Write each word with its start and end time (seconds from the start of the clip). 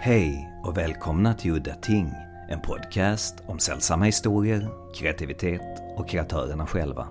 Hej 0.00 0.50
och 0.64 0.76
välkomna 0.76 1.34
till 1.34 1.50
Udda 1.50 1.74
Ting, 1.74 2.12
en 2.48 2.60
podcast 2.60 3.34
om 3.46 3.58
sällsamma 3.58 4.04
historier, 4.04 4.68
kreativitet 4.94 5.62
och 5.96 6.08
kreatörerna 6.08 6.66
själva. 6.66 7.08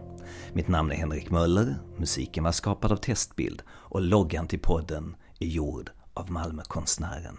Mitt 0.53 0.67
namn 0.67 0.91
är 0.91 0.95
Henrik 0.95 1.29
Möller, 1.29 1.75
musiken 1.97 2.43
var 2.43 2.51
skapad 2.51 2.91
av 2.91 2.97
Testbild 2.97 3.61
och 3.69 4.01
loggan 4.01 4.47
till 4.47 4.59
podden 4.59 5.15
är 5.39 5.47
gjord 5.47 5.91
av 6.13 6.31
Malmökonstnären 6.31 7.37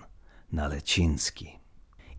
Nalechinsky. 0.48 1.48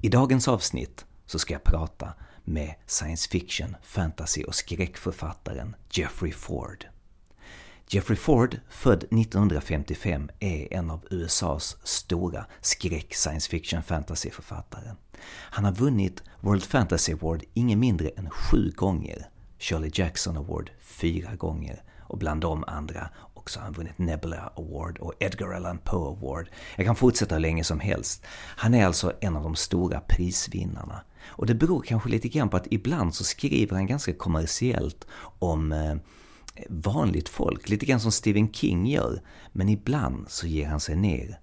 I 0.01 0.09
dagens 0.09 0.47
avsnitt 0.47 1.05
så 1.25 1.39
ska 1.39 1.53
jag 1.53 1.63
prata 1.63 2.13
med 2.43 2.75
science 2.85 3.29
fiction, 3.29 3.75
fantasy 3.83 4.43
och 4.43 4.55
skräckförfattaren 4.55 5.75
Jeffrey 5.91 6.31
Ford. 6.31 6.85
Jeffrey 7.91 8.17
Ford, 8.17 8.59
född 8.69 9.03
1955, 9.03 10.29
är 10.39 10.73
en 10.73 10.89
av 10.89 11.05
USAs 11.09 11.77
stora 11.83 12.45
skräck, 12.61 13.13
science 13.13 13.49
fiction, 13.49 13.83
fantasyförfattare. 13.83 14.95
Han 15.29 15.65
har 15.65 15.71
vunnit 15.71 16.23
World 16.39 16.63
Fantasy 16.63 17.13
Award 17.13 17.43
ingen 17.53 17.79
mindre 17.79 18.09
än 18.09 18.29
sju 18.29 18.71
gånger, 18.75 19.29
Shirley 19.59 19.91
Jackson 19.93 20.37
Award 20.37 20.71
fyra 20.81 21.35
gånger 21.35 21.83
och 21.99 22.17
bland 22.17 22.41
de 22.41 22.63
andra 22.67 23.09
också 23.33 23.59
har 23.59 23.63
han 23.63 23.73
vunnit 23.73 23.97
Nebula 23.97 24.53
Award 24.55 24.97
och 24.97 25.13
Edgar 25.19 25.53
Allan 25.53 25.77
Poe 25.77 26.07
Award. 26.07 26.49
Jag 26.75 26.85
kan 26.85 26.95
fortsätta 26.95 27.35
hur 27.35 27.41
länge 27.41 27.63
som 27.63 27.79
helst. 27.79 28.25
Han 28.35 28.73
är 28.73 28.85
alltså 28.85 29.13
en 29.21 29.35
av 29.35 29.43
de 29.43 29.55
stora 29.55 29.99
prisvinnarna. 29.99 31.01
Och 31.27 31.45
det 31.45 31.55
beror 31.55 31.81
kanske 31.81 32.09
lite 32.09 32.27
grann 32.27 32.49
på 32.49 32.57
att 32.57 32.67
ibland 32.71 33.15
så 33.15 33.23
skriver 33.23 33.75
han 33.75 33.87
ganska 33.87 34.13
kommersiellt 34.13 35.07
om 35.39 35.71
eh, 35.71 35.95
vanligt 36.69 37.29
folk, 37.29 37.69
lite 37.69 37.85
grann 37.85 37.99
som 37.99 38.11
Stephen 38.11 38.53
King 38.53 38.87
gör. 38.87 39.21
Men 39.51 39.69
ibland 39.69 40.29
så 40.29 40.47
ger 40.47 40.67
han 40.67 40.79
sig 40.79 40.95
ner 40.95 41.39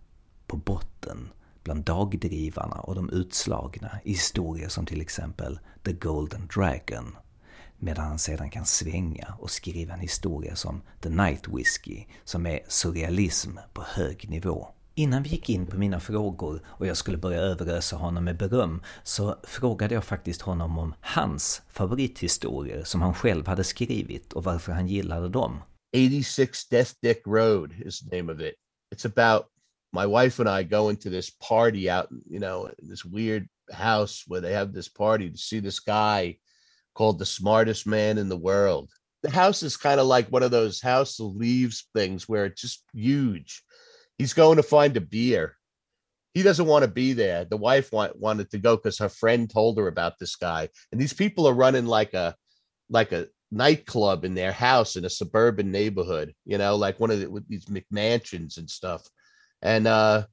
på 0.46 0.56
botten 0.56 1.28
bland 1.62 1.84
dagdrivarna 1.84 2.80
och 2.80 2.94
de 2.94 3.10
utslagna 3.10 3.90
i 4.04 4.10
historier 4.10 4.68
som 4.68 4.86
till 4.86 5.00
exempel 5.00 5.58
The 5.84 5.92
Golden 5.92 6.48
Dragon. 6.54 7.16
Medan 7.78 8.04
han 8.06 8.18
sedan 8.18 8.50
kan 8.50 8.64
svänga 8.64 9.34
och 9.38 9.50
skriva 9.50 9.94
en 9.94 10.00
historia 10.00 10.56
som 10.56 10.82
The 11.00 11.08
Night 11.08 11.48
Whiskey, 11.48 12.06
som 12.24 12.46
är 12.46 12.60
surrealism 12.68 13.50
på 13.72 13.82
hög 13.82 14.30
nivå. 14.30 14.68
Innan 14.98 15.22
vi 15.22 15.28
gick 15.28 15.48
in 15.48 15.66
på 15.66 15.76
mina 15.76 16.00
frågor 16.00 16.62
och 16.66 16.86
jag 16.86 16.96
skulle 16.96 17.16
börja 17.16 17.40
överösa 17.40 17.96
honom 17.96 18.24
med 18.24 18.36
beröm 18.36 18.82
så 19.02 19.38
frågade 19.42 19.94
jag 19.94 20.04
faktiskt 20.04 20.42
honom 20.42 20.78
om 20.78 20.94
hans 21.00 21.62
favorithistorier 21.68 22.84
som 22.84 23.02
han 23.02 23.14
själv 23.14 23.46
hade 23.46 23.64
skrivit 23.64 24.32
och 24.32 24.44
varför 24.44 24.72
han 24.72 24.86
gillade 24.86 25.28
dem. 25.28 25.62
86 25.96 26.68
Death 26.68 26.92
Dick 27.02 27.22
Road 27.26 27.72
is 27.84 28.00
the 28.00 28.16
name 28.16 28.32
of 28.32 28.40
it. 28.40 28.54
It's 28.94 29.06
about 29.06 29.46
my 29.92 30.06
wife 30.06 30.42
and 30.42 30.60
I 30.60 30.68
going 30.68 30.96
to 30.96 31.10
this 31.10 31.30
party 31.48 31.90
out, 31.90 32.06
you 32.30 32.40
know, 32.40 32.70
this 32.90 33.04
weird 33.04 33.48
house 33.72 34.24
where 34.26 34.40
they 34.40 34.54
have 34.54 34.72
this 34.72 34.88
party 34.88 35.30
to 35.30 35.36
see 35.36 35.60
this 35.60 35.80
guy 35.80 36.38
called 36.94 37.18
the 37.18 37.26
smartest 37.26 37.86
man 37.86 38.18
in 38.18 38.28
the 38.28 38.42
world. 38.42 38.90
The 39.22 39.30
house 39.30 39.66
is 39.66 39.76
kind 39.76 40.00
of 40.00 40.16
like 40.16 40.32
one 40.32 40.44
of 40.46 40.50
those 40.50 40.88
house 40.88 41.20
of 41.20 41.36
leaves 41.36 41.88
things 41.94 42.28
where 42.28 42.46
it's 42.46 42.62
just 42.62 42.82
huge 42.94 43.65
he's 44.18 44.34
going 44.34 44.56
to 44.56 44.62
find 44.62 44.96
a 44.96 45.00
beer. 45.00 45.56
He 46.34 46.42
doesn't 46.42 46.66
want 46.66 46.84
to 46.84 46.90
be 46.90 47.12
there. 47.12 47.44
The 47.44 47.56
wife 47.56 47.92
want, 47.92 48.18
wanted 48.18 48.50
to 48.50 48.58
go 48.58 48.76
because 48.76 48.98
her 48.98 49.08
friend 49.08 49.48
told 49.48 49.78
her 49.78 49.88
about 49.88 50.18
this 50.18 50.36
guy. 50.36 50.68
And 50.92 51.00
these 51.00 51.14
people 51.14 51.46
are 51.48 51.54
running 51.54 51.86
like 51.86 52.14
a 52.14 52.34
like 52.88 53.12
a 53.12 53.26
nightclub 53.50 54.24
in 54.24 54.34
their 54.34 54.52
house 54.52 54.96
in 54.96 55.04
a 55.04 55.10
suburban 55.10 55.72
neighborhood, 55.72 56.34
you 56.44 56.58
know, 56.58 56.76
like 56.76 57.00
one 57.00 57.10
of 57.10 57.20
the, 57.20 57.30
with 57.30 57.48
these 57.48 57.66
McMansions 57.66 58.58
and 58.58 58.68
stuff. 58.68 59.02
And 59.62 59.86
uh 59.86 60.26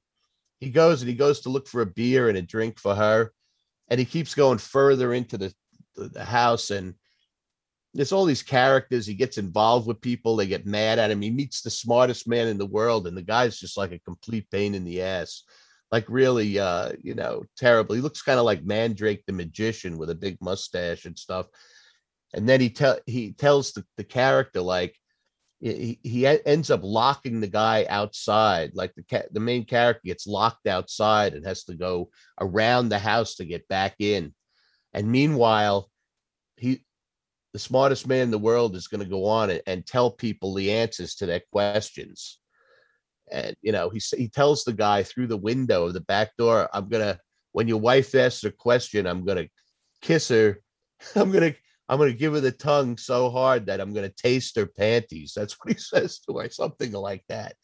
he 0.59 0.69
goes 0.69 1.01
and 1.01 1.09
he 1.09 1.15
goes 1.15 1.41
to 1.41 1.49
look 1.49 1.67
for 1.67 1.81
a 1.81 1.85
beer 1.85 2.29
and 2.29 2.38
a 2.38 2.41
drink 2.41 2.79
for 2.79 2.95
her. 2.95 3.31
And 3.89 3.99
he 3.99 4.05
keeps 4.05 4.35
going 4.35 4.59
further 4.59 5.13
into 5.13 5.38
the, 5.38 5.53
the, 5.95 6.09
the 6.09 6.25
house 6.25 6.72
and 6.72 6.95
there's 7.93 8.11
all 8.11 8.25
these 8.25 8.43
characters. 8.43 9.05
He 9.05 9.13
gets 9.13 9.37
involved 9.37 9.87
with 9.87 10.01
people. 10.01 10.35
They 10.35 10.47
get 10.47 10.65
mad 10.65 10.97
at 10.97 11.11
him. 11.11 11.21
He 11.21 11.29
meets 11.29 11.61
the 11.61 11.69
smartest 11.69 12.27
man 12.27 12.47
in 12.47 12.57
the 12.57 12.65
world, 12.65 13.07
and 13.07 13.15
the 13.15 13.21
guy's 13.21 13.59
just 13.59 13.77
like 13.77 13.91
a 13.91 13.99
complete 13.99 14.49
pain 14.49 14.73
in 14.73 14.83
the 14.83 15.01
ass. 15.01 15.43
Like 15.91 16.05
really, 16.07 16.57
uh, 16.57 16.93
you 17.01 17.13
know, 17.13 17.43
terrible. 17.55 17.93
He 17.93 18.01
looks 18.01 18.23
kind 18.23 18.39
of 18.39 18.45
like 18.45 18.63
Mandrake 18.63 19.23
the 19.27 19.33
magician 19.33 19.97
with 19.97 20.09
a 20.09 20.15
big 20.15 20.37
mustache 20.41 21.05
and 21.05 21.17
stuff. 21.17 21.45
And 22.33 22.49
then 22.49 22.59
he 22.59 22.71
tell 22.71 22.97
he 23.05 23.33
tells 23.33 23.73
the, 23.73 23.85
the 23.97 24.03
character 24.03 24.61
like 24.61 24.95
he, 25.59 25.99
he 26.01 26.25
ends 26.25 26.71
up 26.71 26.81
locking 26.83 27.39
the 27.39 27.47
guy 27.47 27.85
outside. 27.87 28.71
Like 28.73 28.95
the 28.95 29.03
ca- 29.03 29.29
the 29.31 29.39
main 29.39 29.65
character 29.65 30.01
gets 30.03 30.25
locked 30.25 30.65
outside 30.65 31.35
and 31.35 31.45
has 31.45 31.63
to 31.65 31.75
go 31.75 32.09
around 32.41 32.89
the 32.89 32.97
house 32.97 33.35
to 33.35 33.45
get 33.45 33.67
back 33.67 33.95
in. 33.99 34.33
And 34.93 35.11
meanwhile, 35.11 35.91
he 36.57 36.83
the 37.53 37.59
smartest 37.59 38.08
man 38.08 38.24
in 38.24 38.31
the 38.31 38.40
world 38.40 38.75
is 38.75 38.88
going 38.88 39.03
to 39.03 39.09
go 39.09 39.25
on 39.25 39.52
and, 39.52 39.62
and 39.68 39.86
tell 39.86 40.09
people 40.09 40.53
the 40.53 40.72
answers 40.72 41.16
to 41.16 41.28
their 41.28 41.41
questions. 41.52 42.40
And 43.31 43.56
you 43.62 43.72
know, 43.72 43.90
he 43.90 44.02
he 44.18 44.28
tells 44.28 44.64
the 44.64 44.74
guy 44.74 45.03
through 45.03 45.28
the 45.28 45.38
window 45.38 45.86
of 45.86 45.94
the 45.94 46.02
back 46.02 46.36
door, 46.38 46.68
"I'm 46.74 46.90
gonna 46.90 47.19
when 47.53 47.68
your 47.68 47.80
wife 47.80 48.14
asks 48.16 48.44
a 48.44 48.52
question, 48.52 49.08
I'm 49.08 49.24
gonna 49.24 49.47
kiss 50.02 50.28
her. 50.28 50.59
I'm 51.16 51.31
gonna 51.31 51.53
I'm 51.88 52.00
gonna 52.00 52.14
give 52.14 52.34
her 52.34 52.41
the 52.41 52.52
tongue 52.52 52.97
so 52.97 53.30
hard 53.30 53.68
that 53.68 53.80
I'm 53.80 53.94
gonna 53.94 54.09
taste 54.09 54.58
her 54.58 54.66
panties." 54.66 55.34
That's 55.35 55.53
what 55.53 55.74
he 55.74 55.80
says 55.80 56.20
to 56.20 56.40
her, 56.40 56.50
something 56.50 56.91
like 56.91 57.24
that. 57.30 57.56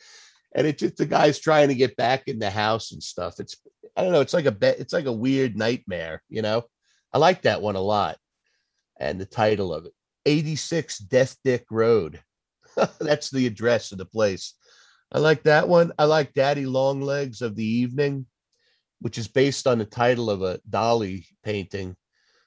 And 0.55 0.65
it's 0.65 0.79
just 0.79 0.97
the 0.97 1.05
guy's 1.05 1.39
trying 1.39 1.67
to 1.67 1.75
get 1.75 1.97
back 1.97 2.27
in 2.27 2.39
the 2.39 2.49
house 2.49 2.91
and 2.91 3.03
stuff. 3.03 3.39
It's 3.39 3.57
I 3.97 4.03
don't 4.03 4.13
know. 4.13 4.21
It's 4.21 4.33
like 4.33 4.45
a. 4.45 4.55
It's 4.79 4.93
like 4.93 5.05
a 5.05 5.11
weird 5.11 5.57
nightmare. 5.57 6.23
You 6.29 6.41
know, 6.41 6.63
I 7.11 7.17
like 7.17 7.41
that 7.41 7.61
one 7.61 7.75
a 7.75 7.81
lot 7.81 8.17
and 8.99 9.19
the 9.19 9.25
title 9.25 9.73
of 9.73 9.85
it 9.85 9.93
86 10.25 10.99
Death 10.99 11.37
Dick 11.43 11.65
Road. 11.71 12.21
That's 12.99 13.29
the 13.29 13.47
address 13.47 13.91
of 13.91 13.97
the 13.97 14.05
place. 14.05 14.53
I 15.11 15.19
like 15.19 15.43
that 15.43 15.67
one. 15.67 15.91
I 15.97 16.05
like 16.05 16.33
Daddy 16.33 16.65
Longlegs 16.65 17.41
of 17.41 17.55
the 17.55 17.65
Evening, 17.65 18.27
which 18.99 19.17
is 19.17 19.27
based 19.27 19.65
on 19.65 19.79
the 19.79 19.85
title 19.85 20.29
of 20.29 20.43
a 20.43 20.59
Dalí 20.69 21.25
painting, 21.43 21.95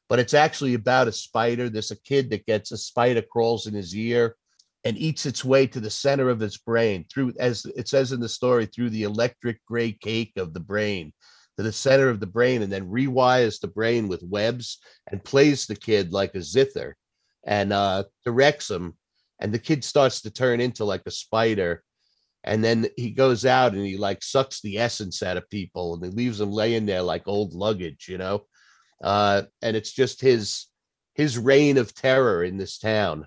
but 0.08 0.20
it's 0.20 0.34
actually 0.34 0.74
about 0.74 1.08
a 1.08 1.12
spider. 1.12 1.68
There's 1.68 1.90
a 1.90 2.00
kid 2.02 2.30
that 2.30 2.46
gets 2.46 2.70
a 2.70 2.76
spider 2.76 3.22
crawls 3.22 3.66
in 3.66 3.74
his 3.74 3.96
ear 3.96 4.36
and 4.84 4.96
eats 4.96 5.26
its 5.26 5.44
way 5.44 5.66
to 5.68 5.80
the 5.80 5.90
center 5.90 6.28
of 6.28 6.40
his 6.40 6.58
brain 6.58 7.04
through, 7.12 7.32
as 7.40 7.64
it 7.76 7.88
says 7.88 8.12
in 8.12 8.20
the 8.20 8.28
story, 8.28 8.66
through 8.66 8.90
the 8.90 9.04
electric 9.04 9.64
gray 9.64 9.92
cake 9.92 10.32
of 10.36 10.54
the 10.54 10.60
brain 10.60 11.12
the 11.62 11.72
center 11.72 12.08
of 12.08 12.20
the 12.20 12.26
brain 12.26 12.62
and 12.62 12.72
then 12.72 12.88
rewires 12.88 13.60
the 13.60 13.68
brain 13.68 14.08
with 14.08 14.22
webs 14.22 14.78
and 15.10 15.24
plays 15.24 15.66
the 15.66 15.76
kid 15.76 16.12
like 16.12 16.34
a 16.34 16.42
zither 16.42 16.96
and 17.44 17.72
uh, 17.72 18.04
directs 18.24 18.70
him. 18.70 18.96
And 19.40 19.52
the 19.52 19.58
kid 19.58 19.84
starts 19.84 20.22
to 20.22 20.30
turn 20.30 20.60
into 20.60 20.84
like 20.84 21.02
a 21.06 21.10
spider. 21.10 21.82
And 22.44 22.62
then 22.62 22.86
he 22.96 23.10
goes 23.10 23.44
out 23.44 23.72
and 23.72 23.84
he 23.84 23.96
like 23.96 24.22
sucks 24.22 24.60
the 24.60 24.78
essence 24.78 25.22
out 25.22 25.36
of 25.36 25.48
people 25.50 25.94
and 25.94 26.04
he 26.04 26.10
leaves 26.10 26.38
them 26.38 26.50
laying 26.50 26.86
there 26.86 27.02
like 27.02 27.26
old 27.26 27.54
luggage, 27.54 28.06
you 28.08 28.18
know? 28.18 28.44
Uh, 29.02 29.42
and 29.62 29.76
it's 29.76 29.92
just 29.92 30.20
his 30.20 30.66
his 31.14 31.38
reign 31.38 31.76
of 31.76 31.94
terror 31.94 32.42
in 32.42 32.56
this 32.56 32.78
town 32.78 33.26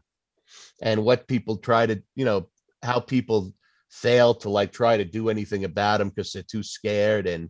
and 0.81 1.03
what 1.03 1.27
people 1.27 1.57
try 1.57 1.85
to, 1.85 2.01
you 2.15 2.25
know, 2.25 2.49
how 2.81 2.99
people 2.99 3.53
fail 3.89 4.33
to 4.33 4.49
like 4.49 4.71
try 4.71 4.97
to 4.97 5.05
do 5.05 5.29
anything 5.29 5.63
about 5.63 6.01
him 6.01 6.09
because 6.09 6.31
they're 6.31 6.43
too 6.43 6.63
scared 6.63 7.27
and 7.27 7.49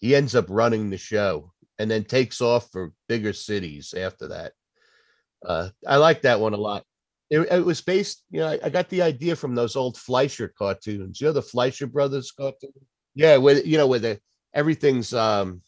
he 0.00 0.14
ends 0.14 0.34
up 0.34 0.46
running 0.48 0.90
the 0.90 0.98
show 0.98 1.52
and 1.78 1.90
then 1.90 2.04
takes 2.04 2.40
off 2.40 2.70
for 2.70 2.92
bigger 3.08 3.32
cities 3.32 3.94
after 3.94 4.28
that. 4.28 4.52
Uh, 5.44 5.70
I 5.86 5.96
like 5.96 6.22
that 6.22 6.40
one 6.40 6.54
a 6.54 6.58
lot. 6.58 6.84
It, 7.30 7.40
it 7.40 7.64
was 7.64 7.80
based, 7.80 8.24
you 8.30 8.40
know, 8.40 8.48
I, 8.48 8.58
I, 8.64 8.70
got 8.70 8.88
the 8.88 9.02
idea 9.02 9.36
from 9.36 9.54
those 9.54 9.76
old 9.76 9.96
Fleischer 9.96 10.52
cartoons. 10.58 11.20
You 11.20 11.28
know, 11.28 11.32
the 11.32 11.42
Fleischer 11.42 11.86
brothers 11.86 12.32
cartoon. 12.32 12.72
Yeah, 13.14 13.36
with 13.36 13.66
you 13.66 13.78
know, 13.78 13.86
where 13.86 13.98
the 13.98 14.20
everything's 14.52 15.14
um 15.14 15.62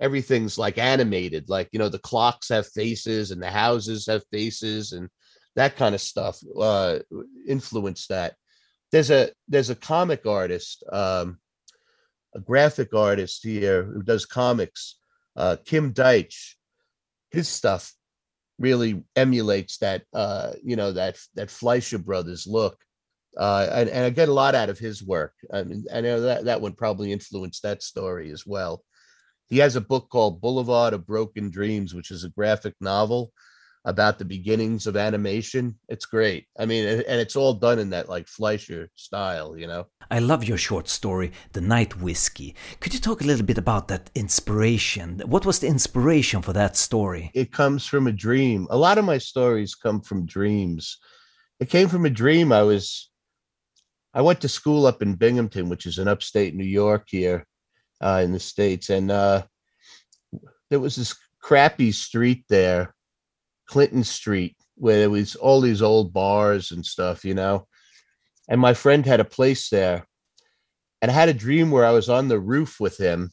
everything's 0.00 0.58
like 0.58 0.78
animated, 0.78 1.48
like 1.48 1.68
you 1.72 1.78
know, 1.78 1.88
the 1.88 1.98
clocks 1.98 2.48
have 2.50 2.66
faces 2.68 3.30
and 3.30 3.42
the 3.42 3.50
houses 3.50 4.06
have 4.06 4.22
faces 4.30 4.92
and 4.92 5.08
that 5.56 5.76
kind 5.76 5.94
of 5.94 6.00
stuff 6.00 6.38
uh 6.58 6.98
influenced 7.48 8.10
that. 8.10 8.34
There's 8.92 9.10
a 9.10 9.30
there's 9.48 9.70
a 9.70 9.74
comic 9.74 10.26
artist 10.26 10.84
um 10.92 11.38
a 12.34 12.40
graphic 12.40 12.94
artist 12.94 13.42
here 13.42 13.84
who 13.84 14.02
does 14.02 14.26
comics, 14.26 14.96
uh, 15.36 15.56
Kim 15.64 15.92
Deitch. 15.92 16.54
His 17.30 17.48
stuff 17.48 17.92
really 18.58 19.02
emulates 19.16 19.78
that, 19.78 20.02
uh, 20.12 20.52
you 20.62 20.76
know, 20.76 20.92
that 20.92 21.18
that 21.34 21.50
Fleischer 21.50 21.98
Brothers 21.98 22.46
look, 22.46 22.78
uh, 23.36 23.68
and, 23.72 23.88
and 23.88 24.04
I 24.04 24.10
get 24.10 24.28
a 24.28 24.32
lot 24.32 24.54
out 24.54 24.68
of 24.68 24.78
his 24.78 25.02
work. 25.02 25.34
I 25.52 25.62
mean, 25.62 25.84
I 25.92 26.00
know 26.00 26.20
that 26.22 26.44
that 26.44 26.60
would 26.60 26.76
probably 26.76 27.12
influence 27.12 27.60
that 27.60 27.82
story 27.82 28.30
as 28.30 28.46
well. 28.46 28.82
He 29.48 29.58
has 29.58 29.76
a 29.76 29.80
book 29.80 30.08
called 30.10 30.40
Boulevard 30.40 30.94
of 30.94 31.06
Broken 31.06 31.50
Dreams, 31.50 31.94
which 31.94 32.10
is 32.10 32.24
a 32.24 32.28
graphic 32.30 32.74
novel 32.80 33.32
about 33.84 34.18
the 34.18 34.24
beginnings 34.24 34.86
of 34.86 34.96
animation. 34.96 35.74
It's 35.88 36.04
great. 36.04 36.46
I 36.58 36.66
mean, 36.66 36.86
and 36.86 37.20
it's 37.20 37.36
all 37.36 37.54
done 37.54 37.78
in 37.78 37.90
that 37.90 38.08
like 38.08 38.28
Fleischer 38.28 38.90
style, 38.94 39.56
you 39.56 39.66
know. 39.66 39.86
I 40.10 40.18
love 40.18 40.44
your 40.44 40.58
short 40.58 40.88
story, 40.88 41.32
The 41.52 41.60
Night 41.60 42.00
Whiskey. 42.00 42.54
Could 42.80 42.92
you 42.92 43.00
talk 43.00 43.22
a 43.22 43.26
little 43.26 43.46
bit 43.46 43.58
about 43.58 43.88
that 43.88 44.10
inspiration? 44.14 45.22
What 45.24 45.46
was 45.46 45.60
the 45.60 45.68
inspiration 45.68 46.42
for 46.42 46.52
that 46.52 46.76
story? 46.76 47.30
It 47.32 47.52
comes 47.52 47.86
from 47.86 48.06
a 48.06 48.12
dream. 48.12 48.66
A 48.70 48.76
lot 48.76 48.98
of 48.98 49.04
my 49.04 49.18
stories 49.18 49.74
come 49.74 50.00
from 50.02 50.26
dreams. 50.26 50.98
It 51.58 51.70
came 51.70 51.88
from 51.88 52.04
a 52.04 52.10
dream. 52.10 52.52
I 52.52 52.62
was, 52.62 53.10
I 54.12 54.20
went 54.20 54.40
to 54.42 54.48
school 54.48 54.86
up 54.86 55.00
in 55.00 55.14
Binghamton, 55.14 55.68
which 55.68 55.86
is 55.86 55.98
in 55.98 56.08
upstate 56.08 56.54
New 56.54 56.64
York 56.64 57.06
here 57.08 57.46
uh, 58.02 58.20
in 58.22 58.32
the 58.32 58.40
States. 58.40 58.90
And 58.90 59.10
uh, 59.10 59.44
there 60.68 60.80
was 60.80 60.96
this 60.96 61.14
crappy 61.40 61.92
street 61.92 62.44
there, 62.48 62.94
Clinton 63.70 64.02
Street, 64.02 64.56
where 64.74 64.98
there 64.98 65.10
was 65.10 65.36
all 65.36 65.60
these 65.60 65.80
old 65.80 66.12
bars 66.12 66.72
and 66.72 66.84
stuff, 66.84 67.24
you 67.24 67.34
know. 67.34 67.68
And 68.48 68.60
my 68.60 68.74
friend 68.74 69.06
had 69.06 69.20
a 69.20 69.24
place 69.24 69.70
there. 69.70 70.08
And 71.00 71.08
I 71.08 71.14
had 71.14 71.28
a 71.28 71.34
dream 71.34 71.70
where 71.70 71.84
I 71.86 71.92
was 71.92 72.08
on 72.08 72.26
the 72.26 72.40
roof 72.40 72.80
with 72.80 72.98
him 72.98 73.30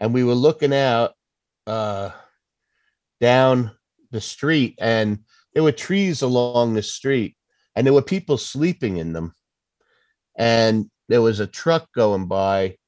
and 0.00 0.12
we 0.12 0.24
were 0.24 0.34
looking 0.34 0.74
out 0.74 1.12
uh, 1.68 2.10
down 3.20 3.70
the 4.10 4.20
street 4.20 4.74
and 4.80 5.20
there 5.54 5.62
were 5.62 5.72
trees 5.72 6.22
along 6.22 6.74
the 6.74 6.82
street 6.82 7.36
and 7.76 7.86
there 7.86 7.94
were 7.94 8.02
people 8.02 8.38
sleeping 8.38 8.96
in 8.96 9.12
them. 9.12 9.32
And 10.36 10.90
there 11.08 11.22
was 11.22 11.38
a 11.38 11.46
truck 11.46 11.86
going 11.94 12.26
by 12.26 12.78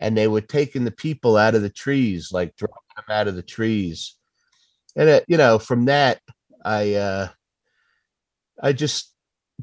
and 0.00 0.16
they 0.16 0.26
were 0.26 0.40
taking 0.40 0.84
the 0.84 0.90
people 0.90 1.36
out 1.36 1.54
of 1.54 1.60
the 1.60 1.70
trees, 1.70 2.32
like 2.32 2.56
dropping 2.56 2.96
them 2.96 3.14
out 3.14 3.28
of 3.28 3.36
the 3.36 3.42
trees. 3.42 4.17
And 4.98 5.08
it, 5.08 5.24
you 5.28 5.36
know, 5.36 5.58
from 5.60 5.84
that, 5.84 6.20
I 6.64 6.94
uh, 6.94 7.28
I 8.60 8.72
just 8.72 9.14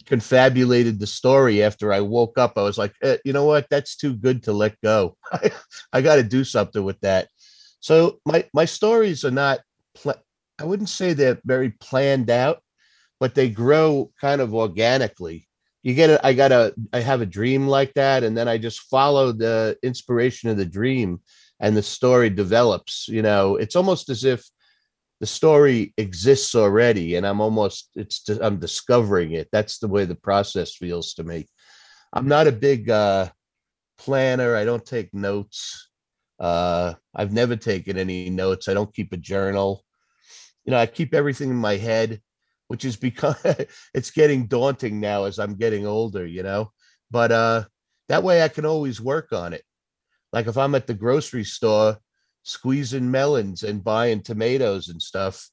confabulated 0.05 0.99
the 0.99 1.07
story 1.07 1.61
after 1.61 1.91
I 1.91 1.99
woke 1.99 2.37
up. 2.37 2.53
I 2.57 2.63
was 2.63 2.77
like, 2.77 2.93
eh, 3.03 3.17
you 3.25 3.33
know 3.33 3.43
what? 3.43 3.67
That's 3.69 3.97
too 3.97 4.15
good 4.15 4.43
to 4.43 4.53
let 4.53 4.79
go. 4.81 5.17
I 5.93 6.01
got 6.01 6.15
to 6.15 6.23
do 6.23 6.43
something 6.45 6.83
with 6.83 6.99
that. 7.01 7.27
So 7.81 8.19
my 8.25 8.45
my 8.53 8.65
stories 8.65 9.25
are 9.25 9.31
not. 9.31 9.59
Pl- 9.93 10.23
I 10.57 10.63
wouldn't 10.63 10.89
say 10.89 11.11
they're 11.11 11.41
very 11.43 11.71
planned 11.71 12.29
out, 12.29 12.63
but 13.19 13.35
they 13.35 13.49
grow 13.49 14.11
kind 14.21 14.39
of 14.39 14.55
organically 14.55 15.47
you 15.85 15.93
get 15.93 16.09
it 16.09 16.19
i 16.23 16.33
got 16.33 16.51
a 16.51 16.73
i 16.91 16.99
have 16.99 17.21
a 17.21 17.25
dream 17.27 17.67
like 17.67 17.93
that 17.93 18.23
and 18.23 18.35
then 18.35 18.47
i 18.47 18.57
just 18.57 18.79
follow 18.81 19.31
the 19.31 19.77
inspiration 19.83 20.49
of 20.49 20.57
the 20.57 20.65
dream 20.65 21.21
and 21.59 21.77
the 21.77 21.83
story 21.83 22.29
develops 22.29 23.07
you 23.07 23.21
know 23.21 23.55
it's 23.55 23.75
almost 23.75 24.09
as 24.09 24.25
if 24.25 24.43
the 25.19 25.25
story 25.25 25.93
exists 25.97 26.55
already 26.55 27.15
and 27.15 27.25
i'm 27.25 27.41
almost 27.41 27.89
it's 27.95 28.27
i'm 28.41 28.59
discovering 28.59 29.31
it. 29.33 29.47
That's 29.51 29.79
the 29.79 29.87
way 29.87 30.05
the 30.05 30.15
process 30.15 30.75
feels 30.75 31.13
to 31.15 31.23
me. 31.23 31.47
I'm 32.13 32.27
not 32.27 32.47
a 32.47 32.51
big 32.51 32.89
uh 32.89 33.29
planner. 33.97 34.55
I 34.55 34.65
don't 34.65 34.85
take 34.85 35.13
notes. 35.13 35.89
Uh 36.39 36.93
i've 37.15 37.31
never 37.31 37.55
taken 37.55 37.97
any 37.97 38.29
notes. 38.29 38.67
I 38.67 38.73
don't 38.73 38.93
keep 38.93 39.13
a 39.13 39.17
journal. 39.17 39.83
You 40.65 40.71
know 40.71 40.77
i 40.77 40.85
keep 40.85 41.13
everything 41.13 41.49
in 41.49 41.57
my 41.57 41.77
head 41.77 42.21
which 42.67 42.83
is 42.83 42.95
because 42.95 43.37
it's 43.93 44.09
getting 44.11 44.47
daunting 44.47 44.99
now 44.99 45.25
as 45.25 45.37
I'm 45.37 45.53
getting 45.55 45.85
older, 45.85 46.25
you 46.25 46.43
know. 46.43 46.71
But 47.11 47.31
uh 47.31 47.63
that 48.09 48.23
way 48.23 48.43
I 48.43 48.49
can 48.49 48.65
always 48.65 49.01
work 49.01 49.31
on 49.31 49.53
it. 49.53 49.63
Like 50.33 50.47
if 50.47 50.57
I'm 50.57 50.75
at 50.75 50.87
the 50.87 50.93
grocery 50.93 51.43
store 51.43 51.97
squeezing 52.45 53.09
melons 53.09 53.63
and 53.63 53.83
buying 53.83 54.21
tomatoes 54.21 54.87
and 54.87 55.01
stuff, 55.01 55.49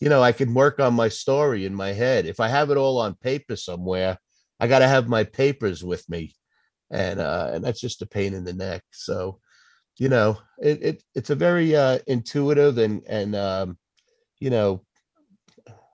you 0.00 0.08
know, 0.08 0.22
I 0.22 0.32
can 0.32 0.54
work 0.54 0.80
on 0.80 0.94
my 0.94 1.08
story 1.08 1.66
in 1.66 1.74
my 1.74 1.92
head. 1.92 2.26
If 2.26 2.40
I 2.40 2.48
have 2.48 2.70
it 2.70 2.76
all 2.76 2.98
on 2.98 3.14
paper 3.14 3.54
somewhere, 3.54 4.18
I 4.58 4.66
got 4.66 4.80
to 4.80 4.88
have 4.88 5.08
my 5.08 5.24
papers 5.24 5.84
with 5.84 6.08
me. 6.08 6.34
And 6.90 7.20
uh 7.20 7.50
and 7.52 7.64
that's 7.64 7.80
just 7.80 8.02
a 8.02 8.06
pain 8.06 8.32
in 8.32 8.44
the 8.44 8.52
neck. 8.52 8.82
So, 8.92 9.40
you 9.98 10.08
know, 10.08 10.38
it, 10.60 10.82
it 10.82 11.02
it's 11.14 11.30
a 11.30 11.34
very 11.34 11.76
uh 11.76 11.98
intuitive 12.06 12.78
and 12.78 13.02
and 13.08 13.34
um 13.34 13.78
you 14.38 14.50
know 14.50 14.84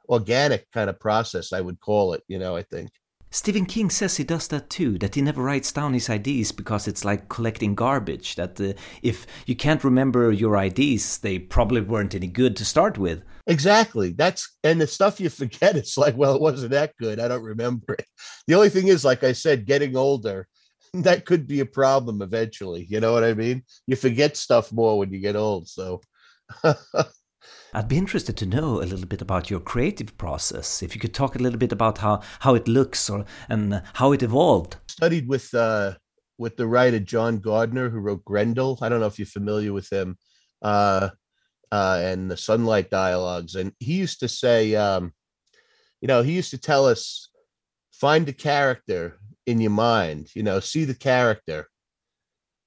organic 0.08 0.70
kind 0.70 0.90
of 0.90 1.00
process, 1.00 1.52
I 1.52 1.62
would 1.62 1.80
call 1.80 2.12
it, 2.12 2.22
you 2.28 2.38
know, 2.38 2.54
I 2.54 2.62
think. 2.62 2.90
Stephen 3.34 3.64
King 3.64 3.88
says 3.88 4.18
he 4.18 4.24
does 4.24 4.46
that 4.48 4.68
too, 4.68 4.98
that 4.98 5.14
he 5.14 5.22
never 5.22 5.42
writes 5.42 5.72
down 5.72 5.94
his 5.94 6.10
ideas 6.10 6.52
because 6.52 6.86
it's 6.86 7.02
like 7.02 7.30
collecting 7.30 7.74
garbage. 7.74 8.34
That 8.34 8.60
uh, 8.60 8.74
if 9.00 9.26
you 9.46 9.56
can't 9.56 9.82
remember 9.82 10.30
your 10.30 10.58
ideas, 10.58 11.16
they 11.16 11.38
probably 11.38 11.80
weren't 11.80 12.14
any 12.14 12.26
good 12.26 12.56
to 12.58 12.64
start 12.66 12.98
with. 12.98 13.22
Exactly. 13.46 14.12
That's, 14.12 14.54
and 14.62 14.78
the 14.78 14.86
stuff 14.86 15.18
you 15.18 15.30
forget, 15.30 15.76
it's 15.76 15.96
like, 15.96 16.14
well, 16.14 16.34
it 16.34 16.42
wasn't 16.42 16.72
that 16.72 16.92
good. 16.98 17.18
I 17.18 17.26
don't 17.26 17.42
remember 17.42 17.94
it. 17.94 18.04
The 18.46 18.54
only 18.54 18.68
thing 18.68 18.88
is, 18.88 19.02
like 19.02 19.24
I 19.24 19.32
said, 19.32 19.64
getting 19.64 19.96
older, 19.96 20.46
that 20.92 21.24
could 21.24 21.46
be 21.46 21.60
a 21.60 21.66
problem 21.66 22.20
eventually. 22.20 22.86
You 22.90 23.00
know 23.00 23.14
what 23.14 23.24
I 23.24 23.32
mean? 23.32 23.62
You 23.86 23.96
forget 23.96 24.36
stuff 24.36 24.70
more 24.72 24.98
when 24.98 25.10
you 25.10 25.20
get 25.20 25.36
old. 25.36 25.68
So. 25.68 26.02
I'd 27.74 27.88
be 27.88 27.96
interested 27.96 28.36
to 28.36 28.46
know 28.46 28.82
a 28.82 28.84
little 28.84 29.06
bit 29.06 29.22
about 29.22 29.48
your 29.48 29.58
creative 29.58 30.18
process. 30.18 30.82
If 30.82 30.94
you 30.94 31.00
could 31.00 31.14
talk 31.14 31.36
a 31.36 31.38
little 31.38 31.58
bit 31.58 31.72
about 31.72 31.98
how, 31.98 32.20
how 32.40 32.54
it 32.54 32.68
looks 32.68 33.08
or 33.08 33.24
and 33.48 33.82
how 33.94 34.12
it 34.12 34.22
evolved. 34.22 34.76
Studied 34.88 35.26
with 35.26 35.52
uh, 35.54 35.94
with 36.36 36.56
the 36.56 36.66
writer 36.66 36.98
John 36.98 37.38
Gardner, 37.38 37.88
who 37.88 38.00
wrote 38.00 38.24
Grendel. 38.26 38.78
I 38.82 38.90
don't 38.90 39.00
know 39.00 39.06
if 39.06 39.18
you're 39.18 39.24
familiar 39.24 39.72
with 39.72 39.90
him, 39.90 40.18
uh, 40.60 41.10
uh, 41.70 42.00
and 42.02 42.30
the 42.30 42.36
Sunlight 42.36 42.90
Dialogues. 42.90 43.54
And 43.54 43.72
he 43.78 43.94
used 43.94 44.20
to 44.20 44.28
say, 44.28 44.74
um, 44.74 45.12
you 46.02 46.08
know, 46.08 46.22
he 46.22 46.32
used 46.32 46.50
to 46.50 46.58
tell 46.58 46.84
us, 46.86 47.30
find 47.92 48.28
a 48.28 48.34
character 48.34 49.18
in 49.46 49.62
your 49.62 49.70
mind. 49.70 50.28
You 50.34 50.42
know, 50.42 50.60
see 50.60 50.84
the 50.84 50.94
character, 50.94 51.68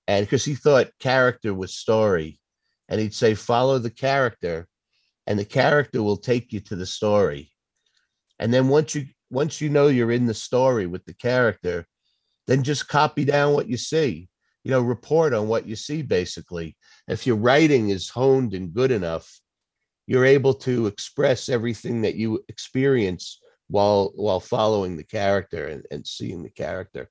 and 0.07 0.25
because 0.25 0.43
he 0.43 0.55
thought 0.55 0.89
character 0.99 1.53
was 1.53 1.77
story, 1.77 2.39
and 2.89 2.99
he'd 2.99 3.13
say, 3.13 3.35
follow 3.35 3.77
the 3.77 3.91
character 3.91 4.67
and 5.27 5.37
the 5.39 5.45
character 5.45 6.03
will 6.03 6.17
take 6.17 6.53
you 6.53 6.59
to 6.61 6.75
the 6.75 6.85
story. 6.85 7.51
And 8.39 8.53
then 8.53 8.67
once 8.67 8.95
you 8.95 9.07
once 9.29 9.59
you 9.59 9.69
know 9.69 9.87
you're 9.87 10.11
in 10.11 10.27
the 10.27 10.33
story 10.33 10.85
with 10.87 11.05
the 11.05 11.13
character 11.13 11.87
then 12.47 12.61
just 12.61 12.87
copy 12.87 13.25
down 13.25 13.53
what 13.53 13.67
you 13.67 13.77
see. 13.77 14.29
You 14.63 14.71
know 14.71 14.81
report 14.81 15.33
on 15.33 15.47
what 15.47 15.67
you 15.67 15.75
see 15.75 16.01
basically. 16.01 16.75
If 17.07 17.25
your 17.25 17.37
writing 17.37 17.89
is 17.89 18.09
honed 18.09 18.53
and 18.53 18.73
good 18.73 18.91
enough 18.91 19.39
you're 20.07 20.25
able 20.25 20.53
to 20.53 20.87
express 20.87 21.49
everything 21.49 22.01
that 22.03 22.15
you 22.15 22.43
experience 22.47 23.39
while 23.67 24.11
while 24.15 24.39
following 24.39 24.95
the 24.95 25.03
character 25.03 25.65
and, 25.67 25.85
and 25.91 26.05
seeing 26.05 26.43
the 26.43 26.49
character. 26.49 27.09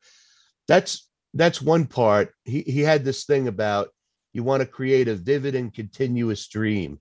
That's 0.69 1.09
that's 1.35 1.61
one 1.61 1.87
part. 1.87 2.33
He, 2.45 2.63
he 2.63 2.81
had 2.81 3.05
this 3.05 3.25
thing 3.25 3.49
about 3.49 3.89
you 4.33 4.45
want 4.45 4.61
to 4.61 4.67
create 4.67 5.09
a 5.09 5.15
vivid 5.15 5.55
and 5.55 5.75
continuous 5.75 6.47
dream 6.47 7.01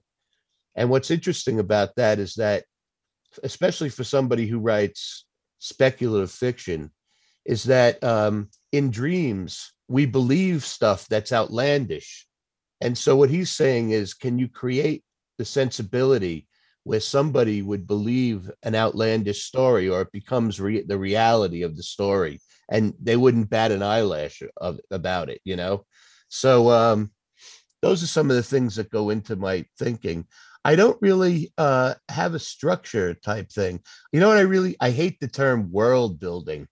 and 0.75 0.89
what's 0.89 1.11
interesting 1.11 1.59
about 1.59 1.95
that 1.95 2.19
is 2.19 2.35
that, 2.35 2.65
especially 3.43 3.89
for 3.89 4.03
somebody 4.03 4.47
who 4.47 4.59
writes 4.59 5.25
speculative 5.59 6.31
fiction, 6.31 6.91
is 7.45 7.63
that 7.63 8.03
um, 8.03 8.49
in 8.71 8.89
dreams, 8.89 9.73
we 9.87 10.05
believe 10.05 10.63
stuff 10.63 11.07
that's 11.07 11.33
outlandish. 11.33 12.25
And 12.81 12.97
so, 12.97 13.15
what 13.15 13.29
he's 13.29 13.51
saying 13.51 13.91
is, 13.91 14.13
can 14.13 14.39
you 14.39 14.47
create 14.47 15.03
the 15.37 15.45
sensibility 15.45 16.47
where 16.83 16.99
somebody 16.99 17.61
would 17.61 17.87
believe 17.87 18.51
an 18.63 18.75
outlandish 18.75 19.43
story 19.43 19.87
or 19.87 20.01
it 20.01 20.11
becomes 20.11 20.59
re- 20.59 20.83
the 20.83 20.97
reality 20.97 21.63
of 21.63 21.77
the 21.77 21.83
story 21.83 22.41
and 22.69 22.93
they 23.01 23.15
wouldn't 23.15 23.49
bat 23.49 23.71
an 23.71 23.81
eyelash 23.81 24.41
of, 24.57 24.79
about 24.91 25.29
it, 25.29 25.39
you 25.45 25.55
know? 25.55 25.85
So, 26.27 26.69
um, 26.71 27.11
those 27.83 28.01
are 28.01 28.07
some 28.07 28.29
of 28.29 28.37
the 28.37 28.43
things 28.43 28.77
that 28.77 28.89
go 28.89 29.09
into 29.09 29.35
my 29.35 29.65
thinking. 29.77 30.25
I 30.63 30.77
don't 30.77 30.97
really 31.01 31.51
uh, 31.57 31.95
have 32.07 32.33
a 32.33 32.39
structure 32.39 33.13
type 33.13 33.51
thing. 33.51 33.81
You 34.13 34.21
know 34.21 34.29
what? 34.29 34.37
I 34.37 34.41
really 34.41 34.77
I 34.79 34.89
hate 34.91 35.19
the 35.19 35.27
term 35.27 35.69
world 35.69 36.17
building. 36.17 36.69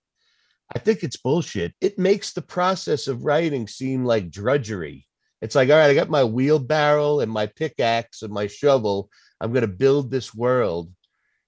I 0.74 0.80
think 0.80 1.04
it's 1.04 1.18
bullshit. 1.18 1.74
It 1.82 2.00
makes 2.00 2.32
the 2.32 2.42
process 2.42 3.10
of 3.10 3.26
writing 3.26 3.68
seem 3.68 4.06
like 4.06 4.32
drudgery. 4.32 5.06
It's 5.42 5.54
like, 5.54 5.70
all 5.70 5.76
right, 5.76 5.90
I 5.90 5.96
got 5.96 6.10
my 6.10 6.24
wheelbarrow 6.24 7.20
and 7.20 7.30
my 7.30 7.48
pickaxe 7.48 8.22
and 8.22 8.32
my 8.32 8.48
shovel. 8.48 9.10
I'm 9.42 9.52
going 9.52 9.68
to 9.68 9.68
build 9.68 10.12
this 10.12 10.34
world. 10.34 10.94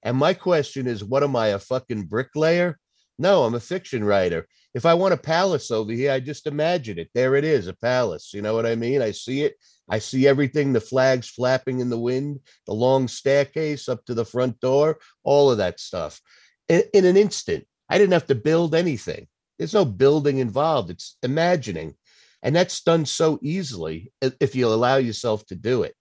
And 0.04 0.18
my 0.18 0.34
question 0.34 0.88
is, 0.88 1.06
what 1.06 1.24
am 1.24 1.38
I, 1.38 1.48
a 1.48 1.60
fucking 1.60 2.08
bricklayer? 2.08 2.78
No, 3.20 3.44
I'm 3.44 3.54
a 3.54 3.60
fiction 3.60 4.04
writer. 4.04 4.48
If 4.74 4.86
I 4.86 4.96
want 4.96 5.14
a 5.14 5.18
palace 5.18 5.70
over 5.70 5.92
here, 5.92 6.12
I 6.12 6.20
just 6.20 6.48
imagine 6.48 6.98
it. 6.98 7.10
There 7.14 7.36
it 7.36 7.44
is, 7.44 7.68
a 7.68 7.74
palace. 7.74 8.34
You 8.34 8.42
know 8.42 8.56
what 8.56 8.66
I 8.66 8.76
mean? 8.76 9.02
I 9.02 9.12
see 9.12 9.44
it 9.44 9.56
I 9.90 10.00
see 10.00 10.28
everything 10.28 10.72
the 10.72 10.82
flags 10.82 11.30
flapping 11.30 11.80
in 11.80 11.90
the 11.90 12.00
wind, 12.00 12.40
the 12.66 12.74
long 12.74 13.08
staircase 13.08 13.90
up 13.90 14.06
to 14.06 14.14
the 14.14 14.26
front 14.26 14.60
door, 14.60 15.00
all 15.24 15.52
of 15.52 15.58
that 15.58 15.80
stuff. 15.80 16.22
In, 16.70 16.84
in, 16.94 17.06
an 17.06 17.18
instant, 17.18 17.68
I 17.90 17.98
didn't 17.98 18.14
have 18.14 18.28
to 18.28 18.36
build 18.36 18.76
anything. 18.76 19.28
There's 19.58 19.74
no 19.74 19.86
building 19.86 20.38
involved, 20.38 20.90
it's 20.90 21.18
imagining. 21.22 21.96
And 22.42 22.56
that's 22.56 22.82
done 22.82 23.06
so 23.06 23.40
easily 23.42 24.12
if 24.22 24.56
you 24.56 24.68
allow 24.68 24.98
yourself 24.98 25.46
to 25.48 25.56
do 25.56 25.84
it. 25.84 25.96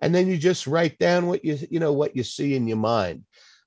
And 0.00 0.14
then 0.14 0.28
you 0.28 0.36
just 0.36 0.66
write 0.66 0.98
down 0.98 1.26
what 1.26 1.44
you 1.44 1.58
you 1.70 1.80
know 1.80 1.92
what 1.92 2.16
you 2.16 2.22
see 2.22 2.54
in 2.54 2.66
your 2.66 2.76
mind. 2.76 3.24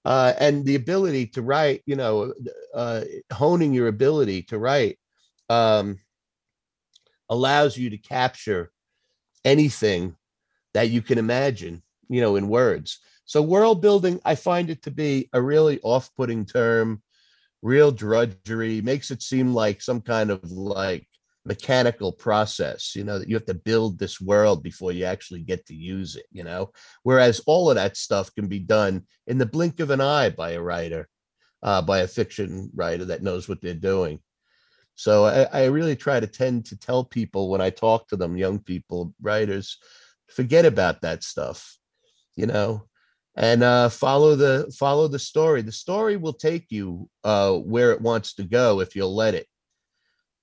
Uh, 0.08 0.32
and 0.40 0.64
the 0.64 0.76
ability 0.76 1.28
to 1.28 1.42
write, 1.42 1.82
you 1.86 1.98
know, 1.98 2.34
uh, 2.74 3.02
honing 3.34 3.74
your 3.74 3.90
ability 3.90 4.42
to 4.42 4.58
write 4.58 4.98
um, 5.50 6.00
allows 7.28 7.78
you 7.78 7.90
to 7.90 7.98
capture 7.98 8.72
anything 9.44 10.16
that 10.74 10.90
you 10.90 11.02
can 11.02 11.18
imagine, 11.18 11.84
you 12.08 12.22
know, 12.22 12.38
in 12.38 12.48
words. 12.48 13.00
So 13.26 13.42
world 13.42 13.82
building, 13.82 14.22
I 14.24 14.36
find 14.36 14.70
it 14.70 14.82
to 14.84 14.92
be 14.92 15.30
a 15.34 15.42
really 15.42 15.78
off-putting 15.82 16.46
term, 16.46 17.04
real 17.62 17.92
drudgery, 17.92 18.80
makes 18.80 19.12
it 19.12 19.22
seem 19.22 19.54
like 19.54 19.82
some 19.82 20.00
kind 20.00 20.32
of 20.32 20.50
like 20.50 21.06
mechanical 21.48 22.12
process, 22.12 22.94
you 22.94 23.06
know, 23.06 23.18
that 23.18 23.30
you 23.30 23.36
have 23.36 23.46
to 23.46 23.54
build 23.54 23.98
this 23.98 24.20
world 24.20 24.62
before 24.62 24.92
you 24.92 25.06
actually 25.06 25.42
get 25.42 25.66
to 25.66 25.74
use 25.74 26.18
it, 26.18 26.26
you 26.32 26.44
know. 26.44 26.72
Whereas 27.04 27.42
all 27.48 27.70
of 27.70 27.76
that 27.76 27.96
stuff 27.96 28.34
can 28.36 28.48
be 28.48 28.60
done 28.60 29.04
in 29.28 29.38
the 29.38 29.46
blink 29.46 29.80
of 29.80 29.90
an 29.90 30.02
eye 30.02 30.30
by 30.30 30.52
a 30.52 30.62
writer, 30.62 31.08
uh, 31.64 31.82
by 31.82 32.00
a 32.00 32.08
fiction 32.08 32.70
writer 32.76 33.06
that 33.06 33.24
knows 33.24 33.48
what 33.48 33.62
they're 33.62 33.74
doing. 33.74 34.20
So 34.96 35.26
I, 35.26 35.62
I 35.62 35.66
really 35.66 35.96
try 35.96 36.20
to 36.20 36.28
tend 36.28 36.66
to 36.66 36.78
tell 36.78 37.06
people 37.06 37.50
when 37.50 37.62
I 37.62 37.70
talk 37.70 38.10
to 38.10 38.18
them, 38.18 38.36
young 38.36 38.60
people, 38.60 39.14
writers, 39.22 39.78
forget 40.28 40.66
about 40.66 41.02
that 41.02 41.24
stuff, 41.24 41.78
you 42.36 42.48
know, 42.48 42.88
and 43.36 43.64
uh, 43.64 43.90
follow 43.90 44.36
the 44.36 44.74
follow 44.78 45.08
the 45.08 45.20
story. 45.20 45.62
The 45.62 45.72
story 45.72 46.18
will 46.18 46.34
take 46.34 46.66
you 46.72 47.10
uh, 47.24 47.54
where 47.54 47.92
it 47.92 48.02
wants 48.02 48.34
to 48.36 48.44
go 48.44 48.82
if 48.82 48.96
you'll 48.96 49.16
let 49.16 49.36
it. 49.36 49.48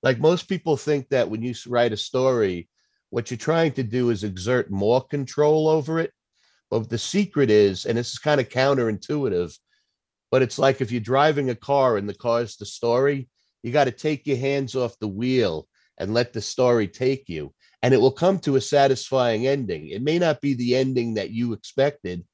Like 0.04 0.20
most 0.20 0.50
people 0.50 0.76
think 0.76 1.08
that 1.08 1.30
when 1.30 1.40
you 1.40 1.54
write 1.66 1.94
a 1.94 1.96
story, 1.96 2.68
what 3.08 3.30
you're 3.30 3.38
trying 3.38 3.73
to 3.73 3.82
do 3.82 4.11
is 4.11 4.23
exert 4.23 4.70
more 4.70 5.00
control 5.02 5.66
over 5.66 5.99
it. 5.99 6.12
But 6.70 6.90
the 6.90 6.99
secret 6.99 7.50
is, 7.50 7.87
and 7.87 7.96
this 7.96 8.12
is 8.12 8.18
kind 8.18 8.38
of 8.38 8.50
counterintuitive, 8.50 9.56
but 10.30 10.42
it's 10.42 10.58
like 10.58 10.82
if 10.82 10.92
you're 10.92 11.00
driving 11.00 11.49
a 11.49 11.54
car 11.54 11.96
and 11.96 12.06
the 12.06 12.14
car 12.14 12.42
is 12.42 12.56
the 12.56 12.66
story, 12.66 13.30
you 13.62 13.73
got 13.73 13.84
to 13.84 13.92
take 13.92 14.26
your 14.26 14.37
hands 14.37 14.76
off 14.76 14.99
the 14.99 15.08
wheel 15.08 15.66
and 15.96 16.12
let 16.12 16.34
the 16.34 16.42
story 16.42 16.87
take 16.87 17.26
you. 17.30 17.54
And 17.82 17.94
it 17.94 18.00
will 18.00 18.12
come 18.12 18.38
to 18.40 18.56
a 18.56 18.61
satisfying 18.61 19.46
ending. 19.46 19.88
It 19.88 20.02
may 20.02 20.18
not 20.18 20.42
be 20.42 20.52
the 20.52 20.76
ending 20.76 21.14
that 21.14 21.30
you 21.30 21.54
expected. 21.54 22.26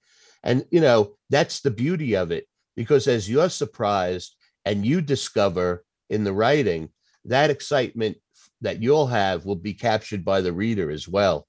And, 0.43 0.65
you 0.73 0.81
know, 0.81 1.15
that's 1.29 1.61
the 1.61 1.71
beauty 1.71 2.17
of 2.17 2.33
it, 2.33 2.49
because 2.75 3.07
as 3.07 3.31
you're 3.31 3.51
surprised 3.51 4.35
and 4.65 4.85
you 4.85 5.01
discover 5.01 5.85
in 6.09 6.25
the 6.25 6.33
writing, 6.33 6.89
that 7.27 7.51
excitement 7.51 8.17
that 8.61 8.83
you'll 8.83 9.07
have 9.07 9.45
will 9.45 9.57
be 9.57 9.75
captured 9.75 10.25
by 10.25 10.41
the 10.41 10.53
reader 10.53 10.91
as 10.91 11.09
well. 11.09 11.47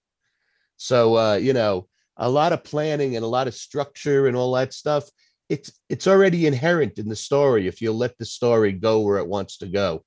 So, 0.78 1.18
uh, 1.18 1.36
you 1.36 1.54
know, 1.54 1.88
a 2.18 2.30
lot 2.30 2.54
of 2.54 2.64
planning 2.64 3.16
and 3.16 3.26
a 3.26 3.28
lot 3.28 3.48
of 3.48 3.54
structure 3.54 4.28
and 4.28 4.36
all 4.36 4.54
that 4.54 4.74
stuff 4.74 5.10
it's 5.52 5.70
it's 5.90 6.08
already 6.08 6.48
inherent 6.48 6.98
in 6.98 7.10
the 7.10 7.16
story 7.16 7.68
if 7.68 7.82
you 7.82 7.92
let 7.92 8.18
the 8.18 8.26
story 8.26 8.72
go 8.72 9.02
where 9.02 9.18
it 9.18 9.28
wants 9.28 9.58
to 9.58 9.68
go. 9.68 10.02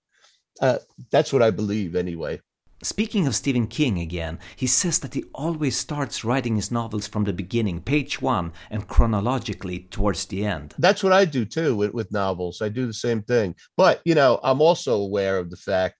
Uh, 0.61 0.78
that's 1.11 1.35
what 1.35 1.42
I 1.42 1.50
believe, 1.50 1.94
anyway. 1.94 2.40
Speaking 2.83 3.26
of 3.26 3.35
Stephen 3.35 3.66
King 3.66 3.99
again, 3.99 4.38
he 4.57 4.66
says 4.66 4.99
that 4.99 5.14
he 5.14 5.25
always 5.35 5.76
starts 5.76 6.25
writing 6.25 6.57
his 6.57 6.71
novels 6.71 7.07
from 7.07 7.25
the 7.25 7.33
beginning, 7.33 7.81
page 7.81 8.21
one, 8.21 8.52
and 8.71 8.87
chronologically 8.87 9.81
towards 9.90 10.26
the 10.26 10.45
end. 10.45 10.75
That's 10.78 11.02
what 11.02 11.12
I 11.12 11.25
do 11.25 11.45
too 11.45 11.76
with, 11.76 11.95
with 11.95 12.12
novels. 12.12 12.61
I 12.61 12.69
do 12.69 12.87
the 12.87 12.93
same 12.93 13.23
thing. 13.23 13.54
But, 13.76 14.02
you 14.04 14.14
know, 14.14 14.38
I'm 14.43 14.61
also 14.61 14.97
aware 14.97 15.38
of 15.38 15.50
the 15.50 15.57
fact 15.57 15.97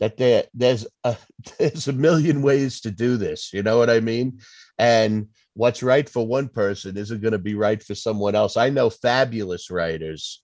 that 0.00 0.16
there, 0.16 0.44
there's, 0.54 0.86
a, 1.04 1.16
there's 1.58 1.86
a 1.86 1.92
million 1.92 2.42
ways 2.42 2.80
to 2.80 2.90
do 2.90 3.16
this. 3.16 3.52
You 3.52 3.62
know 3.62 3.78
what 3.78 3.90
I 3.90 4.00
mean? 4.00 4.40
And 4.78 5.28
what's 5.54 5.82
right 5.82 6.08
for 6.08 6.26
one 6.26 6.48
person 6.48 6.96
isn't 6.96 7.20
going 7.20 7.32
to 7.32 7.38
be 7.38 7.54
right 7.54 7.82
for 7.82 7.94
someone 7.94 8.34
else. 8.34 8.56
I 8.56 8.70
know 8.70 8.90
fabulous 8.90 9.70
writers, 9.70 10.42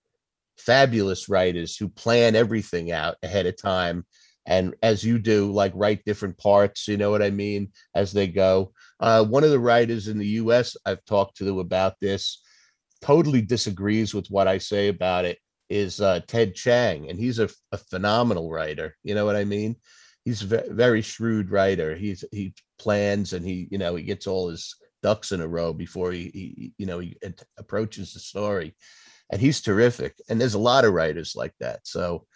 fabulous 0.59 1.29
writers 1.29 1.77
who 1.77 1.89
plan 1.89 2.37
everything 2.37 2.93
out 2.93 3.17
ahead 3.23 3.47
of 3.47 3.61
time. 3.61 4.05
And 4.47 4.75
as 4.83 5.03
you 5.05 5.19
do, 5.19 5.51
like 5.51 5.73
write 5.75 6.05
different 6.05 6.39
parts, 6.39 6.87
you 6.87 6.97
know 6.97 7.11
what 7.11 7.23
I 7.23 7.31
mean, 7.31 7.73
as 7.95 8.13
they 8.13 8.29
go. 8.29 8.73
Uh, 9.01 9.25
one 9.25 9.45
of 9.45 9.51
the 9.51 9.59
writers 9.59 10.09
in 10.09 10.19
the 10.19 10.27
US 10.27 10.77
I've 10.87 11.05
talked 11.05 11.37
to 11.39 11.61
about 11.61 11.95
this 12.01 12.43
totally 13.03 13.43
disagrees 13.43 14.15
with 14.15 14.29
what 14.29 14.49
I 14.49 14.59
say 14.59 14.89
about 14.89 15.25
it 15.25 15.39
is 15.69 16.01
uh, 16.01 16.21
Ted 16.29 16.55
Chiang, 16.55 17.11
and 17.11 17.19
he's 17.19 17.41
a, 17.41 17.49
a 17.73 17.77
phenomenal 17.77 18.51
writer. 18.51 18.97
You 19.03 19.15
know 19.15 19.27
what 19.27 19.37
I 19.37 19.45
mean? 19.45 19.77
He's 20.25 20.43
a 20.43 20.65
very 20.69 21.03
shrewd 21.03 21.51
writer. 21.51 21.95
He's 21.95 22.25
he 22.33 22.55
plans 22.79 23.33
and 23.33 23.45
he 23.45 23.69
you 23.71 23.79
know 23.79 23.95
he 23.95 24.03
gets 24.03 24.27
all 24.27 24.49
his 24.49 24.75
ducks 25.03 25.33
in 25.33 25.41
a 25.41 25.49
row 25.49 25.73
before 25.73 26.13
he, 26.13 26.31
he 26.35 26.73
you 26.79 26.87
know 26.87 26.99
he 26.99 27.17
approaches 27.59 28.13
the 28.13 28.21
story 28.21 28.75
and 29.31 29.41
he's 29.41 29.61
terrific 29.61 30.15
and 30.29 30.41
there's 30.41 30.55
a 30.55 30.59
lot 30.59 30.85
of 30.85 30.93
writers 30.93 31.35
like 31.37 31.55
that 31.61 31.81
so 31.85 32.27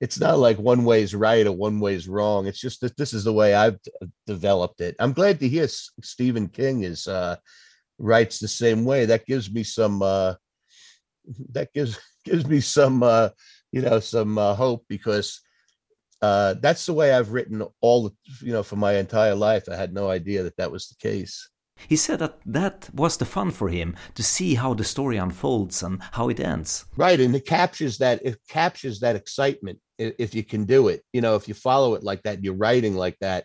it's 0.00 0.20
not 0.20 0.38
like 0.38 0.58
one 0.58 0.84
way 0.84 1.02
is 1.02 1.14
right 1.14 1.46
or 1.46 1.52
one 1.52 1.80
way 1.80 1.94
is 1.94 2.08
wrong. 2.08 2.46
It's 2.46 2.60
just 2.60 2.80
that 2.82 2.96
this 2.96 3.12
is 3.12 3.24
the 3.24 3.32
way 3.32 3.54
i've 3.54 3.78
developed 4.26 4.80
it. 4.80 4.96
I'm 4.98 5.12
glad 5.12 5.40
to 5.40 5.48
hear 5.48 5.68
stephen 5.68 6.48
king 6.48 6.82
is 6.82 7.08
uh 7.08 7.36
writes 7.98 8.38
the 8.38 8.48
same 8.48 8.84
way. 8.84 9.06
That 9.06 9.26
gives 9.26 9.50
me 9.50 9.62
some 9.62 10.02
uh 10.02 10.34
that 11.52 11.72
gives 11.72 11.98
gives 12.24 12.46
me 12.46 12.60
some 12.60 13.02
uh 13.02 13.30
you 13.72 13.82
know 13.82 14.00
some 14.00 14.38
uh, 14.38 14.54
hope 14.54 14.84
because 14.88 15.40
uh 16.22 16.54
that's 16.60 16.86
the 16.86 16.94
way 16.94 17.12
i've 17.12 17.32
written 17.32 17.62
all 17.80 18.04
the 18.04 18.14
you 18.40 18.52
know 18.52 18.62
for 18.62 18.76
my 18.76 18.94
entire 18.94 19.34
life. 19.34 19.68
I 19.70 19.76
had 19.76 19.94
no 19.94 20.10
idea 20.10 20.42
that 20.42 20.56
that 20.58 20.72
was 20.72 20.88
the 20.88 20.96
case. 20.96 21.48
He 21.88 21.96
said 21.96 22.20
that 22.20 22.38
that 22.46 22.88
was 22.94 23.18
the 23.18 23.26
fun 23.26 23.50
for 23.50 23.68
him 23.68 23.96
to 24.14 24.22
see 24.22 24.54
how 24.54 24.72
the 24.72 24.84
story 24.84 25.18
unfolds 25.18 25.82
and 25.82 26.02
how 26.12 26.30
it 26.30 26.40
ends. 26.40 26.86
Right, 26.96 27.20
and 27.20 27.36
it 27.36 27.44
captures 27.44 27.98
that 27.98 28.20
it 28.24 28.38
captures 28.48 29.00
that 29.00 29.16
excitement 29.16 29.78
if 29.98 30.34
you 30.34 30.44
can 30.44 30.64
do 30.64 30.88
it. 30.88 31.02
You 31.12 31.20
know, 31.20 31.36
if 31.36 31.48
you 31.48 31.54
follow 31.54 31.94
it 31.94 32.02
like 32.02 32.22
that, 32.22 32.42
you're 32.42 32.54
writing 32.54 32.96
like 32.96 33.18
that. 33.20 33.44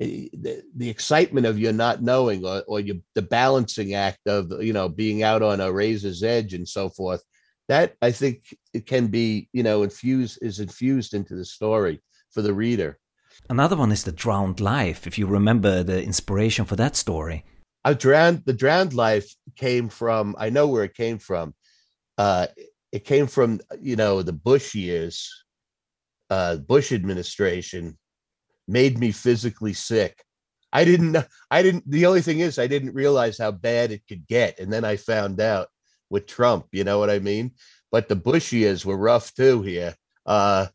Eh, 0.00 0.28
the, 0.32 0.62
the 0.76 0.90
excitement 0.90 1.46
of 1.46 1.58
you 1.58 1.72
not 1.72 2.02
knowing, 2.02 2.44
or, 2.44 2.62
or 2.66 2.80
you, 2.80 3.02
the 3.14 3.22
balancing 3.22 3.94
act 3.94 4.26
of 4.26 4.50
you 4.62 4.72
know 4.72 4.88
being 4.88 5.22
out 5.22 5.42
on 5.42 5.60
a 5.60 5.72
razor's 5.72 6.22
edge 6.22 6.54
and 6.54 6.68
so 6.68 6.88
forth. 6.88 7.22
That 7.68 7.94
I 8.00 8.12
think 8.12 8.44
it 8.72 8.86
can 8.86 9.08
be 9.08 9.48
you 9.52 9.62
know 9.62 9.82
infused 9.82 10.38
is 10.42 10.60
infused 10.60 11.14
into 11.14 11.34
the 11.34 11.44
story 11.44 12.02
for 12.30 12.42
the 12.42 12.54
reader. 12.54 12.98
Another 13.48 13.76
one 13.76 13.92
is 13.92 14.04
the 14.04 14.12
drowned 14.12 14.60
life. 14.60 15.06
If 15.06 15.18
you 15.18 15.26
remember 15.26 15.82
the 15.82 16.02
inspiration 16.02 16.64
for 16.64 16.76
that 16.76 16.96
story. 16.96 17.44
I 17.84 17.94
drowned. 17.94 18.42
The 18.44 18.52
drowned 18.52 18.94
life 18.94 19.32
came 19.54 19.88
from. 19.88 20.34
I 20.38 20.50
know 20.50 20.66
where 20.66 20.84
it 20.84 20.94
came 20.94 21.18
from. 21.18 21.54
Uh, 22.18 22.48
it 22.92 23.04
came 23.04 23.26
from 23.26 23.60
you 23.80 23.96
know 23.96 24.22
the 24.22 24.32
Bush 24.32 24.74
years. 24.74 25.30
Uh, 26.28 26.56
Bush 26.56 26.92
administration 26.92 27.98
made 28.66 28.98
me 28.98 29.12
physically 29.12 29.72
sick. 29.72 30.22
I 30.72 30.84
didn't. 30.84 31.16
I 31.50 31.62
didn't. 31.62 31.88
The 31.90 32.06
only 32.06 32.22
thing 32.22 32.40
is, 32.40 32.58
I 32.58 32.66
didn't 32.66 32.94
realize 32.94 33.38
how 33.38 33.52
bad 33.52 33.92
it 33.92 34.02
could 34.08 34.26
get, 34.26 34.58
and 34.58 34.72
then 34.72 34.84
I 34.84 34.96
found 34.96 35.40
out 35.40 35.68
with 36.10 36.26
Trump. 36.26 36.66
You 36.72 36.84
know 36.84 36.98
what 36.98 37.10
I 37.10 37.18
mean? 37.18 37.52
But 37.92 38.08
the 38.08 38.16
Bush 38.16 38.52
years 38.52 38.84
were 38.84 38.96
rough 38.96 39.32
too 39.34 39.62
here, 39.62 39.94
uh, 40.26 40.66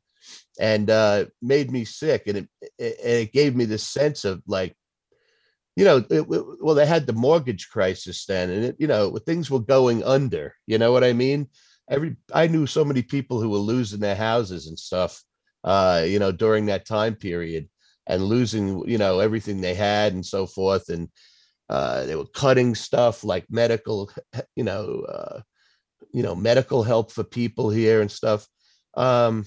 and 0.59 0.89
uh, 0.89 1.25
made 1.41 1.71
me 1.71 1.85
sick, 1.85 2.23
and 2.27 2.37
it, 2.37 2.49
it, 2.79 2.99
it 2.99 3.33
gave 3.33 3.55
me 3.55 3.65
this 3.65 3.85
sense 3.85 4.25
of 4.25 4.41
like 4.47 4.75
you 5.75 5.85
know, 5.85 6.03
it, 6.09 6.27
well, 6.27 6.75
they 6.75 6.85
had 6.85 7.07
the 7.07 7.13
mortgage 7.13 7.69
crisis 7.69 8.25
then, 8.25 8.49
and 8.49 8.65
it, 8.65 8.75
you 8.79 8.87
know, 8.87 9.17
things 9.17 9.49
were 9.49 9.59
going 9.59 10.03
under. 10.03 10.53
You 10.67 10.77
know 10.77 10.91
what 10.91 11.03
I 11.03 11.13
mean? 11.13 11.47
Every 11.89 12.15
I 12.33 12.47
knew 12.47 12.67
so 12.67 12.83
many 12.83 13.01
people 13.01 13.41
who 13.41 13.49
were 13.49 13.57
losing 13.57 13.99
their 13.99 14.15
houses 14.15 14.67
and 14.67 14.77
stuff, 14.77 15.23
uh, 15.63 16.03
you 16.05 16.19
know, 16.19 16.31
during 16.31 16.65
that 16.67 16.85
time 16.85 17.15
period, 17.15 17.69
and 18.07 18.23
losing, 18.23 18.87
you 18.89 18.97
know, 18.97 19.19
everything 19.19 19.61
they 19.61 19.75
had 19.75 20.13
and 20.13 20.25
so 20.25 20.45
forth, 20.45 20.89
and 20.89 21.09
uh, 21.69 22.05
they 22.05 22.15
were 22.15 22.25
cutting 22.25 22.75
stuff 22.75 23.23
like 23.23 23.45
medical, 23.49 24.11
you 24.55 24.63
know, 24.63 25.05
uh, 25.07 25.41
you 26.13 26.23
know, 26.23 26.35
medical 26.35 26.83
help 26.83 27.11
for 27.11 27.23
people 27.23 27.69
here 27.69 28.01
and 28.01 28.11
stuff. 28.11 28.47
Um, 28.95 29.45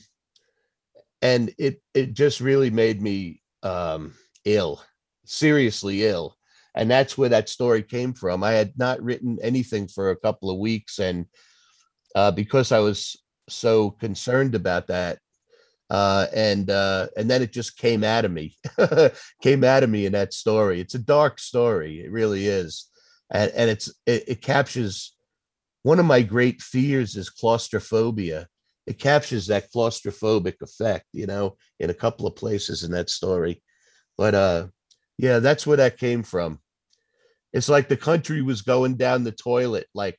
and 1.20 1.54
it 1.58 1.82
it 1.94 2.14
just 2.14 2.40
really 2.40 2.70
made 2.70 3.00
me 3.00 3.42
um, 3.62 4.14
ill 4.44 4.82
seriously 5.24 6.04
ill. 6.04 6.36
And 6.74 6.90
that's 6.90 7.16
where 7.16 7.28
that 7.28 7.48
story 7.48 7.82
came 7.82 8.14
from. 8.14 8.42
I 8.42 8.52
had 8.52 8.72
not 8.76 9.02
written 9.02 9.38
anything 9.42 9.86
for 9.86 10.10
a 10.10 10.16
couple 10.16 10.50
of 10.50 10.58
weeks. 10.58 10.98
And 10.98 11.26
uh, 12.14 12.32
because 12.32 12.72
I 12.72 12.80
was 12.80 13.16
so 13.48 13.90
concerned 13.90 14.54
about 14.54 14.88
that, 14.88 15.18
uh, 15.94 16.26
and 16.34 16.70
uh, 16.70 17.06
and 17.16 17.30
then 17.30 17.40
it 17.40 17.52
just 17.52 17.78
came 17.78 18.02
out 18.02 18.24
of 18.24 18.32
me, 18.32 18.56
came 19.42 19.62
out 19.62 19.84
of 19.84 19.90
me 19.90 20.06
in 20.06 20.12
that 20.12 20.34
story. 20.34 20.80
It's 20.80 20.96
a 20.96 20.98
dark 20.98 21.38
story, 21.38 22.00
it 22.00 22.10
really 22.10 22.48
is, 22.48 22.90
and 23.30 23.52
and 23.52 23.70
it's 23.70 23.94
it, 24.04 24.24
it 24.26 24.42
captures 24.42 25.14
one 25.84 26.00
of 26.00 26.04
my 26.04 26.22
great 26.22 26.60
fears 26.62 27.14
is 27.14 27.30
claustrophobia. 27.30 28.48
It 28.88 28.98
captures 28.98 29.46
that 29.46 29.72
claustrophobic 29.72 30.62
effect, 30.62 31.06
you 31.12 31.26
know, 31.26 31.58
in 31.78 31.90
a 31.90 31.94
couple 31.94 32.26
of 32.26 32.34
places 32.34 32.82
in 32.82 32.90
that 32.90 33.08
story. 33.08 33.62
But 34.18 34.34
uh, 34.34 34.66
yeah, 35.16 35.38
that's 35.38 35.64
where 35.64 35.76
that 35.76 35.96
came 35.96 36.24
from. 36.24 36.58
It's 37.52 37.68
like 37.68 37.86
the 37.86 37.96
country 37.96 38.42
was 38.42 38.62
going 38.62 38.96
down 38.96 39.22
the 39.22 39.30
toilet 39.30 39.86
like 39.94 40.18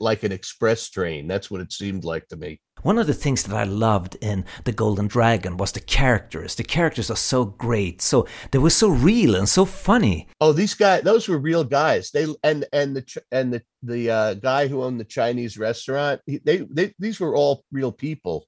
like 0.00 0.22
an 0.22 0.32
express 0.32 0.88
train. 0.88 1.26
That's 1.26 1.50
what 1.50 1.60
it 1.60 1.72
seemed 1.72 2.04
like 2.04 2.28
to 2.28 2.36
me. 2.36 2.60
One 2.82 2.98
of 2.98 3.06
the 3.06 3.14
things 3.14 3.42
that 3.44 3.56
I 3.56 3.64
loved 3.64 4.16
in 4.20 4.44
The 4.64 4.72
Golden 4.72 5.06
Dragon 5.06 5.56
was 5.56 5.72
the 5.72 5.80
characters. 5.80 6.54
The 6.54 6.62
characters 6.62 7.10
are 7.10 7.16
so 7.16 7.44
great. 7.44 8.00
So 8.02 8.26
they 8.50 8.58
were 8.58 8.70
so 8.70 8.88
real 8.88 9.34
and 9.34 9.48
so 9.48 9.64
funny. 9.64 10.28
Oh, 10.40 10.52
these 10.52 10.74
guys, 10.74 11.02
those 11.02 11.28
were 11.28 11.38
real 11.38 11.64
guys. 11.64 12.10
They 12.10 12.26
and 12.44 12.64
and 12.72 12.96
the 12.96 13.22
and 13.32 13.52
the 13.52 13.62
the 13.82 14.10
uh, 14.10 14.34
guy 14.34 14.68
who 14.68 14.82
owned 14.82 15.00
the 15.00 15.04
Chinese 15.04 15.58
restaurant. 15.58 16.20
They, 16.26 16.58
they 16.70 16.94
these 16.98 17.18
were 17.18 17.34
all 17.34 17.64
real 17.72 17.92
people 17.92 18.46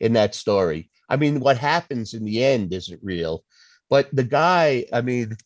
in 0.00 0.12
that 0.14 0.34
story. 0.34 0.90
I 1.08 1.16
mean, 1.16 1.40
what 1.40 1.56
happens 1.56 2.14
in 2.14 2.24
the 2.24 2.44
end 2.44 2.74
isn't 2.74 3.00
real, 3.02 3.44
but 3.88 4.08
the 4.12 4.24
guy. 4.24 4.84
I 4.92 5.00
mean, 5.00 5.36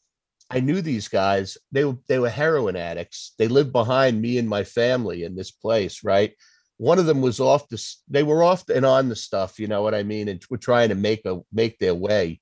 I 0.53 0.61
knew 0.61 0.83
these 0.83 1.09
guys. 1.09 1.57
They 1.73 1.85
were 1.85 1.97
they 2.09 2.19
were 2.19 2.29
heroin 2.29 2.77
addicts. 2.77 3.33
They 3.39 3.49
lived 3.49 3.73
behind 3.73 4.21
me 4.21 4.39
and 4.39 4.49
my 4.49 4.65
family 4.65 5.25
in 5.25 5.35
this 5.35 5.51
place, 5.51 6.05
right? 6.05 6.35
one 6.83 6.99
of 6.99 7.07
them 7.07 7.21
was 7.21 7.39
off 7.39 7.69
the 7.69 7.81
they 8.09 8.25
were 8.25 8.43
off 8.43 8.69
and 8.69 8.85
on 8.85 9.09
the 9.09 9.15
stuff 9.15 9.61
you 9.61 9.69
know 9.69 9.83
what 9.83 9.95
i 9.95 10.03
mean 10.03 10.29
and 10.29 10.45
were 10.51 10.59
trying 10.59 10.89
to 10.89 10.97
make 10.97 11.25
a 11.27 11.41
make 11.53 11.79
their 11.79 11.95
way 11.95 12.41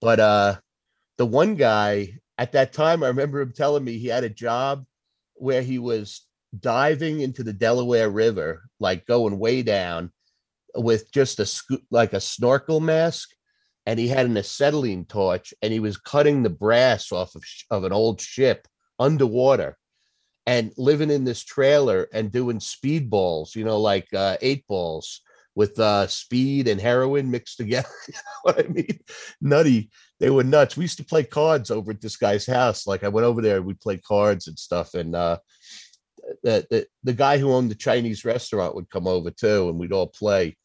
but 0.00 0.18
uh 0.18 0.56
the 1.18 1.26
one 1.26 1.54
guy 1.54 2.14
at 2.38 2.52
that 2.52 2.72
time 2.72 3.02
i 3.02 3.08
remember 3.08 3.42
him 3.42 3.52
telling 3.52 3.84
me 3.84 3.98
he 3.98 4.08
had 4.08 4.24
a 4.24 4.30
job 4.30 4.86
where 5.34 5.60
he 5.60 5.78
was 5.78 6.22
diving 6.58 7.20
into 7.20 7.42
the 7.42 7.52
delaware 7.52 8.08
river 8.08 8.62
like 8.80 9.04
going 9.04 9.38
way 9.38 9.62
down 9.62 10.10
with 10.74 11.12
just 11.12 11.38
a 11.38 11.78
like 11.90 12.14
a 12.14 12.20
snorkel 12.20 12.80
mask 12.80 13.28
and 13.86 13.98
he 13.98 14.08
had 14.08 14.26
an 14.26 14.36
acetylene 14.36 15.04
torch 15.04 15.52
and 15.62 15.72
he 15.72 15.80
was 15.80 15.96
cutting 15.96 16.42
the 16.42 16.50
brass 16.50 17.12
off 17.12 17.34
of, 17.34 17.42
of 17.70 17.84
an 17.84 17.92
old 17.92 18.20
ship 18.20 18.66
underwater 18.98 19.76
and 20.46 20.72
living 20.76 21.10
in 21.10 21.24
this 21.24 21.42
trailer 21.42 22.08
and 22.12 22.32
doing 22.32 22.60
speed 22.60 23.10
balls, 23.10 23.54
you 23.54 23.64
know, 23.64 23.78
like 23.78 24.12
uh, 24.14 24.36
eight 24.40 24.66
balls 24.66 25.20
with 25.54 25.78
uh, 25.78 26.06
speed 26.06 26.68
and 26.68 26.80
heroin 26.80 27.30
mixed 27.30 27.56
together. 27.56 27.88
you 28.08 28.14
know 28.14 28.40
what 28.42 28.64
I 28.64 28.68
mean? 28.68 28.98
Nutty. 29.40 29.90
They 30.20 30.30
were 30.30 30.44
nuts. 30.44 30.76
We 30.76 30.84
used 30.84 30.98
to 30.98 31.04
play 31.04 31.24
cards 31.24 31.70
over 31.70 31.90
at 31.90 32.00
this 32.00 32.16
guy's 32.16 32.46
house. 32.46 32.86
Like 32.86 33.04
I 33.04 33.08
went 33.08 33.26
over 33.26 33.42
there, 33.42 33.62
we 33.62 33.74
played 33.74 34.02
cards 34.02 34.48
and 34.48 34.58
stuff. 34.58 34.94
And 34.94 35.14
uh, 35.14 35.38
the, 36.42 36.66
the 36.70 36.86
the 37.02 37.12
guy 37.12 37.38
who 37.38 37.52
owned 37.52 37.70
the 37.70 37.76
Chinese 37.76 38.24
restaurant 38.24 38.74
would 38.74 38.90
come 38.90 39.06
over 39.06 39.30
too, 39.30 39.68
and 39.68 39.78
we'd 39.78 39.92
all 39.92 40.06
play. 40.06 40.56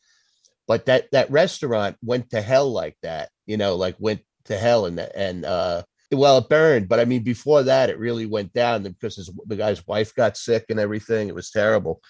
But 0.69 0.85
that 0.85 1.09
that 1.11 1.31
restaurant 1.31 1.97
went 2.03 2.29
to 2.29 2.43
hell 2.43 2.71
like 2.71 2.95
that, 3.01 3.29
you 3.47 3.57
know, 3.57 3.75
like 3.75 3.95
went 3.97 4.21
to 4.45 4.55
hell 4.55 4.85
and 4.85 4.99
and 4.99 5.43
uh 5.43 5.81
well, 6.11 6.38
it 6.38 6.49
burned, 6.49 6.88
but 6.88 6.99
I 6.99 7.05
mean, 7.05 7.23
before 7.23 7.63
that, 7.63 7.89
it 7.89 7.97
really 7.99 8.25
went 8.25 8.53
down 8.53 8.83
because 8.83 9.15
his, 9.15 9.31
the 9.47 9.55
guy's 9.55 9.85
wife 9.85 10.13
got 10.15 10.38
sick 10.38 10.65
and 10.69 10.79
everything. 10.79 11.27
It 11.27 11.35
was 11.35 11.51
terrible. 11.51 12.01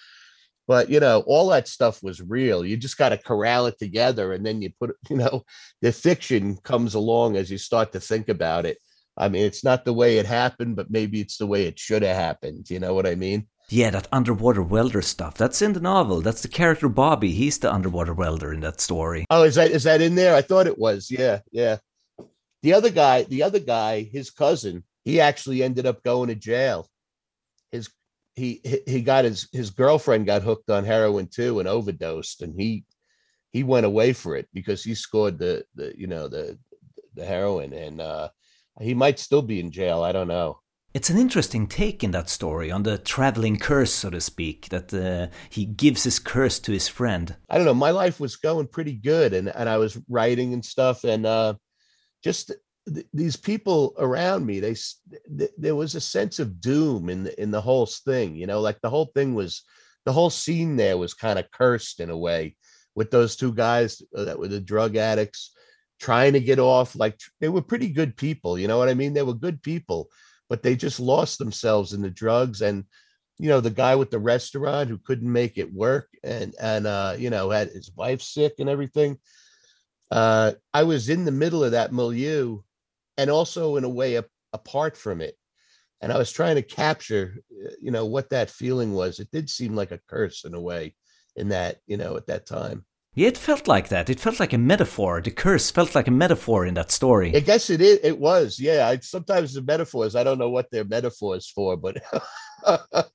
But 0.68 0.90
you 0.90 1.00
know, 1.00 1.24
all 1.26 1.48
that 1.48 1.68
stuff 1.68 2.02
was 2.02 2.20
real. 2.20 2.64
You 2.64 2.76
just 2.76 2.98
got 2.98 3.10
to 3.10 3.16
corral 3.16 3.66
it 3.66 3.78
together, 3.78 4.34
and 4.34 4.44
then 4.44 4.60
you 4.60 4.70
put, 4.78 4.94
you 5.10 5.16
know, 5.16 5.44
the 5.80 5.90
fiction 5.90 6.58
comes 6.62 6.94
along 6.94 7.36
as 7.36 7.50
you 7.50 7.56
start 7.56 7.92
to 7.92 8.00
think 8.00 8.28
about 8.28 8.66
it. 8.66 8.76
I 9.16 9.30
mean, 9.30 9.44
it's 9.44 9.64
not 9.64 9.86
the 9.86 9.94
way 9.94 10.18
it 10.18 10.26
happened, 10.26 10.76
but 10.76 10.90
maybe 10.90 11.20
it's 11.20 11.38
the 11.38 11.46
way 11.46 11.64
it 11.64 11.78
should 11.78 12.02
have 12.02 12.16
happened. 12.16 12.68
You 12.68 12.78
know 12.78 12.92
what 12.92 13.06
I 13.06 13.14
mean? 13.14 13.48
Yeah, 13.72 13.90
that 13.90 14.08
underwater 14.10 14.62
welder 14.62 15.00
stuff. 15.00 15.34
That's 15.34 15.62
in 15.62 15.74
the 15.74 15.80
novel. 15.80 16.20
That's 16.20 16.42
the 16.42 16.48
character 16.48 16.88
Bobby. 16.88 17.30
He's 17.30 17.58
the 17.58 17.72
underwater 17.72 18.12
welder 18.12 18.52
in 18.52 18.60
that 18.62 18.80
story. 18.80 19.24
Oh, 19.30 19.44
is 19.44 19.54
that 19.54 19.70
is 19.70 19.84
that 19.84 20.00
in 20.00 20.16
there? 20.16 20.34
I 20.34 20.42
thought 20.42 20.66
it 20.66 20.76
was. 20.76 21.08
Yeah, 21.08 21.38
yeah. 21.52 21.78
The 22.62 22.72
other 22.72 22.90
guy, 22.90 23.22
the 23.22 23.44
other 23.44 23.60
guy, 23.60 24.02
his 24.02 24.30
cousin, 24.30 24.82
he 25.04 25.20
actually 25.20 25.62
ended 25.62 25.86
up 25.86 26.02
going 26.02 26.28
to 26.28 26.34
jail. 26.34 26.88
His 27.70 27.88
he 28.34 28.60
he 28.88 29.02
got 29.02 29.24
his 29.24 29.48
his 29.52 29.70
girlfriend 29.70 30.26
got 30.26 30.42
hooked 30.42 30.68
on 30.68 30.84
heroin 30.84 31.28
too 31.28 31.60
and 31.60 31.68
overdosed, 31.68 32.42
and 32.42 32.60
he 32.60 32.84
he 33.52 33.62
went 33.62 33.86
away 33.86 34.12
for 34.12 34.34
it 34.34 34.48
because 34.52 34.82
he 34.82 34.96
scored 34.96 35.38
the 35.38 35.64
the 35.76 35.94
you 35.96 36.08
know 36.08 36.26
the 36.26 36.58
the 37.14 37.24
heroin, 37.24 37.72
and 37.72 38.00
uh, 38.00 38.30
he 38.80 38.94
might 38.94 39.20
still 39.20 39.42
be 39.42 39.60
in 39.60 39.70
jail. 39.70 40.02
I 40.02 40.10
don't 40.10 40.28
know. 40.28 40.58
It's 40.92 41.08
an 41.08 41.18
interesting 41.18 41.68
take 41.68 42.02
in 42.02 42.10
that 42.10 42.28
story 42.28 42.70
on 42.70 42.82
the 42.82 42.98
traveling 42.98 43.58
curse, 43.58 43.92
so 43.92 44.10
to 44.10 44.20
speak, 44.20 44.68
that 44.70 44.92
uh, 44.92 45.32
he 45.48 45.64
gives 45.64 46.02
his 46.02 46.18
curse 46.18 46.58
to 46.60 46.72
his 46.72 46.88
friend. 46.88 47.36
I 47.48 47.56
don't 47.56 47.64
know. 47.64 47.74
My 47.74 47.90
life 47.92 48.18
was 48.18 48.34
going 48.36 48.66
pretty 48.66 48.94
good, 48.94 49.32
and, 49.32 49.48
and 49.48 49.68
I 49.68 49.76
was 49.78 49.96
writing 50.08 50.52
and 50.52 50.64
stuff, 50.64 51.04
and 51.04 51.24
uh, 51.24 51.54
just 52.24 52.52
th- 52.92 53.06
these 53.12 53.36
people 53.36 53.94
around 53.98 54.46
me 54.46 54.60
they 54.60 54.74
th- 54.74 55.50
there 55.56 55.74
was 55.74 55.94
a 55.94 56.00
sense 56.00 56.38
of 56.38 56.60
doom 56.60 57.08
in 57.08 57.24
the, 57.24 57.42
in 57.42 57.50
the 57.50 57.60
whole 57.60 57.86
thing 57.86 58.34
you 58.34 58.46
know 58.46 58.60
like 58.60 58.80
the 58.80 58.90
whole 58.90 59.06
thing 59.14 59.34
was 59.34 59.62
the 60.04 60.12
whole 60.12 60.30
scene 60.30 60.76
there 60.76 60.98
was 60.98 61.14
kind 61.14 61.38
of 61.38 61.50
cursed 61.50 62.00
in 62.00 62.10
a 62.10 62.16
way 62.16 62.56
with 62.94 63.10
those 63.10 63.36
two 63.36 63.52
guys 63.52 64.02
uh, 64.16 64.24
that 64.24 64.38
were 64.38 64.48
the 64.48 64.60
drug 64.60 64.96
addicts 64.96 65.52
trying 66.00 66.32
to 66.32 66.40
get 66.40 66.58
off 66.58 66.96
like 66.96 67.18
they 67.40 67.48
were 67.48 67.62
pretty 67.62 67.88
good 67.88 68.16
people 68.16 68.58
you 68.58 68.68
know 68.68 68.78
what 68.78 68.88
i 68.88 68.94
mean 68.94 69.12
they 69.12 69.22
were 69.22 69.34
good 69.34 69.62
people 69.62 70.08
but 70.50 70.62
they 70.62 70.76
just 70.76 71.00
lost 71.00 71.38
themselves 71.38 71.94
in 71.94 72.02
the 72.02 72.10
drugs 72.10 72.60
and 72.60 72.84
you 73.38 73.48
know 73.48 73.62
the 73.62 73.70
guy 73.70 73.96
with 73.96 74.10
the 74.10 74.18
restaurant 74.18 74.90
who 74.90 74.98
couldn't 74.98 75.32
make 75.32 75.56
it 75.56 75.72
work 75.72 76.08
and 76.22 76.54
and 76.60 76.86
uh 76.86 77.14
you 77.16 77.30
know 77.30 77.48
had 77.48 77.68
his 77.68 77.90
wife 77.96 78.20
sick 78.20 78.56
and 78.58 78.68
everything 78.68 79.16
uh, 80.10 80.52
I 80.74 80.82
was 80.82 81.08
in 81.08 81.24
the 81.24 81.30
middle 81.30 81.62
of 81.62 81.72
that 81.72 81.92
milieu 81.92 82.60
and 83.16 83.30
also 83.30 83.76
in 83.76 83.84
a 83.84 83.88
way 83.88 84.16
a, 84.16 84.24
apart 84.52 84.96
from 84.96 85.20
it. 85.20 85.36
And 86.00 86.12
I 86.12 86.18
was 86.18 86.32
trying 86.32 86.56
to 86.56 86.62
capture, 86.62 87.36
you 87.80 87.90
know, 87.90 88.06
what 88.06 88.30
that 88.30 88.50
feeling 88.50 88.94
was. 88.94 89.20
It 89.20 89.30
did 89.30 89.50
seem 89.50 89.76
like 89.76 89.92
a 89.92 90.00
curse 90.08 90.44
in 90.44 90.54
a 90.54 90.60
way 90.60 90.94
in 91.36 91.50
that, 91.50 91.76
you 91.86 91.96
know, 91.96 92.16
at 92.16 92.26
that 92.26 92.46
time. 92.46 92.84
Yeah, 93.14 93.28
it 93.28 93.38
felt 93.38 93.66
like 93.66 93.88
that. 93.88 94.08
It 94.08 94.20
felt 94.20 94.38
like 94.38 94.52
a 94.52 94.58
metaphor. 94.58 95.20
The 95.20 95.32
curse 95.32 95.70
felt 95.70 95.94
like 95.96 96.06
a 96.06 96.12
metaphor 96.12 96.64
in 96.64 96.74
that 96.74 96.92
story. 96.92 97.34
I 97.34 97.40
guess 97.40 97.68
it 97.68 97.80
is. 97.80 97.98
It 98.04 98.18
was. 98.18 98.60
Yeah. 98.60 98.86
I, 98.88 98.98
sometimes 98.98 99.54
the 99.54 99.62
metaphors, 99.62 100.14
I 100.14 100.22
don't 100.22 100.38
know 100.38 100.50
what 100.50 100.70
they're 100.70 100.84
metaphors 100.84 101.48
for, 101.48 101.76
but 101.76 102.00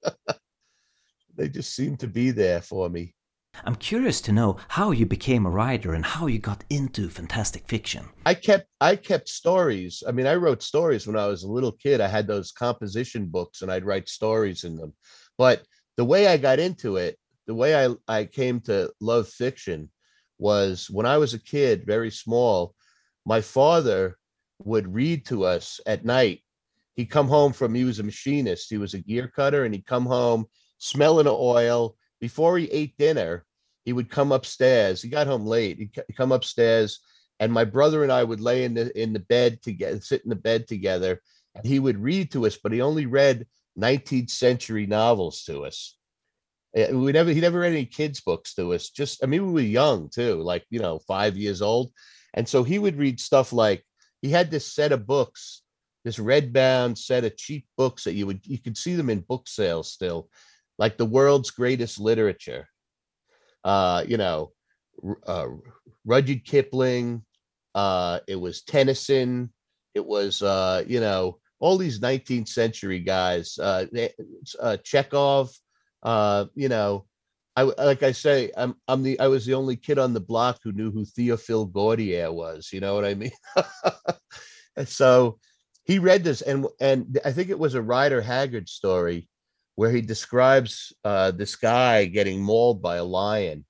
they 1.37 1.47
just 1.47 1.73
seem 1.73 1.95
to 1.97 2.07
be 2.07 2.31
there 2.31 2.61
for 2.61 2.89
me. 2.89 3.15
I'm 3.63 3.75
curious 3.75 4.19
to 4.21 4.33
know 4.33 4.57
how 4.67 4.91
you 4.91 5.05
became 5.05 5.45
a 5.45 5.49
writer 5.49 5.93
and 5.93 6.05
how 6.05 6.27
you 6.27 6.39
got 6.39 6.65
into 6.69 7.07
fantastic 7.07 7.67
fiction. 7.69 8.09
I 8.25 8.33
kept 8.33 8.67
I 8.81 8.97
kept 8.97 9.29
stories. 9.29 10.03
I 10.05 10.11
mean, 10.11 10.27
I 10.27 10.35
wrote 10.35 10.61
stories 10.61 11.07
when 11.07 11.15
I 11.15 11.27
was 11.27 11.43
a 11.43 11.51
little 11.51 11.71
kid. 11.71 12.01
I 12.01 12.09
had 12.09 12.27
those 12.27 12.51
composition 12.51 13.27
books 13.27 13.61
and 13.61 13.71
I'd 13.71 13.85
write 13.85 14.09
stories 14.09 14.65
in 14.65 14.75
them. 14.75 14.93
But 15.37 15.63
the 15.95 16.03
way 16.03 16.27
I 16.27 16.35
got 16.35 16.59
into 16.59 16.97
it, 16.97 17.17
the 17.47 17.55
way 17.55 17.85
I, 17.85 17.95
I 18.07 18.25
came 18.25 18.59
to 18.61 18.91
love 18.99 19.27
fiction 19.27 19.89
was 20.37 20.89
when 20.89 21.05
I 21.05 21.17
was 21.17 21.33
a 21.33 21.39
kid, 21.39 21.85
very 21.85 22.11
small, 22.11 22.75
my 23.25 23.41
father 23.41 24.17
would 24.63 24.93
read 24.93 25.25
to 25.27 25.45
us 25.45 25.79
at 25.85 26.05
night. 26.05 26.41
He'd 26.95 27.09
come 27.09 27.27
home 27.27 27.53
from 27.53 27.75
he 27.75 27.83
was 27.83 27.99
a 27.99 28.03
machinist, 28.03 28.69
he 28.69 28.77
was 28.77 28.93
a 28.93 28.99
gear 28.99 29.27
cutter, 29.27 29.65
and 29.65 29.73
he'd 29.73 29.85
come 29.85 30.05
home 30.05 30.45
smelling 30.77 31.27
of 31.27 31.33
oil 31.33 31.95
before 32.19 32.57
he 32.57 32.65
ate 32.71 32.97
dinner, 32.97 33.45
he 33.83 33.93
would 33.93 34.09
come 34.09 34.31
upstairs. 34.31 35.01
He 35.01 35.09
got 35.09 35.27
home 35.27 35.45
late. 35.45 35.77
He'd 35.77 36.15
come 36.17 36.31
upstairs, 36.31 36.99
and 37.39 37.51
my 37.51 37.65
brother 37.65 38.03
and 38.03 38.11
I 38.11 38.23
would 38.23 38.41
lay 38.41 38.63
in 38.63 38.73
the 38.73 38.99
in 38.99 39.13
the 39.13 39.19
bed 39.19 39.61
together, 39.61 39.99
sit 40.01 40.23
in 40.23 40.29
the 40.29 40.35
bed 40.35 40.67
together, 40.67 41.21
and 41.53 41.65
he 41.65 41.79
would 41.79 41.99
read 41.99 42.31
to 42.31 42.45
us. 42.45 42.57
But 42.57 42.71
he 42.71 42.81
only 42.81 43.05
read 43.05 43.45
19th 43.77 44.31
century 44.31 44.85
novels 44.87 45.43
to 45.43 45.65
us. 45.65 45.94
Eh, 46.75 46.91
we 46.91 47.11
never 47.11 47.31
he 47.31 47.39
never 47.41 47.59
read 47.59 47.71
any 47.71 47.85
kids 47.85 48.21
books 48.21 48.53
to 48.55 48.73
us. 48.73 48.89
Just 48.89 49.23
I 49.23 49.27
mean, 49.27 49.47
we 49.47 49.53
were 49.53 49.67
young 49.67 50.09
too, 50.09 50.41
like 50.41 50.65
you 50.69 50.79
know, 50.79 50.99
five 50.99 51.37
years 51.37 51.61
old, 51.61 51.91
and 52.33 52.47
so 52.47 52.63
he 52.63 52.79
would 52.79 52.97
read 52.97 53.19
stuff 53.19 53.53
like 53.53 53.83
he 54.21 54.29
had 54.29 54.51
this 54.51 54.71
set 54.73 54.91
of 54.91 55.07
books, 55.07 55.61
this 56.03 56.19
red 56.19 56.51
bound 56.51 56.97
set 56.97 57.23
of 57.23 57.37
cheap 57.37 57.65
books 57.77 58.03
that 58.03 58.13
you 58.13 58.25
would 58.27 58.45
you 58.45 58.59
could 58.59 58.77
see 58.77 58.95
them 58.95 59.09
in 59.09 59.21
book 59.21 59.47
sales 59.47 59.91
still 59.91 60.29
like 60.77 60.97
the 60.97 61.05
world's 61.05 61.51
greatest 61.51 61.99
literature. 61.99 62.67
Uh, 63.63 64.03
you 64.07 64.17
know, 64.17 64.51
uh, 65.25 65.47
Rudyard 66.05 66.45
Kipling. 66.45 67.23
Uh, 67.73 68.19
it 68.27 68.35
was 68.35 68.61
Tennyson. 68.63 69.51
It 69.93 70.05
was 70.05 70.41
uh, 70.41 70.83
you 70.87 70.99
know 70.99 71.39
all 71.59 71.77
these 71.77 71.99
19th 71.99 72.47
century 72.47 72.99
guys. 72.99 73.57
Uh, 73.57 73.85
uh, 74.59 74.77
Chekhov. 74.83 75.51
Uh, 76.05 76.45
you 76.53 76.69
know, 76.69 77.05
I 77.55 77.63
like 77.63 78.03
I 78.03 78.11
say, 78.11 78.51
I'm 78.55 78.75
I'm 78.87 79.01
the 79.01 79.19
I 79.19 79.27
was 79.27 79.45
the 79.45 79.55
only 79.55 79.75
kid 79.75 79.97
on 79.97 80.13
the 80.13 80.19
block 80.19 80.59
who 80.63 80.71
knew 80.71 80.91
who 80.91 81.03
Theophile 81.03 81.65
Gautier 81.65 82.31
was. 82.31 82.69
You 82.71 82.79
know 82.79 82.93
what 82.93 83.05
I 83.05 83.15
mean? 83.15 83.31
and 84.77 84.87
so 84.87 85.39
he 85.83 85.99
read 85.99 86.23
this, 86.23 86.41
and 86.41 86.67
and 86.79 87.19
I 87.25 87.31
think 87.31 87.49
it 87.49 87.59
was 87.59 87.73
a 87.73 87.81
Rider 87.81 88.21
Haggard 88.21 88.69
story 88.69 89.27
where 89.75 89.91
he 89.91 90.01
describes 90.01 90.93
uh, 91.03 91.31
this 91.31 91.55
guy 91.55 92.05
getting 92.05 92.41
mauled 92.41 92.81
by 92.81 92.97
a 92.97 93.03
lion. 93.03 93.65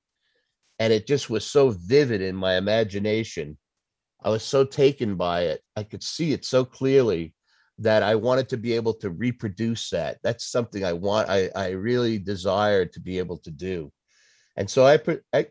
And 0.78 0.92
it 0.92 1.08
just 1.08 1.30
was 1.30 1.46
so 1.46 1.70
vivid 1.70 2.22
in 2.22 2.36
my 2.36 2.58
imagination. 2.58 3.58
I 4.22 4.30
was 4.30 4.44
so 4.44 4.66
taken 4.66 5.16
by 5.16 5.44
it. 5.44 5.62
I 5.76 5.84
could 5.84 6.04
see 6.04 6.34
it 6.34 6.46
so 6.46 6.66
clearly 6.66 7.34
that 7.80 8.04
I 8.04 8.16
wanted 8.16 8.50
to 8.50 8.58
be 8.58 8.74
able 8.74 8.94
to 8.96 9.10
reproduce 9.10 9.90
that. 9.90 10.18
That's 10.24 10.46
something 10.46 10.86
I 10.86 10.94
want, 10.94 11.30
I, 11.30 11.50
I 11.56 11.70
really 11.72 12.18
desired 12.18 12.94
to 12.94 13.00
be 13.00 13.20
able 13.20 13.38
to 13.40 13.52
do. 13.52 13.92
And 14.56 14.70
so 14.70 14.86
I, 14.86 15.00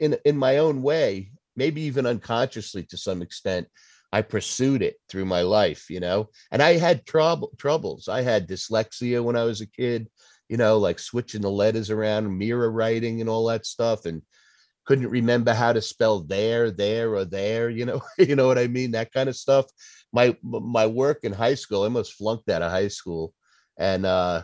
in 0.00 0.16
in 0.24 0.36
my 0.36 0.58
own 0.58 0.82
way, 0.82 1.32
maybe 1.56 1.82
even 1.82 2.06
unconsciously 2.06 2.84
to 2.84 2.96
some 2.96 3.20
extent, 3.22 3.68
I 4.12 4.22
pursued 4.22 4.82
it 4.82 4.96
through 5.08 5.26
my 5.26 5.42
life, 5.42 5.90
you 5.90 6.00
know. 6.00 6.30
And 6.50 6.62
I 6.62 6.78
had 6.78 7.04
trouble 7.04 7.52
troubles. 7.58 8.08
I 8.08 8.22
had 8.22 8.48
dyslexia 8.48 9.22
when 9.22 9.36
I 9.36 9.44
was 9.44 9.60
a 9.60 9.66
kid, 9.66 10.08
you 10.48 10.56
know, 10.56 10.78
like 10.78 10.98
switching 10.98 11.42
the 11.42 11.50
letters 11.50 11.90
around, 11.90 12.38
mirror 12.38 12.70
writing, 12.70 13.20
and 13.20 13.28
all 13.28 13.46
that 13.46 13.66
stuff, 13.66 14.06
and 14.06 14.22
couldn't 14.84 15.08
remember 15.08 15.52
how 15.52 15.72
to 15.72 15.80
spell 15.80 16.20
there, 16.20 16.70
there, 16.70 17.14
or 17.14 17.24
there. 17.24 17.70
You 17.70 17.86
know, 17.86 18.02
you 18.18 18.36
know 18.36 18.46
what 18.46 18.58
I 18.58 18.66
mean? 18.66 18.92
That 18.92 19.12
kind 19.12 19.28
of 19.28 19.36
stuff. 19.36 19.66
My 20.12 20.36
my 20.42 20.86
work 20.86 21.20
in 21.22 21.32
high 21.32 21.54
school, 21.54 21.82
I 21.82 21.84
almost 21.84 22.14
flunked 22.14 22.48
out 22.48 22.62
of 22.62 22.70
high 22.70 22.88
school, 22.88 23.34
and 23.78 24.06
uh, 24.06 24.42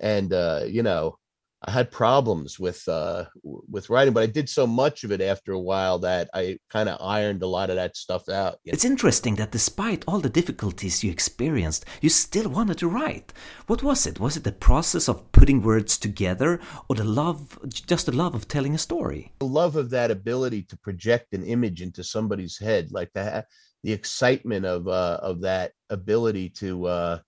and 0.00 0.32
uh, 0.32 0.62
you 0.66 0.82
know, 0.82 1.18
I 1.62 1.70
had 1.70 1.90
problems 1.90 2.60
with 2.60 2.86
uh, 2.86 3.24
with 3.42 3.88
writing, 3.88 4.12
but 4.12 4.22
I 4.22 4.26
did 4.26 4.48
so 4.48 4.66
much 4.66 5.04
of 5.04 5.10
it 5.10 5.22
after 5.22 5.52
a 5.52 5.60
while 5.60 5.98
that 6.00 6.28
I 6.34 6.58
kind 6.70 6.88
of 6.88 7.00
ironed 7.00 7.42
a 7.42 7.46
lot 7.46 7.70
of 7.70 7.76
that 7.76 7.96
stuff 7.96 8.28
out. 8.28 8.58
It's 8.64 8.84
interesting 8.84 9.36
that 9.36 9.52
despite 9.52 10.04
all 10.06 10.20
the 10.20 10.28
difficulties 10.28 11.02
you 11.02 11.10
experienced, 11.10 11.86
you 12.02 12.10
still 12.10 12.50
wanted 12.50 12.78
to 12.78 12.88
write. 12.88 13.32
What 13.66 13.82
was 13.82 14.06
it? 14.06 14.20
Was 14.20 14.36
it 14.36 14.44
the 14.44 14.52
process 14.52 15.08
of 15.08 15.32
putting 15.32 15.62
words 15.62 15.96
together, 15.96 16.60
or 16.88 16.96
the 16.96 17.04
love, 17.04 17.58
just 17.68 18.06
the 18.06 18.12
love 18.12 18.34
of 18.34 18.48
telling 18.48 18.74
a 18.74 18.78
story? 18.78 19.32
The 19.38 19.46
love 19.46 19.76
of 19.76 19.88
that 19.90 20.10
ability 20.10 20.62
to 20.64 20.76
project 20.76 21.32
an 21.32 21.42
image 21.42 21.80
into 21.80 22.04
somebody's 22.04 22.58
head, 22.58 22.92
like 22.92 23.12
the 23.14 23.46
the 23.82 23.92
excitement 23.92 24.66
of 24.66 24.88
uh, 24.88 25.18
of 25.22 25.40
that 25.40 25.72
ability 25.88 26.50
to, 26.50 26.86
uh, 26.86 27.18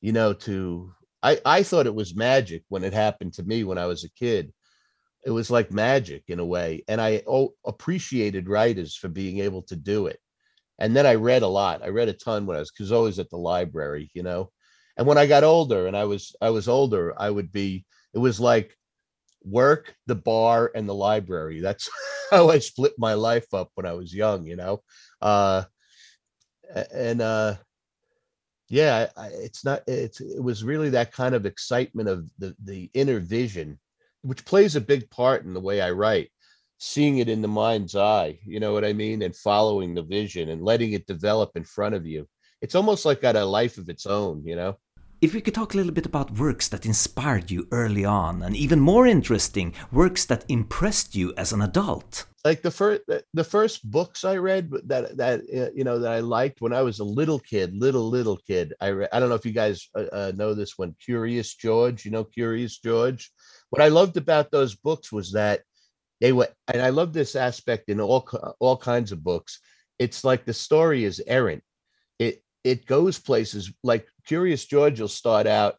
you 0.00 0.12
know, 0.12 0.32
to 0.32 0.92
I, 1.22 1.40
I 1.44 1.62
thought 1.62 1.86
it 1.86 1.94
was 1.94 2.14
magic 2.14 2.64
when 2.68 2.84
it 2.84 2.92
happened 2.92 3.34
to 3.34 3.42
me 3.42 3.64
when 3.64 3.78
I 3.78 3.86
was 3.86 4.04
a 4.04 4.10
kid. 4.10 4.52
It 5.24 5.30
was 5.30 5.50
like 5.50 5.70
magic 5.70 6.24
in 6.28 6.38
a 6.38 6.44
way. 6.44 6.82
And 6.88 7.00
I 7.00 7.22
appreciated 7.66 8.48
writers 8.48 8.96
for 8.96 9.08
being 9.08 9.38
able 9.40 9.62
to 9.64 9.76
do 9.76 10.06
it. 10.06 10.18
And 10.78 10.96
then 10.96 11.06
I 11.06 11.16
read 11.16 11.42
a 11.42 11.46
lot. 11.48 11.82
I 11.82 11.88
read 11.88 12.08
a 12.08 12.14
ton 12.14 12.46
when 12.46 12.56
I 12.56 12.60
was 12.60 12.70
because 12.70 12.90
I 12.90 12.94
was 12.94 12.98
always 12.98 13.18
at 13.18 13.28
the 13.28 13.36
library, 13.36 14.10
you 14.14 14.22
know. 14.22 14.50
And 14.96 15.06
when 15.06 15.18
I 15.18 15.26
got 15.26 15.44
older 15.44 15.86
and 15.86 15.96
I 15.96 16.04
was 16.04 16.34
I 16.40 16.50
was 16.50 16.68
older, 16.68 17.14
I 17.20 17.30
would 17.30 17.52
be, 17.52 17.84
it 18.14 18.18
was 18.18 18.40
like 18.40 18.76
work, 19.42 19.94
the 20.06 20.14
bar, 20.14 20.70
and 20.74 20.88
the 20.88 20.94
library. 20.94 21.60
That's 21.60 21.90
how 22.30 22.48
I 22.48 22.58
split 22.60 22.94
my 22.98 23.14
life 23.14 23.52
up 23.52 23.70
when 23.74 23.86
I 23.86 23.92
was 23.92 24.14
young, 24.14 24.46
you 24.46 24.56
know. 24.56 24.82
Uh 25.20 25.64
and 26.92 27.20
uh 27.20 27.56
yeah 28.70 29.08
I, 29.16 29.26
it's 29.26 29.64
not 29.64 29.82
it's 29.86 30.20
it 30.20 30.42
was 30.42 30.64
really 30.64 30.90
that 30.90 31.12
kind 31.12 31.34
of 31.34 31.44
excitement 31.44 32.08
of 32.08 32.30
the 32.38 32.56
the 32.64 32.88
inner 32.94 33.18
vision 33.18 33.78
which 34.22 34.44
plays 34.44 34.76
a 34.76 34.80
big 34.80 35.10
part 35.10 35.44
in 35.44 35.52
the 35.52 35.60
way 35.60 35.82
i 35.82 35.90
write 35.90 36.30
seeing 36.78 37.18
it 37.18 37.28
in 37.28 37.42
the 37.42 37.48
mind's 37.48 37.96
eye 37.96 38.38
you 38.46 38.60
know 38.60 38.72
what 38.72 38.84
i 38.84 38.92
mean 38.92 39.20
and 39.22 39.36
following 39.36 39.94
the 39.94 40.02
vision 40.02 40.48
and 40.48 40.62
letting 40.62 40.92
it 40.92 41.06
develop 41.06 41.50
in 41.56 41.64
front 41.64 41.94
of 41.94 42.06
you. 42.06 42.26
It's 42.62 42.74
almost 42.74 43.04
like 43.04 43.20
got 43.20 43.36
a 43.36 43.44
life 43.44 43.76
of 43.76 43.88
its 43.88 44.06
own 44.06 44.46
you 44.46 44.56
know 44.56 44.78
if 45.20 45.34
we 45.34 45.40
could 45.40 45.54
talk 45.54 45.74
a 45.74 45.76
little 45.76 45.92
bit 45.92 46.06
about 46.06 46.38
works 46.38 46.68
that 46.68 46.86
inspired 46.86 47.50
you 47.50 47.68
early 47.70 48.04
on, 48.04 48.42
and 48.42 48.56
even 48.56 48.80
more 48.80 49.06
interesting, 49.06 49.74
works 49.92 50.24
that 50.24 50.44
impressed 50.48 51.14
you 51.14 51.34
as 51.36 51.52
an 51.52 51.60
adult. 51.60 52.26
Like 52.42 52.62
the 52.62 52.70
first, 52.70 53.02
the 53.34 53.44
first 53.44 53.90
books 53.90 54.24
I 54.24 54.36
read 54.36 54.70
that 54.86 55.18
that 55.18 55.40
uh, 55.40 55.70
you 55.74 55.84
know 55.84 55.98
that 55.98 56.12
I 56.12 56.20
liked 56.20 56.62
when 56.62 56.72
I 56.72 56.80
was 56.80 57.00
a 57.00 57.04
little 57.04 57.38
kid, 57.38 57.76
little 57.76 58.08
little 58.08 58.38
kid. 58.38 58.72
I 58.80 58.88
I 59.12 59.20
don't 59.20 59.28
know 59.28 59.34
if 59.34 59.44
you 59.44 59.52
guys 59.52 59.88
uh, 59.94 60.06
uh, 60.10 60.32
know 60.34 60.54
this 60.54 60.78
one, 60.78 60.96
Curious 61.04 61.54
George. 61.54 62.06
You 62.06 62.12
know 62.12 62.24
Curious 62.24 62.78
George. 62.78 63.30
What 63.68 63.82
I 63.82 63.88
loved 63.88 64.16
about 64.16 64.50
those 64.50 64.74
books 64.74 65.12
was 65.12 65.32
that 65.32 65.60
they 66.22 66.32
were, 66.32 66.48
and 66.72 66.80
I 66.80 66.88
love 66.88 67.12
this 67.12 67.36
aspect 67.36 67.90
in 67.90 68.00
all 68.00 68.26
all 68.58 68.78
kinds 68.78 69.12
of 69.12 69.22
books. 69.22 69.60
It's 69.98 70.24
like 70.24 70.46
the 70.46 70.54
story 70.54 71.04
is 71.04 71.22
errant. 71.26 71.62
It 72.18 72.42
it 72.64 72.86
goes 72.86 73.18
places 73.18 73.72
like 73.82 74.06
Curious 74.26 74.64
George 74.64 75.00
will 75.00 75.08
start 75.08 75.46
out. 75.46 75.76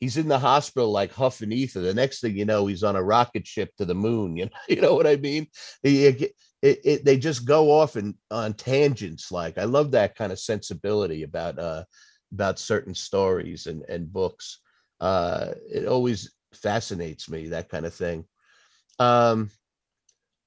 He's 0.00 0.16
in 0.18 0.28
the 0.28 0.38
hospital 0.38 0.90
like 0.90 1.12
huffing 1.12 1.52
ether. 1.52 1.80
The 1.80 1.94
next 1.94 2.20
thing 2.20 2.36
you 2.36 2.44
know, 2.44 2.66
he's 2.66 2.82
on 2.82 2.96
a 2.96 3.02
rocket 3.02 3.46
ship 3.46 3.70
to 3.78 3.84
the 3.84 3.94
moon. 3.94 4.36
You 4.36 4.46
know, 4.46 4.50
you 4.68 4.80
know 4.80 4.94
what 4.94 5.06
I 5.06 5.16
mean? 5.16 5.46
It, 5.82 6.32
it, 6.62 6.80
it, 6.84 7.04
they 7.04 7.18
just 7.18 7.46
go 7.46 7.70
off 7.70 7.96
and 7.96 8.14
on 8.30 8.54
tangents. 8.54 9.30
Like 9.30 9.58
I 9.58 9.64
love 9.64 9.92
that 9.92 10.16
kind 10.16 10.32
of 10.32 10.38
sensibility 10.38 11.22
about 11.22 11.58
uh, 11.58 11.84
about 12.32 12.58
certain 12.58 12.94
stories 12.94 13.66
and 13.66 13.82
and 13.88 14.12
books. 14.12 14.60
Uh, 15.00 15.52
it 15.70 15.86
always 15.86 16.32
fascinates 16.54 17.28
me 17.28 17.48
that 17.48 17.68
kind 17.68 17.86
of 17.86 17.94
thing. 17.94 18.24
Um, 18.98 19.50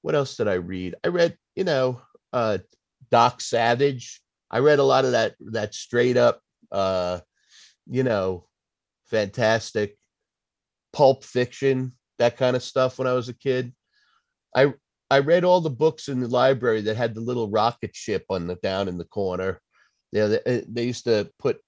what 0.02 0.14
else 0.14 0.36
did 0.36 0.48
I 0.48 0.54
read? 0.54 0.94
I 1.04 1.08
read, 1.08 1.36
you 1.54 1.64
know, 1.64 2.00
uh, 2.32 2.58
Doc 3.10 3.40
Savage. 3.40 4.20
I 4.50 4.58
read 4.58 4.78
a 4.78 4.84
lot 4.84 5.04
of 5.04 5.12
that 5.12 5.34
that 5.52 5.74
straight 5.74 6.16
up 6.16 6.40
uh 6.72 7.20
you 7.90 8.04
know, 8.04 8.46
fantastic 9.06 9.98
pulp 10.92 11.24
fiction, 11.24 11.92
that 12.18 12.36
kind 12.36 12.56
of 12.56 12.62
stuff 12.62 12.98
when 12.98 13.08
I 13.08 13.14
was 13.14 13.28
a 13.28 13.34
kid. 13.34 13.74
I 14.54 14.74
I 15.10 15.18
read 15.18 15.44
all 15.44 15.60
the 15.60 15.70
books 15.70 16.08
in 16.08 16.20
the 16.20 16.28
library 16.28 16.82
that 16.82 16.96
had 16.96 17.14
the 17.14 17.20
little 17.20 17.50
rocket 17.50 17.96
ship 17.96 18.24
on 18.30 18.46
the 18.46 18.54
down 18.56 18.86
in 18.86 18.96
the 18.96 19.04
corner. 19.04 19.60
Yeah, 20.12 20.26
they, 20.28 20.40
eh, 20.46 20.62
they 20.68 20.84
used 20.84 21.04
to 21.04 21.30
put 21.38 21.58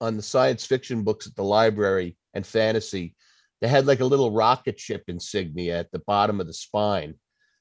on 0.00 0.16
the 0.16 0.22
science 0.22 0.64
fiction 0.64 1.04
books 1.04 1.26
at 1.26 1.36
the 1.36 1.44
library 1.44 2.16
and 2.32 2.46
fantasy. 2.46 3.14
They 3.60 3.68
had 3.68 3.86
like 3.86 4.00
a 4.00 4.06
little 4.06 4.30
rocket 4.30 4.80
ship 4.80 5.04
insignia 5.08 5.80
at 5.80 5.92
the 5.92 6.02
bottom 6.06 6.40
of 6.40 6.46
the 6.46 6.54
spine, 6.54 7.14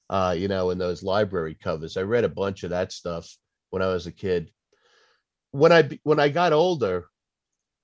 uh, 0.09 0.35
you 0.37 0.47
know, 0.47 0.69
in 0.69 0.77
those 0.77 1.03
library 1.03 1.57
covers. 1.61 1.97
I 1.97 2.03
read 2.03 2.23
a 2.23 2.29
bunch 2.29 2.63
of 2.63 2.69
that 2.69 2.93
stuff 2.93 3.29
when 3.69 3.81
I 3.81 3.87
was 3.87 4.07
a 4.07 4.11
kid. 4.11 4.51
When 5.51 5.71
I 5.71 5.99
when 6.03 6.19
I 6.19 6.29
got 6.29 6.53
older, 6.53 7.07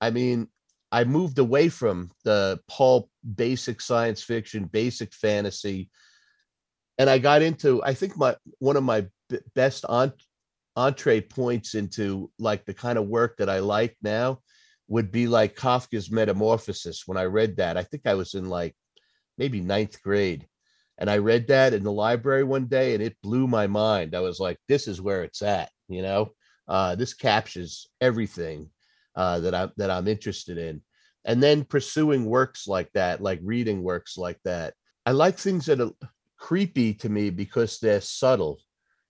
I 0.00 0.10
mean, 0.10 0.48
I 0.92 1.04
moved 1.04 1.38
away 1.38 1.68
from 1.68 2.10
the 2.24 2.60
pulp, 2.68 3.10
basic 3.34 3.80
science 3.80 4.22
fiction, 4.22 4.66
basic 4.66 5.12
fantasy, 5.12 5.90
and 6.98 7.10
I 7.10 7.18
got 7.18 7.42
into. 7.42 7.82
I 7.82 7.94
think 7.94 8.16
my 8.16 8.36
one 8.58 8.76
of 8.76 8.84
my 8.84 9.06
best 9.54 9.84
on, 9.86 10.12
entree 10.76 11.20
points 11.20 11.74
into 11.74 12.30
like 12.38 12.64
the 12.64 12.74
kind 12.74 12.98
of 12.98 13.08
work 13.08 13.38
that 13.38 13.50
I 13.50 13.58
like 13.60 13.96
now 14.02 14.40
would 14.88 15.10
be 15.10 15.26
like 15.26 15.56
Kafka's 15.56 16.10
Metamorphosis. 16.10 17.02
When 17.06 17.18
I 17.18 17.24
read 17.24 17.56
that, 17.56 17.76
I 17.76 17.82
think 17.82 18.06
I 18.06 18.14
was 18.14 18.34
in 18.34 18.48
like 18.48 18.76
maybe 19.38 19.60
ninth 19.60 20.00
grade, 20.02 20.46
and 20.98 21.10
I 21.10 21.18
read 21.18 21.48
that 21.48 21.74
in 21.74 21.82
the 21.82 21.92
library 21.92 22.44
one 22.44 22.66
day, 22.66 22.94
and 22.94 23.02
it 23.02 23.16
blew 23.22 23.48
my 23.48 23.66
mind. 23.66 24.14
I 24.14 24.20
was 24.20 24.38
like, 24.38 24.58
"This 24.68 24.86
is 24.86 25.00
where 25.00 25.24
it's 25.24 25.42
at," 25.42 25.70
you 25.88 26.02
know. 26.02 26.32
Uh, 26.68 26.96
this 26.96 27.14
captures 27.14 27.88
everything 28.00 28.68
uh, 29.14 29.38
that 29.40 29.54
I'm 29.54 29.70
that 29.76 29.90
I'm 29.90 30.08
interested 30.08 30.58
in, 30.58 30.82
and 31.24 31.42
then 31.42 31.64
pursuing 31.64 32.26
works 32.26 32.66
like 32.66 32.90
that, 32.94 33.20
like 33.20 33.40
reading 33.42 33.82
works 33.82 34.18
like 34.18 34.40
that. 34.44 34.74
I 35.04 35.12
like 35.12 35.38
things 35.38 35.66
that 35.66 35.80
are 35.80 35.92
creepy 36.38 36.92
to 36.94 37.08
me 37.08 37.30
because 37.30 37.78
they're 37.78 38.00
subtle. 38.00 38.58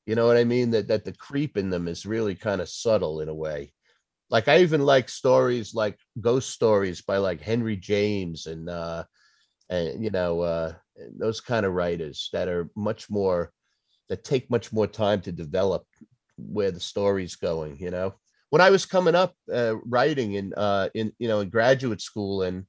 You 0.05 0.15
know 0.15 0.27
what 0.27 0.37
I 0.37 0.45
mean? 0.45 0.71
That 0.71 0.89
that 0.89 1.05
the 1.05 1.13
creep 1.13 1.57
in 1.57 1.71
them 1.71 1.89
is 1.89 2.07
really 2.07 2.35
kind 2.35 2.61
of 2.61 2.69
subtle 2.69 3.21
in 3.21 3.29
a 3.29 3.35
way. 3.35 3.73
Like 4.29 4.49
I 4.49 4.59
even 4.59 4.83
like 4.83 5.09
stories 5.09 5.75
like 5.75 5.99
ghost 6.21 6.51
stories 6.51 7.01
by 7.03 7.19
like 7.19 7.41
Henry 7.41 7.77
James 7.77 8.47
and 8.47 8.69
uh 8.69 9.05
and 9.71 10.03
you 10.03 10.11
know 10.11 10.41
uh 10.41 10.75
those 11.19 11.41
kind 11.41 11.67
of 11.67 11.73
writers 11.73 12.29
that 12.33 12.49
are 12.49 12.71
much 12.77 13.11
more 13.11 13.53
that 14.09 14.25
take 14.25 14.51
much 14.51 14.73
more 14.73 14.87
time 14.87 15.21
to 15.23 15.33
develop 15.33 15.85
where 16.37 16.71
the 16.71 16.81
story's 16.81 17.37
going, 17.37 17.77
you 17.79 17.91
know 17.91 18.15
when 18.51 18.61
I 18.61 18.71
was 18.71 18.87
coming 18.87 19.15
up 19.15 19.35
uh, 19.53 19.77
writing 19.85 20.35
in 20.35 20.55
uh, 20.55 20.89
in 20.95 21.13
you 21.19 21.29
know 21.29 21.41
in 21.41 21.51
graduate 21.51 22.01
school 22.01 22.43
and 22.43 22.65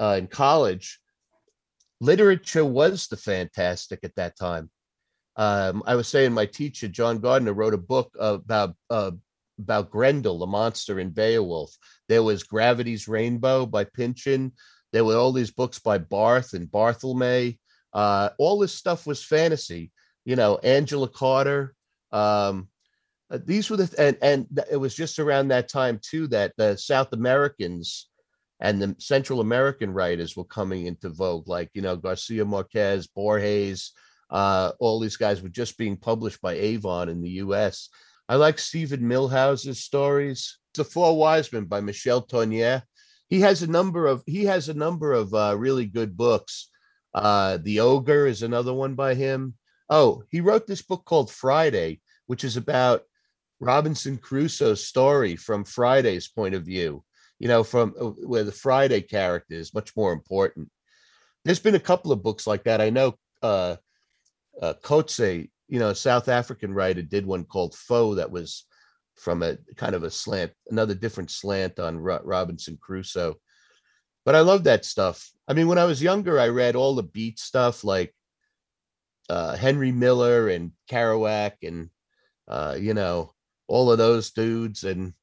uh, 0.00 0.16
in 0.18 0.26
college, 0.26 1.00
literature 2.00 2.64
was 2.64 3.06
the 3.08 3.16
fantastic 3.16 4.00
at 4.02 4.14
that 4.16 4.36
time. 4.36 4.70
Um, 5.36 5.82
I 5.86 5.94
was 5.94 6.08
saying 6.08 6.32
my 6.32 6.46
teacher 6.46 6.88
John 6.88 7.18
Gardner 7.18 7.52
wrote 7.52 7.74
a 7.74 7.78
book 7.78 8.14
about 8.18 8.74
uh, 8.90 9.12
about 9.58 9.90
Grendel, 9.90 10.38
the 10.38 10.46
monster 10.46 10.98
in 10.98 11.10
Beowulf. 11.10 11.76
There 12.08 12.22
was 12.22 12.42
Gravity's 12.42 13.06
Rainbow 13.08 13.66
by 13.66 13.84
Pynchon. 13.84 14.52
There 14.92 15.04
were 15.04 15.16
all 15.16 15.32
these 15.32 15.50
books 15.50 15.78
by 15.78 15.98
Barth 15.98 16.52
and 16.54 16.68
Barthelme. 16.68 17.58
Uh, 17.94 18.30
all 18.38 18.58
this 18.58 18.74
stuff 18.74 19.06
was 19.06 19.22
fantasy. 19.24 19.90
You 20.24 20.36
know, 20.36 20.56
Angela 20.58 21.08
Carter. 21.08 21.74
Um, 22.12 22.68
uh, 23.32 23.38
these 23.44 23.70
were 23.70 23.78
the 23.78 23.94
and 23.98 24.16
and 24.20 24.46
it 24.70 24.76
was 24.76 24.94
just 24.94 25.18
around 25.18 25.48
that 25.48 25.68
time 25.68 25.98
too 26.02 26.26
that 26.28 26.52
the 26.56 26.76
South 26.76 27.12
Americans 27.12 28.08
and 28.60 28.80
the 28.80 28.94
Central 28.98 29.40
American 29.40 29.92
writers 29.92 30.36
were 30.36 30.44
coming 30.44 30.86
into 30.86 31.08
vogue, 31.08 31.48
like 31.48 31.70
you 31.72 31.82
know 31.82 31.96
Garcia 31.96 32.44
Marquez, 32.44 33.06
Borges, 33.06 33.92
uh, 34.30 34.72
all 34.78 35.00
these 35.00 35.16
guys 35.16 35.42
were 35.42 35.48
just 35.48 35.78
being 35.78 35.96
published 35.96 36.40
by 36.40 36.54
Avon 36.54 37.08
in 37.08 37.22
the 37.22 37.30
U.S. 37.30 37.88
I 38.28 38.36
like 38.36 38.58
Steven 38.58 39.00
Millhauser's 39.00 39.80
stories. 39.80 40.58
The 40.74 40.84
Four 40.84 41.18
Wise 41.18 41.52
Men 41.52 41.64
by 41.64 41.80
Michel 41.80 42.22
Tournier. 42.22 42.82
He 43.28 43.40
has 43.40 43.62
a 43.62 43.66
number 43.66 44.06
of 44.06 44.22
he 44.26 44.44
has 44.44 44.68
a 44.68 44.74
number 44.74 45.12
of 45.12 45.32
uh, 45.32 45.54
really 45.58 45.86
good 45.86 46.16
books. 46.16 46.68
Uh, 47.14 47.58
the 47.62 47.80
Ogre 47.80 48.26
is 48.26 48.42
another 48.42 48.72
one 48.74 48.94
by 48.94 49.14
him. 49.14 49.54
Oh, 49.88 50.22
he 50.30 50.40
wrote 50.40 50.66
this 50.66 50.82
book 50.82 51.04
called 51.04 51.30
Friday, 51.30 52.00
which 52.26 52.44
is 52.44 52.56
about 52.56 53.02
Robinson 53.62 54.18
Crusoe's 54.18 54.84
story 54.84 55.36
from 55.36 55.64
Friday's 55.64 56.26
point 56.26 56.56
of 56.56 56.64
view. 56.64 57.04
You 57.38 57.46
know, 57.46 57.62
from 57.62 57.94
uh, 57.98 58.06
where 58.06 58.42
the 58.42 58.50
Friday 58.50 59.00
character 59.00 59.54
is 59.54 59.72
much 59.72 59.96
more 59.96 60.12
important. 60.12 60.68
There's 61.44 61.60
been 61.60 61.76
a 61.76 61.80
couple 61.80 62.10
of 62.10 62.24
books 62.24 62.44
like 62.44 62.64
that. 62.64 62.80
I 62.80 62.90
know 62.90 63.16
uh, 63.40 63.76
uh, 64.60 64.74
Coetzee, 64.82 65.50
you 65.68 65.78
know, 65.78 65.90
a 65.90 65.94
South 65.94 66.28
African 66.28 66.74
writer, 66.74 67.02
did 67.02 67.24
one 67.24 67.44
called 67.44 67.76
Foe 67.76 68.16
that 68.16 68.32
was 68.32 68.64
from 69.14 69.44
a 69.44 69.56
kind 69.76 69.94
of 69.94 70.02
a 70.02 70.10
slant, 70.10 70.52
another 70.68 70.94
different 70.94 71.30
slant 71.30 71.78
on 71.78 71.98
Ro- 71.98 72.20
Robinson 72.24 72.78
Crusoe. 72.80 73.36
But 74.24 74.34
I 74.34 74.40
love 74.40 74.64
that 74.64 74.84
stuff. 74.84 75.30
I 75.46 75.52
mean, 75.52 75.68
when 75.68 75.78
I 75.78 75.84
was 75.84 76.02
younger, 76.02 76.38
I 76.38 76.48
read 76.48 76.74
all 76.74 76.96
the 76.96 77.02
beat 77.04 77.38
stuff 77.38 77.84
like 77.84 78.12
uh, 79.30 79.56
Henry 79.56 79.92
Miller 79.92 80.48
and 80.48 80.72
Kerouac 80.90 81.52
and, 81.62 81.90
uh, 82.48 82.76
you 82.78 82.94
know, 82.94 83.32
all 83.68 83.90
of 83.90 83.98
those 83.98 84.30
dudes. 84.30 84.84
And 84.84 85.14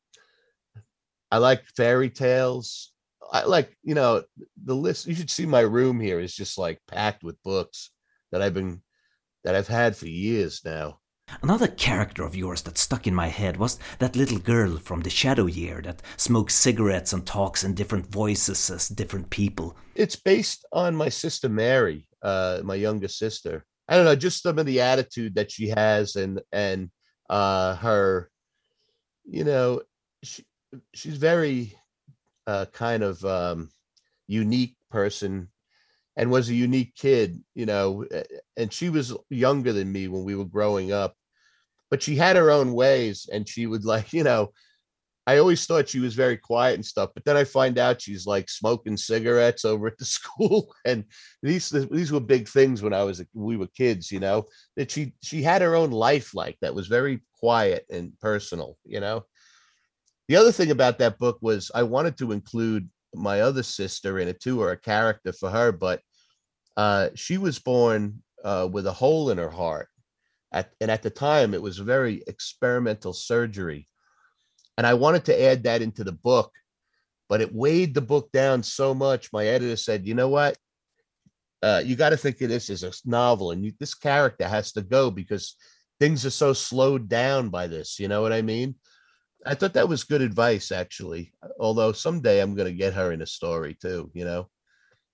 I 1.31 1.37
like 1.37 1.63
fairy 1.75 2.09
tales. 2.09 2.91
I 3.31 3.43
like, 3.43 3.75
you 3.83 3.95
know, 3.95 4.23
the 4.63 4.75
list. 4.75 5.07
You 5.07 5.15
should 5.15 5.29
see 5.29 5.45
my 5.45 5.61
room 5.61 5.99
here 5.99 6.19
is 6.19 6.35
just 6.35 6.57
like 6.57 6.79
packed 6.87 7.23
with 7.23 7.41
books 7.43 7.91
that 8.31 8.41
I've 8.41 8.53
been, 8.53 8.81
that 9.43 9.55
I've 9.55 9.67
had 9.67 9.95
for 9.95 10.07
years 10.07 10.61
now. 10.65 10.99
Another 11.41 11.67
character 11.67 12.23
of 12.23 12.35
yours 12.35 12.63
that 12.63 12.77
stuck 12.77 13.05
in 13.05 13.13
my 13.13 13.27
head 13.27 13.57
was 13.57 13.77
that 13.99 14.15
little 14.15 14.39
girl 14.39 14.77
from 14.77 15.01
the 15.01 15.09
Shadow 15.09 15.45
Year 15.45 15.81
that 15.83 16.01
smokes 16.17 16.55
cigarettes 16.55 17.13
and 17.13 17.25
talks 17.25 17.63
in 17.63 17.75
different 17.75 18.07
voices 18.07 18.69
as 18.69 18.89
different 18.89 19.29
people. 19.29 19.77
It's 19.95 20.15
based 20.15 20.65
on 20.71 20.95
my 20.95 21.09
sister 21.09 21.47
Mary, 21.47 22.07
uh, 22.23 22.61
my 22.63 22.75
younger 22.75 23.07
sister. 23.07 23.63
I 23.87 23.95
don't 23.95 24.05
know, 24.05 24.15
just 24.15 24.43
some 24.43 24.59
of 24.59 24.65
the 24.65 24.81
attitude 24.81 25.35
that 25.35 25.51
she 25.51 25.69
has 25.69 26.15
and 26.15 26.41
and 26.51 26.89
uh, 27.29 27.75
her, 27.75 28.29
you 29.25 29.43
know, 29.43 29.81
she, 30.23 30.45
she's 30.93 31.17
very 31.17 31.75
uh, 32.47 32.65
kind 32.73 33.03
of 33.03 33.23
um, 33.25 33.69
unique 34.27 34.75
person 34.91 35.49
and 36.15 36.31
was 36.31 36.49
a 36.49 36.55
unique 36.55 36.95
kid, 36.95 37.41
you 37.55 37.65
know, 37.65 38.05
and 38.57 38.73
she 38.73 38.89
was 38.89 39.15
younger 39.29 39.71
than 39.71 39.91
me 39.91 40.07
when 40.07 40.23
we 40.23 40.35
were 40.35 40.45
growing 40.45 40.91
up 40.91 41.15
but 41.89 42.03
she 42.03 42.15
had 42.15 42.35
her 42.35 42.51
own 42.51 42.73
ways 42.73 43.27
and 43.31 43.47
she 43.47 43.65
would 43.65 43.85
like 43.85 44.13
you 44.13 44.23
know 44.23 44.51
i 45.29 45.37
always 45.37 45.65
thought 45.65 45.89
she 45.89 45.99
was 45.99 46.13
very 46.13 46.37
quiet 46.37 46.75
and 46.75 46.85
stuff 46.85 47.09
but 47.13 47.23
then 47.25 47.37
i 47.37 47.43
find 47.43 47.77
out 47.77 48.01
she's 48.01 48.25
like 48.25 48.49
smoking 48.49 48.97
cigarettes 48.97 49.65
over 49.65 49.87
at 49.87 49.97
the 49.97 50.05
school 50.17 50.73
and 50.85 51.03
these 51.43 51.69
these 51.91 52.11
were 52.11 52.19
big 52.19 52.47
things 52.47 52.81
when 52.81 52.93
i 52.93 53.03
was 53.03 53.23
we 53.33 53.57
were 53.57 53.67
kids 53.67 54.11
you 54.11 54.19
know 54.19 54.43
that 54.75 54.91
she 54.91 55.13
she 55.23 55.41
had 55.41 55.61
her 55.61 55.75
own 55.75 55.91
life 55.91 56.33
like 56.33 56.57
that 56.61 56.75
was 56.75 56.87
very 56.87 57.21
quiet 57.39 57.85
and 57.89 58.11
personal 58.19 58.77
you 58.85 58.99
know 58.99 59.23
the 60.27 60.35
other 60.35 60.51
thing 60.51 60.71
about 60.71 60.99
that 60.99 61.17
book 61.17 61.37
was 61.41 61.71
i 61.75 61.83
wanted 61.83 62.17
to 62.17 62.31
include 62.31 62.89
my 63.15 63.41
other 63.41 63.63
sister 63.63 64.19
in 64.19 64.27
it 64.27 64.39
too 64.39 64.61
or 64.61 64.71
a 64.71 64.77
character 64.77 65.33
for 65.33 65.49
her 65.49 65.71
but 65.71 66.01
uh, 66.77 67.09
she 67.13 67.37
was 67.37 67.59
born 67.59 68.23
uh, 68.45 68.65
with 68.71 68.87
a 68.87 68.93
hole 68.93 69.31
in 69.31 69.37
her 69.37 69.49
heart 69.49 69.89
at, 70.51 70.71
and 70.81 70.89
at 70.89 71.03
the 71.03 71.09
time, 71.09 71.53
it 71.53 71.61
was 71.61 71.77
very 71.77 72.23
experimental 72.27 73.13
surgery. 73.13 73.87
And 74.79 74.87
I 74.87 74.93
wanted 74.93 75.25
to 75.25 75.43
add 75.43 75.63
that 75.63 75.81
into 75.81 76.05
the 76.05 76.13
book, 76.13 76.53
but 77.27 77.41
it 77.41 77.53
weighed 77.53 77.93
the 77.93 77.99
book 77.99 78.31
down 78.31 78.63
so 78.63 78.93
much. 78.93 79.33
My 79.33 79.45
editor 79.45 79.75
said, 79.75 80.07
you 80.07 80.13
know 80.13 80.29
what? 80.29 80.57
Uh, 81.61 81.81
you 81.83 81.97
got 81.97 82.11
to 82.11 82.17
think 82.17 82.39
of 82.39 82.47
this 82.47 82.69
as 82.69 82.83
a 82.83 82.93
novel, 83.03 83.51
and 83.51 83.65
you, 83.65 83.73
this 83.77 83.93
character 83.93 84.47
has 84.47 84.71
to 84.71 84.81
go 84.81 85.11
because 85.11 85.57
things 85.99 86.25
are 86.25 86.29
so 86.29 86.53
slowed 86.53 87.09
down 87.09 87.49
by 87.49 87.67
this. 87.67 87.99
You 87.99 88.07
know 88.07 88.21
what 88.21 88.31
I 88.31 88.41
mean? 88.41 88.75
I 89.45 89.53
thought 89.53 89.73
that 89.73 89.89
was 89.89 90.05
good 90.05 90.21
advice, 90.21 90.71
actually. 90.71 91.33
Although 91.59 91.91
someday 91.91 92.39
I'm 92.39 92.55
going 92.55 92.71
to 92.71 92.73
get 92.73 92.93
her 92.93 93.11
in 93.11 93.21
a 93.21 93.27
story 93.27 93.73
too, 93.81 94.09
you 94.13 94.23
know. 94.23 94.47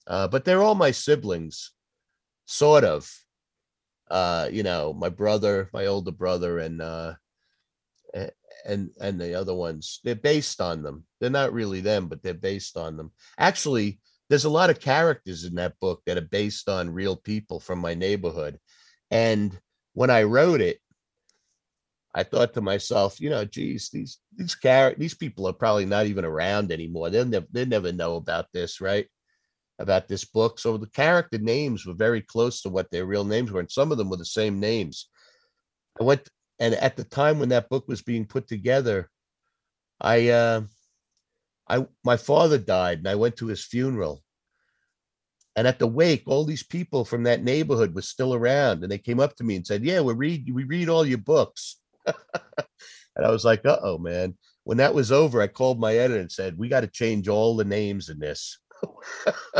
Uh, 0.05 0.27
but 0.27 0.45
they're 0.45 0.61
all 0.61 0.75
my 0.75 0.91
siblings, 0.91 1.71
sort 2.45 2.83
of 2.83 3.11
uh, 4.11 4.47
you 4.51 4.61
know, 4.61 4.93
my 4.93 5.09
brother, 5.09 5.71
my 5.73 5.87
older 5.87 6.11
brother, 6.11 6.59
and 6.59 6.83
uh, 6.83 7.13
and 8.65 8.89
and 8.99 9.19
the 9.19 9.33
other 9.33 9.53
ones. 9.53 9.99
They're 10.03 10.15
based 10.15 10.61
on 10.61 10.83
them. 10.83 11.05
They're 11.19 11.29
not 11.29 11.53
really 11.53 11.81
them, 11.81 12.07
but 12.07 12.23
they're 12.23 12.33
based 12.33 12.77
on 12.77 12.97
them. 12.97 13.11
Actually, 13.37 13.99
there's 14.29 14.45
a 14.45 14.49
lot 14.49 14.69
of 14.69 14.79
characters 14.79 15.43
in 15.43 15.55
that 15.55 15.79
book 15.79 16.01
that 16.05 16.17
are 16.17 16.21
based 16.21 16.69
on 16.69 16.89
real 16.89 17.15
people 17.15 17.59
from 17.59 17.79
my 17.79 17.93
neighborhood. 17.93 18.59
And 19.11 19.57
when 19.93 20.09
I 20.09 20.23
wrote 20.23 20.61
it, 20.61 20.79
I 22.13 22.23
thought 22.23 22.53
to 22.53 22.61
myself, 22.61 23.19
you 23.19 23.29
know, 23.29 23.45
geez, 23.45 23.89
these 23.89 24.19
these 24.35 24.55
char- 24.55 24.95
these 24.97 25.15
people 25.15 25.47
are 25.47 25.53
probably 25.53 25.85
not 25.85 26.07
even 26.07 26.25
around 26.25 26.71
anymore. 26.71 27.09
They'll 27.09 27.25
never 27.25 27.47
they 27.51 27.65
never 27.65 27.91
know 27.91 28.15
about 28.15 28.47
this, 28.53 28.81
right? 28.81 29.07
about 29.79 30.07
this 30.07 30.25
book. 30.25 30.59
So 30.59 30.77
the 30.77 30.87
character 30.87 31.37
names 31.37 31.85
were 31.85 31.93
very 31.93 32.21
close 32.21 32.61
to 32.61 32.69
what 32.69 32.89
their 32.91 33.05
real 33.05 33.25
names 33.25 33.51
were, 33.51 33.59
and 33.59 33.71
some 33.71 33.91
of 33.91 33.97
them 33.97 34.09
were 34.09 34.17
the 34.17 34.25
same 34.25 34.59
names. 34.59 35.09
I 35.99 36.03
went, 36.03 36.27
and 36.59 36.73
at 36.75 36.95
the 36.95 37.03
time 37.03 37.39
when 37.39 37.49
that 37.49 37.69
book 37.69 37.87
was 37.87 38.01
being 38.01 38.25
put 38.25 38.47
together, 38.47 39.09
I, 39.99 40.29
uh, 40.29 40.61
I, 41.67 41.85
my 42.03 42.17
father 42.17 42.57
died, 42.57 42.99
and 42.99 43.07
I 43.07 43.15
went 43.15 43.37
to 43.37 43.47
his 43.47 43.63
funeral. 43.63 44.23
And 45.55 45.67
at 45.67 45.79
the 45.79 45.87
wake, 45.87 46.23
all 46.25 46.43
these 46.43 46.63
people 46.63 47.05
from 47.05 47.23
that 47.23 47.43
neighborhood 47.43 47.95
were 47.95 48.01
still 48.01 48.33
around, 48.33 48.83
and 48.83 48.91
they 48.91 48.97
came 48.97 49.19
up 49.19 49.35
to 49.37 49.43
me 49.43 49.55
and 49.55 49.65
said, 49.65 49.85
"Yeah, 49.85 50.01
we 50.01 50.13
read, 50.13 50.53
we 50.53 50.65
read 50.65 50.89
all 50.89 51.05
your 51.05 51.17
books." 51.17 51.77
and 52.05 53.25
I 53.25 53.31
was 53.31 53.45
like, 53.45 53.65
"Uh 53.65 53.79
oh, 53.81 53.97
man." 53.97 54.37
When 54.65 54.77
that 54.77 54.93
was 54.93 55.11
over, 55.11 55.41
I 55.41 55.47
called 55.47 55.79
my 55.79 55.95
editor 55.95 56.19
and 56.19 56.31
said, 56.31 56.57
"We 56.57 56.67
got 56.67 56.81
to 56.81 56.87
change 56.87 57.29
all 57.29 57.55
the 57.55 57.63
names 57.63 58.09
in 58.09 58.19
this." 58.19 58.59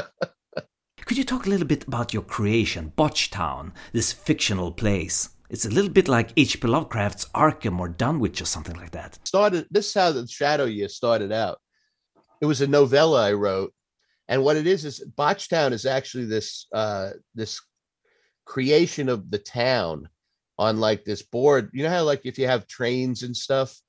Could 1.05 1.17
you 1.17 1.23
talk 1.23 1.45
a 1.45 1.49
little 1.49 1.67
bit 1.67 1.87
about 1.87 2.13
your 2.13 2.23
creation, 2.23 2.91
Botchtown, 2.97 3.71
this 3.93 4.11
fictional 4.11 4.71
place? 4.71 5.29
It's 5.49 5.65
a 5.65 5.69
little 5.69 5.91
bit 5.91 6.07
like 6.07 6.31
H.P. 6.37 6.67
Lovecraft's 6.67 7.25
Arkham 7.35 7.79
or 7.79 7.87
Dunwich 7.87 8.41
or 8.41 8.45
something 8.45 8.75
like 8.75 8.91
that. 8.91 9.19
Started 9.27 9.67
this 9.69 9.87
is 9.87 9.93
how 9.93 10.11
the 10.11 10.27
Shadow 10.27 10.65
Year 10.65 10.89
started 10.89 11.31
out. 11.31 11.59
It 12.41 12.47
was 12.47 12.61
a 12.61 12.67
novella 12.67 13.27
I 13.27 13.33
wrote, 13.33 13.73
and 14.27 14.43
what 14.43 14.57
it 14.57 14.65
is 14.65 14.85
is 14.85 15.05
Botchtown 15.15 15.71
is 15.71 15.85
actually 15.85 16.25
this 16.25 16.67
uh, 16.73 17.11
this 17.35 17.61
creation 18.45 19.07
of 19.07 19.29
the 19.29 19.39
town 19.39 20.09
on 20.57 20.79
like 20.79 21.03
this 21.03 21.21
board. 21.21 21.69
You 21.73 21.83
know 21.83 21.89
how 21.89 22.03
like 22.03 22.25
if 22.25 22.39
you 22.39 22.47
have 22.47 22.67
trains 22.67 23.21
and 23.21 23.35
stuff, 23.35 23.79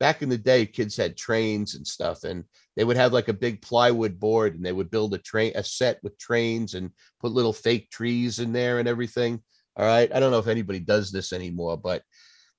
back 0.00 0.22
in 0.22 0.30
the 0.30 0.38
day, 0.38 0.64
kids 0.64 0.96
had 0.96 1.16
trains 1.16 1.74
and 1.74 1.86
stuff, 1.86 2.24
and 2.24 2.44
they 2.74 2.84
would 2.84 2.96
have 2.96 3.12
like 3.12 3.28
a 3.28 3.34
big 3.34 3.60
plywood 3.60 4.18
board, 4.18 4.54
and 4.54 4.64
they 4.64 4.72
would 4.72 4.90
build 4.90 5.12
a 5.12 5.18
train, 5.18 5.52
a 5.56 5.62
set 5.62 5.98
with 6.02 6.18
trains, 6.18 6.72
and 6.72 6.90
put 7.20 7.32
little 7.32 7.52
fake 7.52 7.90
trees 7.90 8.38
in 8.38 8.52
there 8.52 8.78
and 8.78 8.88
everything. 8.88 9.42
All 9.76 9.86
right, 9.86 10.12
I 10.12 10.20
don't 10.20 10.30
know 10.30 10.38
if 10.38 10.48
anybody 10.48 10.80
does 10.80 11.10
this 11.10 11.32
anymore, 11.32 11.76
but 11.76 12.02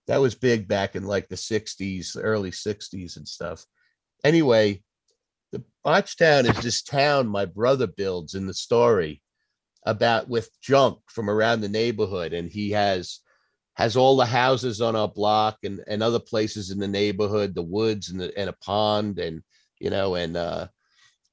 that 0.08 0.22
was 0.22 0.36
big 0.36 0.68
back 0.68 0.96
in 0.96 1.06
like 1.06 1.28
the 1.30 1.36
'60s, 1.36 2.18
early 2.20 2.52
'60s, 2.52 3.18
and 3.18 3.28
stuff. 3.28 3.66
Anyway, 4.24 4.84
the 5.52 5.64
Botchtown 5.86 6.50
is 6.50 6.64
this 6.64 6.82
town 6.82 7.28
my 7.28 7.46
brother 7.46 7.88
builds 7.88 8.34
in 8.34 8.48
the 8.48 8.54
story 8.54 9.22
about 9.86 10.28
with 10.28 10.50
junk 10.62 11.00
from 11.08 11.30
around 11.30 11.62
the 11.62 11.70
neighborhood, 11.70 12.34
and 12.34 12.50
he 12.50 12.72
has 12.72 13.20
has 13.76 13.98
all 13.98 14.16
the 14.16 14.26
houses 14.26 14.82
on 14.82 14.96
our 14.96 15.08
block 15.08 15.58
and, 15.64 15.84
and 15.88 16.04
other 16.04 16.20
places 16.20 16.70
in 16.70 16.80
the 16.80 16.88
neighborhood, 16.88 17.56
the 17.56 17.62
woods 17.62 18.10
and, 18.10 18.22
the, 18.22 18.38
and 18.38 18.50
a 18.50 18.54
pond 18.54 19.18
and, 19.18 19.42
you 19.80 19.90
know, 19.90 20.16
and 20.16 20.38
uh, 20.38 20.68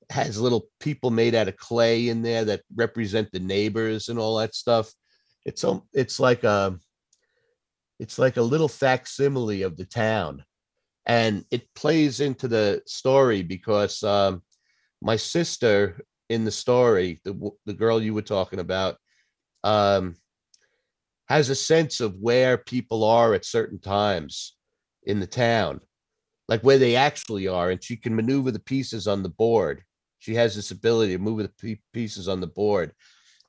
has 0.09 0.41
little 0.41 0.69
people 0.81 1.11
made 1.11 1.35
out 1.35 1.49
of 1.49 1.57
clay 1.57 2.09
in 2.09 2.23
there 2.23 2.45
that 2.47 2.63
represent 2.75 3.31
the 3.31 3.41
neighbors 3.41 4.09
and 4.09 4.19
all 4.19 4.39
that 4.39 4.55
stuff. 4.55 4.91
It's, 5.45 5.65
it's 5.93 6.21
like 6.21 6.45
a, 6.45 6.79
it's 7.99 8.19
like 8.19 8.37
a 8.37 8.43
little 8.43 8.69
facsimile 8.69 9.63
of 9.63 9.77
the 9.77 9.85
town. 9.85 10.45
And 11.07 11.45
it 11.51 11.73
plays 11.75 12.21
into 12.21 12.49
the 12.49 12.83
story 12.87 13.43
because 13.43 14.03
um, 14.03 14.43
my 15.03 15.17
sister 15.17 16.01
in 16.29 16.45
the 16.45 16.51
story, 16.51 17.21
the, 17.25 17.51
the 17.67 17.75
girl 17.75 18.01
you 18.01 18.15
were 18.15 18.23
talking 18.23 18.61
about, 18.61 18.97
um, 19.65 20.17
has 21.29 21.49
a 21.49 21.55
sense 21.55 22.01
of 22.01 22.17
where 22.17 22.59
people 22.59 23.05
are 23.05 23.35
at 23.35 23.45
certain 23.45 23.79
times 23.79 24.57
in 25.05 25.21
the 25.21 25.27
town, 25.27 25.81
like 26.49 26.63
where 26.63 26.79
they 26.79 26.97
actually 26.97 27.49
are, 27.49 27.71
and 27.71 27.83
she 27.83 27.97
can 27.97 28.15
maneuver 28.15 28.51
the 28.51 28.59
pieces 28.59 29.07
on 29.07 29.23
the 29.23 29.29
board. 29.29 29.83
She 30.19 30.35
has 30.35 30.55
this 30.55 30.71
ability 30.71 31.13
to 31.13 31.19
move 31.19 31.39
the 31.39 31.79
pieces 31.93 32.29
on 32.29 32.41
the 32.41 32.47
board. 32.47 32.93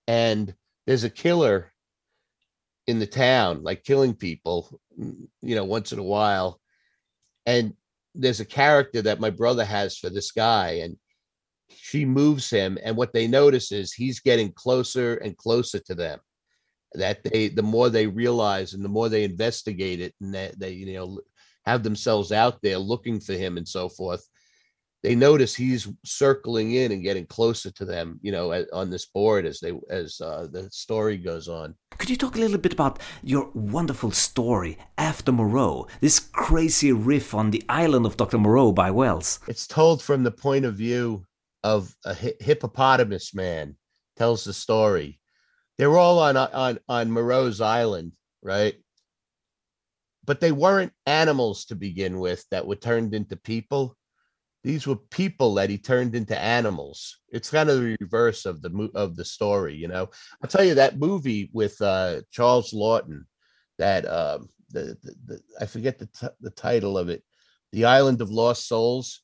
And 0.08 0.54
there's 0.86 1.04
a 1.04 1.10
killer 1.10 1.71
in 2.92 3.00
the 3.00 3.08
town, 3.08 3.64
like 3.64 3.84
killing 3.84 4.14
people, 4.14 4.80
mm, 5.00 5.28
you 5.42 5.56
know, 5.56 5.64
once 5.66 5.92
in 5.92 6.00
a 6.00 6.04
while. 6.04 6.60
And 7.48 7.74
there's 8.14 8.42
a 8.42 8.46
character 8.46 9.02
that 9.02 9.20
my 9.20 9.32
brother 9.32 9.66
has 9.66 9.98
for 9.98 10.10
this 10.10 10.32
guy, 10.32 10.82
and 10.84 10.98
she 11.76 12.06
moves 12.06 12.50
him, 12.50 12.78
and 12.84 12.96
what 12.96 13.14
they 13.14 13.28
notice 13.28 13.72
is 13.72 13.94
he's 13.94 14.20
getting 14.20 14.52
closer 14.52 15.16
and 15.16 15.38
closer 15.38 15.80
to 15.80 15.96
them. 15.96 16.20
That 16.94 17.24
they, 17.24 17.48
the 17.48 17.64
more 17.64 17.90
they 17.90 18.08
realize, 18.08 18.74
and 18.74 18.84
the 18.84 18.90
more 18.90 19.08
they 19.08 19.24
investigate 19.24 20.02
it, 20.02 20.14
and 20.22 20.36
that 20.36 20.60
they, 20.60 20.72
you 20.72 20.94
know, 20.94 21.22
have 21.66 21.84
themselves 21.84 22.32
out 22.32 22.60
there 22.62 22.78
looking 22.78 23.22
for 23.22 23.34
him 23.34 23.58
and 23.58 23.68
so 23.68 23.88
forth, 23.88 24.28
they 25.04 25.16
notice 25.16 25.56
he's 25.56 25.88
circling 26.06 26.74
in 26.74 26.92
and 26.92 27.02
getting 27.02 27.26
closer 27.26 27.72
to 27.72 27.86
them, 27.86 28.20
you 28.22 28.32
know, 28.32 28.54
on 28.72 28.90
this 28.90 29.06
board 29.08 29.46
as 29.46 29.60
they 29.60 29.74
as 29.90 30.22
uh, 30.22 30.48
the 30.52 30.70
story 30.72 31.18
goes 31.18 31.48
on. 31.48 31.76
Could 31.98 32.10
you 32.10 32.18
talk 32.18 32.36
a 32.36 32.40
little 32.40 32.60
bit 32.60 32.74
about 32.74 33.00
your 33.24 33.50
wonderful 33.54 34.12
story 34.12 34.78
after 34.98 35.32
Moreau? 35.32 35.88
This 36.02 36.20
crazy 36.20 36.92
riff 36.92 37.34
on 37.34 37.52
the 37.52 37.64
island 37.68 38.06
of 38.06 38.18
Dr. 38.18 38.38
Moreau 38.38 38.72
by 38.72 38.92
Wells. 38.92 39.40
It's 39.48 39.68
told 39.68 40.04
from 40.04 40.24
the 40.24 40.32
point 40.32 40.66
of 40.66 40.76
view 40.76 41.26
of 41.64 41.96
a 42.06 42.14
hippopotamus 42.14 43.34
man. 43.34 43.76
Tells 44.18 44.44
the 44.44 44.54
story. 44.54 45.20
They 45.78 45.88
were 45.88 45.98
all 45.98 46.20
on 46.20 46.38
on 46.38 46.80
on 46.88 47.12
Moreau's 47.12 47.60
island, 47.60 48.12
right? 48.44 48.76
But 50.26 50.40
they 50.40 50.52
weren't 50.52 50.94
animals 51.08 51.66
to 51.66 51.76
begin 51.76 52.20
with 52.20 52.46
that 52.52 52.68
were 52.68 52.76
turned 52.76 53.16
into 53.16 53.36
people 53.36 53.98
these 54.64 54.86
were 54.86 54.96
people 54.96 55.56
that 55.56 55.70
he 55.70 55.78
turned 55.78 56.16
into 56.16 56.38
animals. 56.40 57.18
It's 57.30 57.50
kind 57.50 57.70
of 57.70 57.80
the 57.80 57.98
reverse 58.00 58.46
of 58.46 58.62
the 58.62 58.90
of 58.94 59.16
the 59.16 59.26
story, 59.26 59.76
you 59.76 59.88
know. 59.88 60.10
I'll 60.42 60.50
tell 60.50 60.64
you 60.64 60.76
that 60.76 61.00
movie 61.00 61.50
with 61.54 61.82
uh, 61.82 62.22
Charles 62.32 62.72
Laughton, 62.72 63.26
that 63.80 64.06
um, 64.08 64.50
the, 64.70 64.98
the, 65.02 65.16
the, 65.26 65.42
I 65.60 65.66
forget 65.66 65.98
the 65.98 66.06
t- 66.08 66.36
the 66.42 66.52
title 66.52 66.98
of 66.98 67.10
it, 67.10 67.24
The 67.72 67.86
Island 67.86 68.22
of 68.22 68.30
Lost 68.30 68.68
Souls. 68.68 69.22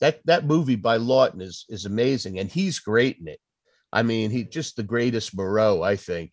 That 0.00 0.20
that 0.24 0.46
movie 0.46 0.76
by 0.76 0.98
Laughton 0.98 1.42
is 1.42 1.66
is 1.68 1.84
amazing, 1.84 2.38
and 2.38 2.50
he's 2.50 2.80
great 2.80 3.18
in 3.20 3.28
it. 3.28 3.40
I 3.92 4.02
mean, 4.02 4.30
he 4.30 4.44
just 4.44 4.76
the 4.76 4.82
greatest 4.82 5.36
Moreau, 5.36 5.82
I 5.82 5.96
think. 5.96 6.32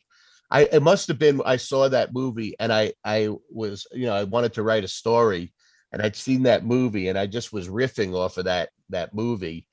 I 0.49 0.63
it 0.63 0.81
must 0.81 1.09
have 1.09 1.19
been 1.19 1.41
I 1.45 1.57
saw 1.57 1.89
that 1.89 2.13
movie 2.13 2.55
and 2.59 2.71
I 2.71 2.93
I 3.03 3.29
was 3.51 3.85
you 3.91 4.05
know 4.05 4.15
I 4.15 4.23
wanted 4.23 4.53
to 4.53 4.63
write 4.63 4.85
a 4.85 4.87
story 4.87 5.53
and 5.91 6.02
I'd 6.02 6.15
seen 6.15 6.43
that 6.43 6.65
movie 6.65 7.08
and 7.08 7.17
I 7.17 7.28
just 7.28 7.54
was 7.54 7.69
riffing 7.69 8.13
off 8.13 8.38
of 8.38 8.45
that 8.45 8.69
that 8.89 9.13
movie. 9.13 9.67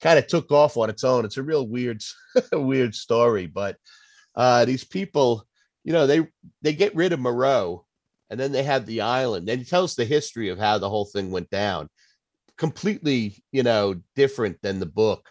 Kind 0.00 0.18
of 0.18 0.26
took 0.28 0.52
off 0.52 0.76
on 0.76 0.90
its 0.90 1.02
own. 1.02 1.24
It's 1.24 1.38
a 1.38 1.42
real 1.42 1.66
weird 1.66 2.02
weird 2.52 2.94
story, 2.94 3.46
but 3.46 3.76
uh 4.34 4.64
these 4.64 4.84
people, 4.84 5.46
you 5.84 5.92
know, 5.92 6.06
they 6.06 6.26
they 6.62 6.72
get 6.72 6.94
rid 6.94 7.12
of 7.12 7.20
Moreau 7.20 7.84
and 8.30 8.38
then 8.38 8.52
they 8.52 8.62
have 8.62 8.86
the 8.86 9.00
island. 9.00 9.48
And 9.48 9.58
he 9.58 9.64
tells 9.64 9.94
the 9.94 10.04
history 10.04 10.50
of 10.50 10.58
how 10.58 10.78
the 10.78 10.90
whole 10.90 11.06
thing 11.06 11.30
went 11.30 11.50
down. 11.50 11.88
Completely, 12.56 13.42
you 13.52 13.62
know, 13.62 14.00
different 14.14 14.60
than 14.62 14.78
the 14.78 14.86
book. 14.86 15.28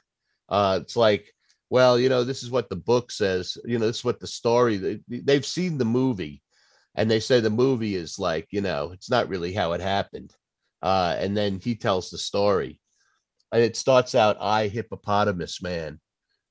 Uh 0.50 0.80
it's 0.82 0.96
like 0.96 1.34
well, 1.70 2.00
you 2.00 2.08
know, 2.08 2.24
this 2.24 2.44
is 2.44 2.52
what 2.52 2.70
the 2.70 2.78
book 2.78 3.12
says. 3.12 3.58
You 3.66 3.78
know, 3.78 3.88
this 3.88 3.98
is 3.98 4.06
what 4.06 4.22
the 4.22 4.28
story. 4.28 4.78
They, 4.78 5.00
they've 5.10 5.46
seen 5.46 5.78
the 5.78 5.86
movie, 5.86 6.42
and 6.97 7.10
they 7.10 7.21
say 7.21 7.39
the 7.39 7.49
movie 7.49 7.95
is 7.95 8.19
like 8.19 8.47
you 8.51 8.60
know 8.60 8.91
it's 8.91 9.10
not 9.10 9.29
really 9.29 9.53
how 9.53 9.71
it 9.71 9.81
happened 9.81 10.33
uh, 10.81 11.15
and 11.19 11.36
then 11.36 11.60
he 11.60 11.75
tells 11.75 12.10
the 12.10 12.17
story. 12.17 12.79
And 13.51 13.63
it 13.63 13.77
starts 13.77 14.13
out 14.13 14.38
i 14.41 14.67
hippopotamus 14.67 15.62
man 15.62 15.99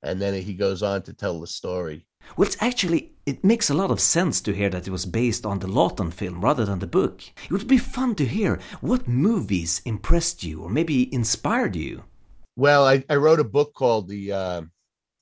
and 0.03 0.21
then 0.21 0.35
he 0.35 0.55
goes 0.55 0.83
on 0.83 1.03
to 1.03 1.13
tell 1.13 1.41
the 1.41 1.47
story. 1.47 2.07
Well 2.37 2.47
it's 2.47 2.57
actually 2.61 3.13
it 3.27 3.45
makes 3.45 3.69
a 3.69 3.75
lot 3.75 3.91
of 3.91 4.01
sense 4.01 4.41
to 4.43 4.55
hear 4.55 4.71
that 4.71 4.87
it 4.87 4.91
was 4.91 5.05
based 5.05 5.45
on 5.45 5.59
the 5.59 5.67
Laughton 5.67 6.13
film 6.13 6.41
rather 6.41 6.65
than 6.65 6.79
the 6.79 6.87
book. 6.87 7.23
It 7.45 7.51
would 7.51 7.69
be 7.69 7.79
fun 7.79 8.15
to 8.15 8.25
hear 8.25 8.59
what 8.81 9.07
movies 9.07 9.83
impressed 9.85 10.43
you 10.43 10.63
or 10.63 10.71
maybe 10.71 11.13
inspired 11.13 11.77
you. 11.77 12.05
Well 12.57 12.87
i, 12.87 13.05
I 13.11 13.17
wrote 13.17 13.41
a 13.41 13.45
book 13.45 13.75
called 13.75 14.09
the 14.09 14.33
uh, 14.33 14.63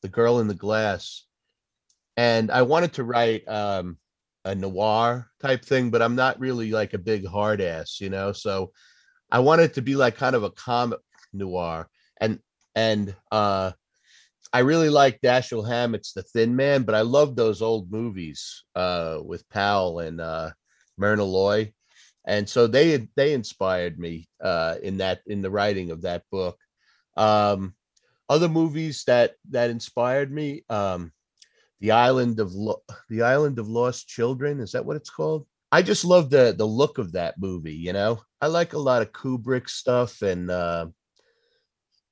the 0.02 0.08
girl 0.08 0.38
in 0.38 0.46
the 0.46 0.54
glass 0.54 1.24
and 2.16 2.52
i 2.52 2.62
wanted 2.62 2.92
to 2.92 3.04
write 3.04 3.48
um, 3.48 3.98
a 4.44 4.54
noir 4.54 5.30
type 5.40 5.64
thing, 5.64 5.90
but 5.90 6.02
I'm 6.02 6.16
not 6.16 6.40
really 6.40 6.70
like 6.70 6.94
a 6.94 6.98
big 6.98 7.26
hard 7.26 7.60
ass, 7.60 8.00
you 8.00 8.10
know. 8.10 8.32
So 8.32 8.72
I 9.30 9.40
want 9.40 9.62
it 9.62 9.74
to 9.74 9.82
be 9.82 9.96
like 9.96 10.16
kind 10.16 10.36
of 10.36 10.44
a 10.44 10.50
comic 10.50 11.00
noir, 11.32 11.88
and 12.20 12.38
and 12.74 13.14
uh, 13.32 13.72
I 14.52 14.60
really 14.60 14.90
like 14.90 15.20
Dashiell 15.20 15.66
Hammett's 15.66 16.12
The 16.12 16.22
Thin 16.22 16.54
Man, 16.54 16.82
but 16.82 16.94
I 16.94 17.00
love 17.00 17.34
those 17.34 17.62
old 17.62 17.90
movies 17.90 18.64
uh, 18.74 19.18
with 19.24 19.48
Powell 19.48 20.00
and 20.00 20.20
uh, 20.20 20.50
Myrna 20.96 21.24
Loy, 21.24 21.72
and 22.26 22.48
so 22.48 22.66
they 22.66 23.08
they 23.16 23.32
inspired 23.32 23.98
me 23.98 24.28
uh, 24.42 24.76
in 24.82 24.98
that 24.98 25.22
in 25.26 25.42
the 25.42 25.50
writing 25.50 25.90
of 25.90 26.02
that 26.02 26.22
book. 26.30 26.58
Um, 27.16 27.74
other 28.28 28.48
movies 28.48 29.04
that 29.06 29.34
that 29.50 29.70
inspired 29.70 30.30
me. 30.30 30.64
Um, 30.68 31.12
the 31.84 31.90
island 31.90 32.40
of 32.40 32.54
Lo- 32.54 32.82
the 33.10 33.20
island 33.20 33.58
of 33.58 33.68
lost 33.68 34.08
children 34.08 34.58
is 34.58 34.72
that 34.72 34.86
what 34.86 34.96
it's 34.96 35.10
called? 35.10 35.46
I 35.70 35.82
just 35.82 36.02
love 36.02 36.30
the 36.30 36.54
the 36.56 36.64
look 36.64 36.96
of 36.96 37.12
that 37.12 37.34
movie 37.38 37.74
you 37.74 37.92
know? 37.92 38.22
I 38.40 38.46
like 38.46 38.72
a 38.72 38.78
lot 38.78 39.02
of 39.02 39.12
kubrick 39.12 39.68
stuff 39.68 40.22
and 40.22 40.50
uh 40.50 40.86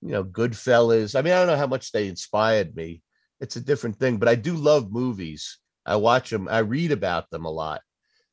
you 0.03 0.11
know 0.11 0.25
goodfellas. 0.25 1.19
I 1.19 1.23
mean 1.23 1.33
i 1.33 1.39
don't 1.39 1.47
know 1.47 1.57
how 1.57 1.67
much 1.67 1.91
they 1.91 2.07
inspired 2.07 2.77
me. 2.77 3.01
It's 3.41 3.57
a 3.57 3.63
different 3.63 3.97
thing 3.97 4.19
but 4.19 4.29
i 4.29 4.35
do 4.35 4.55
love 4.55 4.93
movies. 4.93 5.59
I 5.87 5.97
watch 5.97 6.29
them 6.29 6.49
i 6.49 6.59
read 6.59 6.93
about 6.93 7.31
them 7.31 7.47
a 7.47 7.51
lot. 7.51 7.81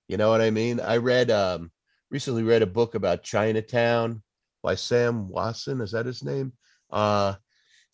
You 0.10 0.18
know 0.18 0.30
what 0.30 0.42
i 0.42 0.50
mean? 0.50 0.82
I 0.82 0.98
read 0.98 1.32
um 1.32 1.72
recently 2.12 2.44
read 2.44 2.64
a 2.64 2.76
book 2.80 2.96
about 2.96 3.24
chinatown 3.24 4.24
by 4.62 4.76
sam 4.76 5.30
wasson. 5.30 5.80
Is 5.80 5.92
that 5.92 6.06
his 6.06 6.22
name? 6.22 6.52
Uh 6.92 7.36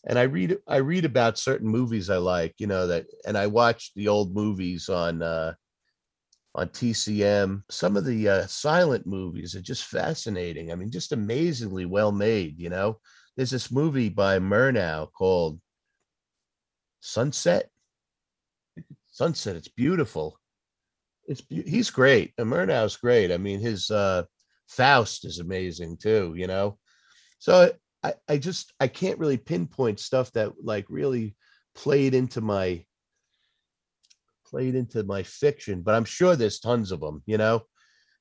and 0.06 0.20
I 0.20 0.24
read 0.24 0.58
I 0.68 0.78
read 0.78 1.06
about 1.06 1.40
certain 1.40 1.68
movies 1.68 2.10
I 2.10 2.18
like, 2.18 2.54
you 2.58 2.68
know 2.68 2.88
that, 2.88 3.06
and 3.26 3.38
I 3.38 3.48
watch 3.48 3.92
the 3.96 4.08
old 4.08 4.34
movies 4.36 4.90
on 4.90 5.22
uh, 5.22 5.54
on 6.54 6.70
TCM. 6.70 7.64
Some 7.70 7.98
of 7.98 8.06
the 8.06 8.30
uh, 8.30 8.48
silent 8.48 9.08
movies 9.08 9.56
are 9.56 9.62
just 9.62 9.86
fascinating. 9.86 10.72
I 10.72 10.76
mean, 10.76 10.92
just 10.92 11.12
amazingly 11.12 11.86
well 11.86 12.12
made. 12.12 12.60
You 12.60 12.70
know, 12.70 13.00
there's 13.36 13.52
this 13.52 13.72
movie 13.72 14.10
by 14.10 14.40
Murnau 14.40 15.12
called 15.12 15.60
Sunset. 17.02 17.70
Sunset. 19.08 19.56
It's 19.56 19.68
beautiful. 19.68 20.40
It's 21.28 21.42
he's 21.50 21.90
great. 21.90 22.34
And 22.38 22.52
Murnau's 22.52 22.96
great. 22.98 23.32
I 23.32 23.38
mean, 23.38 23.60
his 23.60 23.90
uh, 23.90 24.24
Faust 24.68 25.26
is 25.26 25.40
amazing 25.40 25.98
too. 25.98 26.34
You 26.38 26.48
know, 26.48 26.78
so 27.40 27.72
I, 28.06 28.14
I 28.30 28.38
just 28.38 28.72
I 28.80 28.88
can't 28.88 29.18
really 29.18 29.38
pinpoint 29.38 30.00
stuff 30.00 30.32
that 30.34 30.54
like 30.62 30.86
really 30.90 31.36
played 31.74 32.14
into 32.14 32.40
my 32.40 32.86
played 34.46 34.76
into 34.76 35.04
my 35.04 35.24
fiction, 35.24 35.82
but 35.82 35.96
I'm 35.96 36.06
sure 36.06 36.36
there's 36.36 36.60
tons 36.60 36.92
of 36.92 37.00
them, 37.00 37.24
you 37.26 37.38
know. 37.38 37.64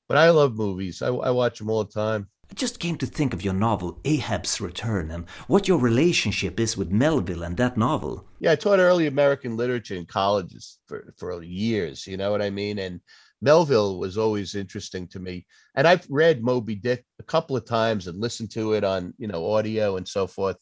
But 0.07 0.17
I 0.17 0.31
love 0.31 0.55
movies. 0.55 1.01
I, 1.03 1.09
I 1.09 1.29
watch 1.29 1.59
them 1.59 1.69
all 1.69 1.83
the 1.83 1.91
time. 1.91 2.27
I 2.49 2.53
just 2.55 2.79
came 2.79 2.97
to 2.97 3.05
think 3.05 3.33
of 3.33 3.43
your 3.43 3.53
novel 3.53 3.99
Ahab's 4.05 4.59
Return 4.59 5.11
and 5.11 5.29
what 5.47 5.67
your 5.67 5.79
relationship 5.79 6.59
is 6.59 6.77
with 6.77 6.91
Melville 6.91 7.43
and 7.43 7.57
that 7.57 7.77
novel. 7.77 8.25
Yeah, 8.39 8.51
I 8.51 8.55
taught 8.55 8.79
early 8.79 9.07
American 9.07 9.55
literature 9.55 9.95
in 9.95 10.05
colleges 10.05 10.79
for 10.87 11.13
for 11.17 11.43
years. 11.43 12.07
You 12.07 12.17
know 12.17 12.31
what 12.31 12.41
I 12.41 12.49
mean? 12.49 12.79
And 12.79 13.01
Melville 13.41 13.99
was 13.99 14.17
always 14.17 14.55
interesting 14.55 15.07
to 15.09 15.19
me. 15.19 15.45
And 15.75 15.87
I've 15.87 16.05
read 16.09 16.43
Moby 16.43 16.75
Dick 16.75 17.05
a 17.19 17.23
couple 17.23 17.55
of 17.55 17.65
times 17.65 18.07
and 18.07 18.19
listened 18.19 18.51
to 18.51 18.73
it 18.73 18.83
on, 18.83 19.13
you 19.17 19.27
know, 19.27 19.51
audio 19.51 19.97
and 19.97 20.07
so 20.07 20.27
forth. 20.27 20.57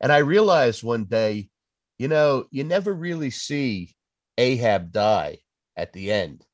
And 0.00 0.12
I 0.12 0.18
realized 0.18 0.82
one 0.82 1.04
day, 1.04 1.48
you 1.98 2.08
know, 2.08 2.46
you 2.50 2.64
never 2.64 2.92
really 2.92 3.30
see 3.30 3.94
Ahab 4.38 4.92
die 4.92 5.38
at 5.76 5.92
the 5.92 6.10
end. 6.12 6.44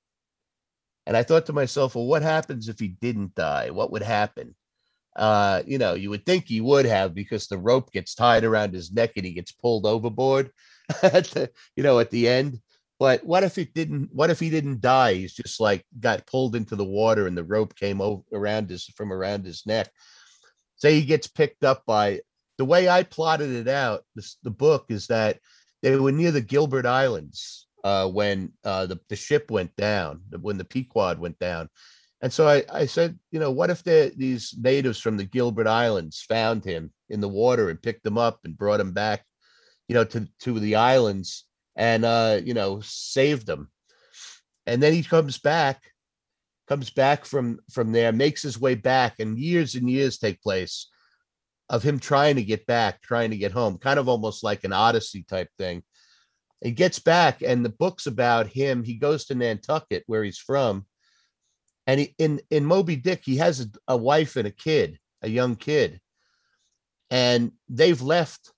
And 1.07 1.17
I 1.17 1.23
thought 1.23 1.47
to 1.47 1.55
myself, 1.55 1.95
well, 1.95 2.07
what 2.07 2.23
happens 2.23 2.69
if 2.69 2.79
he 2.79 2.89
didn't 2.89 3.35
die? 3.35 3.71
What 3.71 3.91
would 3.93 4.03
happen? 4.03 4.55
Uh, 5.17 5.63
you 5.67 5.79
know, 5.79 5.95
you 5.95 6.11
would 6.11 6.27
think 6.27 6.47
he 6.47 6.61
would 6.61 6.85
have 6.85 7.15
because 7.15 7.47
the 7.47 7.59
rope 7.59 7.91
gets 7.93 8.15
tied 8.15 8.45
around 8.45 8.75
his 8.75 8.93
neck 8.93 9.13
and 9.17 9.25
he 9.25 9.33
gets 9.33 9.51
pulled 9.51 9.87
overboard 9.87 10.51
at 11.03 11.25
the, 11.29 11.51
you 11.77 11.83
know, 11.83 11.99
at 11.99 12.11
the 12.11 12.29
end. 12.29 12.61
But 12.99 13.25
what 13.25 13.45
if 13.45 13.59
it 13.59 13.75
didn't? 13.75 14.11
What 14.13 14.31
if 14.31 14.41
he 14.41 14.51
didn't 14.51 14.81
die? 14.81 15.15
He's 15.15 15.35
just 15.35 15.61
like 15.61 15.85
got 16.01 16.27
pulled 16.27 16.57
into 16.57 16.77
the 16.77 16.85
water 16.85 17.27
and 17.27 17.37
the 17.37 17.45
rope 17.45 17.77
came 17.77 18.01
over 18.01 18.23
around 18.33 18.71
his 18.71 18.87
from 18.97 19.13
around 19.13 19.45
his 19.45 19.65
neck. 19.67 19.91
Say 20.77 20.95
he 20.95 21.07
gets 21.07 21.27
picked 21.29 21.65
up 21.65 21.85
by 21.87 22.21
the 22.57 22.65
way 22.65 22.89
I 22.89 23.05
plotted 23.05 23.51
it 23.51 23.69
out. 23.69 24.05
This, 24.17 24.37
the 24.43 24.51
book 24.51 24.87
is 24.89 25.07
that 25.09 25.39
they 25.83 25.97
were 25.97 26.13
near 26.13 26.33
the 26.33 26.41
Gilbert 26.41 26.87
Islands 26.87 27.69
uh, 27.85 28.09
when 28.09 28.53
uh, 28.65 28.87
the 28.87 28.99
the 29.09 29.17
ship 29.17 29.51
went 29.51 29.75
down, 29.77 30.23
when 30.41 30.59
the 30.59 30.65
Pequod 30.65 31.21
went 31.21 31.39
down, 31.39 31.69
and 32.21 32.33
so 32.33 32.49
I, 32.49 32.65
I 32.73 32.87
said, 32.87 33.19
you 33.31 33.39
know, 33.39 33.51
what 33.51 33.71
if 33.71 33.85
the 33.85 34.13
these 34.17 34.55
natives 34.59 34.99
from 34.99 35.17
the 35.17 35.25
Gilbert 35.25 35.69
Islands 35.69 36.25
found 36.29 36.65
him 36.65 36.93
in 37.09 37.21
the 37.21 37.29
water 37.29 37.71
and 37.71 37.81
picked 37.81 38.05
him 38.05 38.19
up 38.19 38.41
and 38.45 38.59
brought 38.59 38.81
him 38.81 38.93
back, 38.93 39.25
you 39.87 39.95
know, 39.95 40.05
to 40.05 40.29
to 40.41 40.59
the 40.59 40.75
islands 40.75 41.45
and 41.79 42.05
uh, 42.05 42.41
you 42.45 42.53
know 42.53 42.81
saved 42.83 43.47
them. 43.47 43.71
And 44.67 44.83
then 44.83 44.93
he 44.93 45.03
comes 45.03 45.39
back, 45.39 45.81
comes 46.67 46.91
back 46.91 47.25
from 47.25 47.61
from 47.73 47.93
there, 47.93 48.13
makes 48.13 48.43
his 48.43 48.61
way 48.61 48.75
back, 48.75 49.21
and 49.21 49.39
years 49.39 49.77
and 49.77 49.89
years 49.89 50.19
take 50.19 50.43
place. 50.43 50.91
of 51.71 51.83
him 51.83 51.99
trying 51.99 52.37
to 52.37 52.43
get 52.43 52.67
back, 52.67 53.03
trying 53.03 53.31
to 53.31 53.37
get 53.37 53.53
home, 53.53 53.79
kind 53.79 53.99
of 53.99 54.09
almost 54.09 54.43
like 54.43 54.65
an 54.65 54.73
Odyssey 54.73 55.23
type 55.23 55.51
thing. 55.59 55.83
He 56.63 56.73
gets 56.73 56.99
back, 56.99 57.43
and 57.43 57.65
the 57.65 57.69
book's 57.79 58.07
about 58.07 58.49
him. 58.49 58.83
He 58.83 58.95
goes 58.95 59.27
to 59.27 59.35
Nantucket, 59.35 60.03
where 60.07 60.25
he's 60.25 60.39
from, 60.39 60.87
and 61.87 62.01
he, 62.01 62.15
in 62.19 62.41
in 62.51 62.65
Moby 62.65 62.97
Dick, 62.97 63.23
he 63.25 63.37
has 63.37 63.61
a, 63.61 63.67
a 63.87 63.97
wife 63.97 64.37
and 64.37 64.49
a 64.49 64.51
kid, 64.51 64.99
a 65.23 65.29
young 65.29 65.57
kid, 65.57 66.01
and 67.11 67.53
they've 67.69 68.03
left 68.03 68.53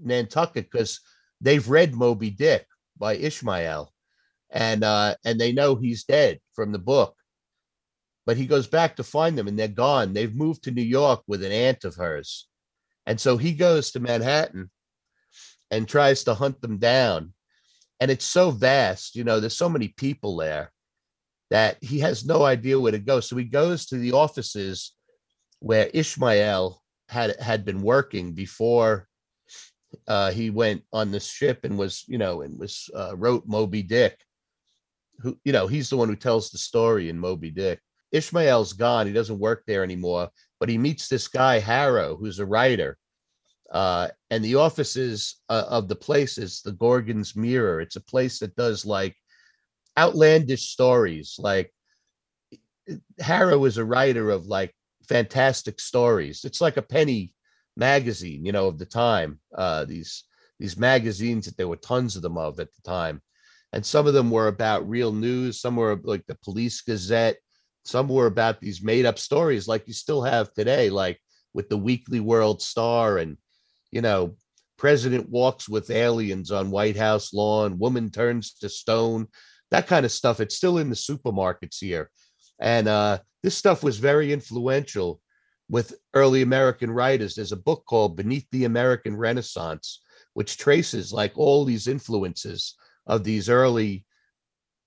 Nantucket 0.00 0.70
because 0.70 1.00
they've 1.44 1.68
read 1.68 1.94
Moby 1.94 2.30
Dick 2.30 2.66
by 2.98 3.14
Ishmael, 3.14 3.92
and 4.50 4.82
uh, 4.82 5.14
and 5.24 5.38
they 5.38 5.52
know 5.52 5.76
he's 5.76 6.04
dead 6.04 6.40
from 6.54 6.72
the 6.72 6.78
book. 6.78 7.14
But 8.26 8.38
he 8.38 8.46
goes 8.46 8.66
back 8.66 8.96
to 8.96 9.04
find 9.04 9.36
them, 9.36 9.46
and 9.46 9.58
they're 9.58 9.68
gone. 9.68 10.14
They've 10.14 10.34
moved 10.34 10.64
to 10.64 10.70
New 10.70 10.82
York 10.82 11.22
with 11.26 11.44
an 11.44 11.52
aunt 11.52 11.84
of 11.84 11.96
hers, 11.96 12.48
and 13.06 13.20
so 13.20 13.36
he 13.36 13.52
goes 13.52 13.92
to 13.92 14.00
Manhattan 14.00 14.70
and 15.70 15.86
tries 15.86 16.24
to 16.24 16.34
hunt 16.34 16.60
them 16.60 16.78
down. 16.78 17.34
And 18.00 18.10
it's 18.10 18.24
so 18.24 18.50
vast, 18.50 19.14
you 19.14 19.24
know. 19.24 19.38
There's 19.38 19.56
so 19.56 19.68
many 19.68 19.88
people 19.88 20.36
there 20.36 20.72
that 21.50 21.76
he 21.82 22.00
has 22.00 22.24
no 22.24 22.42
idea 22.42 22.80
where 22.80 22.92
to 22.92 22.98
go. 22.98 23.20
So 23.20 23.36
he 23.36 23.44
goes 23.44 23.86
to 23.86 23.96
the 23.96 24.12
offices 24.12 24.92
where 25.60 25.90
Ishmael 25.92 26.82
had 27.08 27.38
had 27.40 27.64
been 27.64 27.82
working 27.82 28.32
before 28.32 29.08
uh, 30.06 30.30
he 30.30 30.50
went 30.50 30.82
on 30.92 31.10
this 31.10 31.26
ship 31.26 31.64
and 31.64 31.78
was, 31.78 32.04
you 32.06 32.18
know, 32.18 32.42
and 32.42 32.58
was 32.58 32.90
uh, 32.94 33.16
wrote 33.16 33.44
Moby 33.46 33.82
Dick. 33.82 34.18
Who, 35.20 35.38
you 35.44 35.52
know, 35.52 35.66
he's 35.66 35.90
the 35.90 35.96
one 35.96 36.08
who 36.08 36.16
tells 36.16 36.50
the 36.50 36.58
story 36.58 37.08
in 37.08 37.18
Moby 37.18 37.50
Dick. 37.50 37.80
Ishmael's 38.12 38.72
gone; 38.72 39.06
he 39.06 39.12
doesn't 39.12 39.38
work 39.38 39.64
there 39.66 39.82
anymore. 39.82 40.28
But 40.60 40.68
he 40.68 40.78
meets 40.78 41.08
this 41.08 41.28
guy 41.28 41.58
Harrow, 41.58 42.16
who's 42.16 42.38
a 42.38 42.46
writer, 42.46 42.98
uh, 43.70 44.08
and 44.30 44.44
the 44.44 44.56
offices 44.56 45.36
uh, 45.48 45.64
of 45.68 45.88
the 45.88 45.96
place 45.96 46.38
is 46.38 46.62
the 46.62 46.72
Gorgon's 46.72 47.34
Mirror. 47.34 47.80
It's 47.80 47.96
a 47.96 48.00
place 48.00 48.38
that 48.38 48.56
does 48.56 48.84
like 48.84 49.16
outlandish 49.98 50.68
stories. 50.68 51.36
Like 51.38 51.72
Harrow 53.18 53.64
is 53.64 53.78
a 53.78 53.84
writer 53.84 54.30
of 54.30 54.46
like 54.46 54.74
fantastic 55.08 55.80
stories. 55.80 56.44
It's 56.44 56.60
like 56.60 56.76
a 56.76 56.82
penny 56.82 57.32
magazine, 57.76 58.44
you 58.44 58.52
know, 58.52 58.68
of 58.68 58.78
the 58.78 58.86
time. 58.86 59.40
Uh, 59.54 59.84
these 59.84 60.24
these 60.58 60.76
magazines 60.76 61.46
that 61.46 61.56
there 61.56 61.68
were 61.68 61.76
tons 61.76 62.16
of 62.16 62.22
them 62.22 62.38
of 62.38 62.60
at 62.60 62.68
the 62.74 62.82
time, 62.82 63.20
and 63.72 63.84
some 63.84 64.06
of 64.06 64.14
them 64.14 64.30
were 64.30 64.48
about 64.48 64.88
real 64.88 65.12
news. 65.12 65.60
Some 65.60 65.76
were 65.76 66.00
like 66.02 66.26
the 66.26 66.36
Police 66.36 66.80
Gazette. 66.80 67.36
Some 67.84 68.08
were 68.08 68.26
about 68.26 68.60
these 68.60 68.82
made 68.82 69.04
up 69.04 69.18
stories, 69.18 69.68
like 69.68 69.86
you 69.86 69.92
still 69.92 70.22
have 70.22 70.52
today, 70.54 70.90
like 70.90 71.20
with 71.52 71.68
the 71.68 71.76
Weekly 71.76 72.20
World 72.20 72.62
Star, 72.62 73.18
and 73.18 73.36
you 73.90 74.00
know, 74.00 74.36
President 74.78 75.28
walks 75.28 75.68
with 75.68 75.90
aliens 75.90 76.50
on 76.50 76.70
White 76.70 76.96
House 76.96 77.32
lawn. 77.32 77.78
Woman 77.78 78.10
turns 78.10 78.54
to 78.54 78.68
stone. 78.68 79.26
That 79.70 79.86
kind 79.86 80.06
of 80.06 80.12
stuff. 80.12 80.40
It's 80.40 80.56
still 80.56 80.78
in 80.78 80.88
the 80.88 80.96
supermarkets 80.96 81.78
here, 81.80 82.10
and 82.60 82.88
uh, 82.88 83.18
this 83.42 83.56
stuff 83.56 83.82
was 83.82 83.98
very 83.98 84.32
influential 84.32 85.20
with 85.68 85.94
early 86.12 86.42
American 86.42 86.90
writers. 86.90 87.34
There's 87.34 87.52
a 87.52 87.56
book 87.56 87.84
called 87.86 88.16
Beneath 88.16 88.46
the 88.50 88.64
American 88.64 89.16
Renaissance, 89.16 90.02
which 90.34 90.58
traces 90.58 91.12
like 91.12 91.32
all 91.36 91.64
these 91.64 91.86
influences 91.86 92.76
of 93.06 93.24
these 93.24 93.48
early 93.48 94.04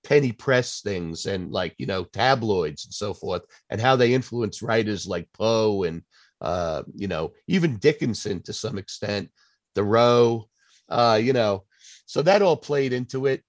penny 0.04 0.32
press 0.32 0.82
things 0.82 1.26
and 1.26 1.52
like 1.52 1.76
you 1.78 1.86
know 1.86 2.06
tabloids 2.06 2.86
and 2.86 2.94
so 2.94 3.14
forth 3.14 3.42
and 3.70 3.82
how 3.82 3.96
they 3.96 4.14
influence 4.14 4.62
writers 4.62 5.06
like 5.06 5.28
poe 5.34 5.84
and 5.84 6.02
uh 6.40 6.82
you 6.96 7.08
know 7.08 7.34
even 7.48 7.76
dickinson 7.78 8.42
to 8.42 8.54
some 8.54 8.78
extent 8.78 9.30
thoreau 9.76 10.48
uh 10.88 11.20
you 11.22 11.34
know 11.34 11.66
so 12.06 12.22
that 12.22 12.42
all 12.42 12.56
played 12.56 12.94
into 12.94 13.26
it 13.26 13.44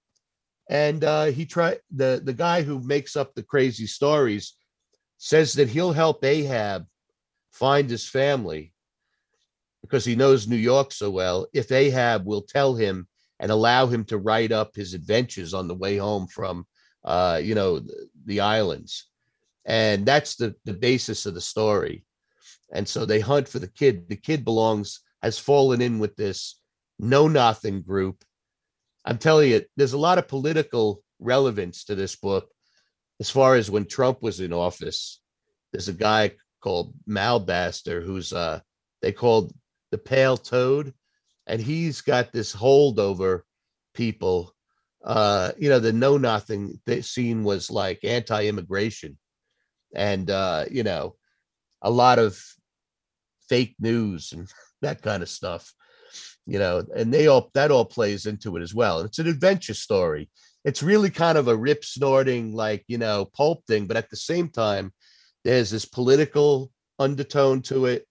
and 0.69 1.03
uh 1.05 1.25
he 1.25 1.45
tried 1.45 1.79
the 1.95 2.21
the 2.25 2.33
guy 2.33 2.61
who 2.61 2.81
makes 2.81 3.15
up 3.15 3.33
the 3.35 3.43
crazy 3.43 3.87
stories 3.87 4.55
says 5.17 5.53
that 5.53 5.69
he'll 5.69 5.93
help 5.93 6.25
ahab 6.25 6.85
find 7.59 7.89
his 7.89 8.07
family 8.07 8.73
because 9.81 10.05
he 10.05 10.15
knows 10.15 10.47
New 10.47 10.55
York 10.55 10.91
so 10.91 11.11
well, 11.11 11.47
if 11.53 11.71
Ahab 11.71 12.25
will 12.25 12.41
tell 12.41 12.75
him 12.75 13.07
and 13.39 13.51
allow 13.51 13.85
him 13.85 14.05
to 14.05 14.17
write 14.17 14.51
up 14.51 14.75
his 14.75 14.93
adventures 14.93 15.53
on 15.53 15.67
the 15.67 15.75
way 15.75 15.97
home 15.97 16.27
from, 16.27 16.65
uh, 17.03 17.39
you 17.41 17.55
know, 17.55 17.79
the, 17.79 18.09
the 18.25 18.39
islands. 18.39 19.07
And 19.65 20.05
that's 20.05 20.35
the, 20.35 20.55
the 20.65 20.73
basis 20.73 21.25
of 21.25 21.33
the 21.33 21.41
story. 21.41 22.05
And 22.71 22.87
so 22.87 23.05
they 23.05 23.19
hunt 23.19 23.47
for 23.47 23.59
the 23.59 23.67
kid. 23.67 24.07
The 24.09 24.15
kid 24.15 24.45
belongs, 24.45 25.01
has 25.21 25.37
fallen 25.37 25.81
in 25.81 25.99
with 25.99 26.15
this 26.15 26.61
know 26.97 27.27
nothing 27.27 27.81
group. 27.81 28.23
I'm 29.05 29.17
telling 29.17 29.51
you, 29.51 29.61
there's 29.75 29.93
a 29.93 29.97
lot 29.97 30.17
of 30.17 30.27
political 30.27 31.01
relevance 31.19 31.85
to 31.85 31.95
this 31.95 32.15
book 32.15 32.49
as 33.19 33.29
far 33.29 33.55
as 33.55 33.71
when 33.71 33.85
Trump 33.85 34.21
was 34.21 34.39
in 34.39 34.53
office. 34.53 35.21
There's 35.71 35.89
a 35.89 35.93
guy 35.93 36.31
called 36.61 36.93
Malbaster, 37.07 38.03
who's 38.03 38.33
uh 38.33 38.59
they 39.01 39.11
called 39.11 39.53
the 39.91 39.97
pale 39.97 40.37
toad, 40.37 40.93
and 41.47 41.61
he's 41.61 42.01
got 42.01 42.31
this 42.31 42.53
hold 42.53 42.99
over 42.99 43.45
people. 43.93 44.53
Uh, 45.03 45.51
you 45.57 45.69
know, 45.69 45.79
the 45.79 45.93
know 45.93 46.17
nothing 46.17 46.79
they 46.85 47.01
scene 47.01 47.43
was 47.43 47.71
like 47.71 47.99
anti-immigration, 48.03 49.17
and 49.95 50.29
uh, 50.29 50.65
you 50.69 50.83
know, 50.83 51.15
a 51.81 51.89
lot 51.89 52.19
of 52.19 52.41
fake 53.47 53.75
news 53.79 54.33
and 54.33 54.51
that 54.81 55.01
kind 55.01 55.23
of 55.23 55.29
stuff. 55.29 55.73
You 56.45 56.57
know, 56.57 56.83
and 56.95 57.13
they 57.13 57.27
all 57.27 57.51
that 57.53 57.71
all 57.71 57.85
plays 57.85 58.25
into 58.25 58.57
it 58.57 58.61
as 58.61 58.73
well. 58.73 59.01
It's 59.01 59.19
an 59.19 59.27
adventure 59.27 59.75
story. 59.75 60.29
It's 60.65 60.83
really 60.83 61.09
kind 61.09 61.37
of 61.37 61.47
a 61.47 61.55
rip 61.55 61.85
snorting, 61.85 62.53
like 62.53 62.83
you 62.87 62.97
know, 62.97 63.25
pulp 63.25 63.65
thing, 63.65 63.85
but 63.85 63.97
at 63.97 64.09
the 64.09 64.17
same 64.17 64.49
time, 64.49 64.91
there's 65.49 65.71
this 65.71 65.85
political 65.85 66.71
undertone 66.99 67.63
to 67.63 67.87
it, 67.87 68.05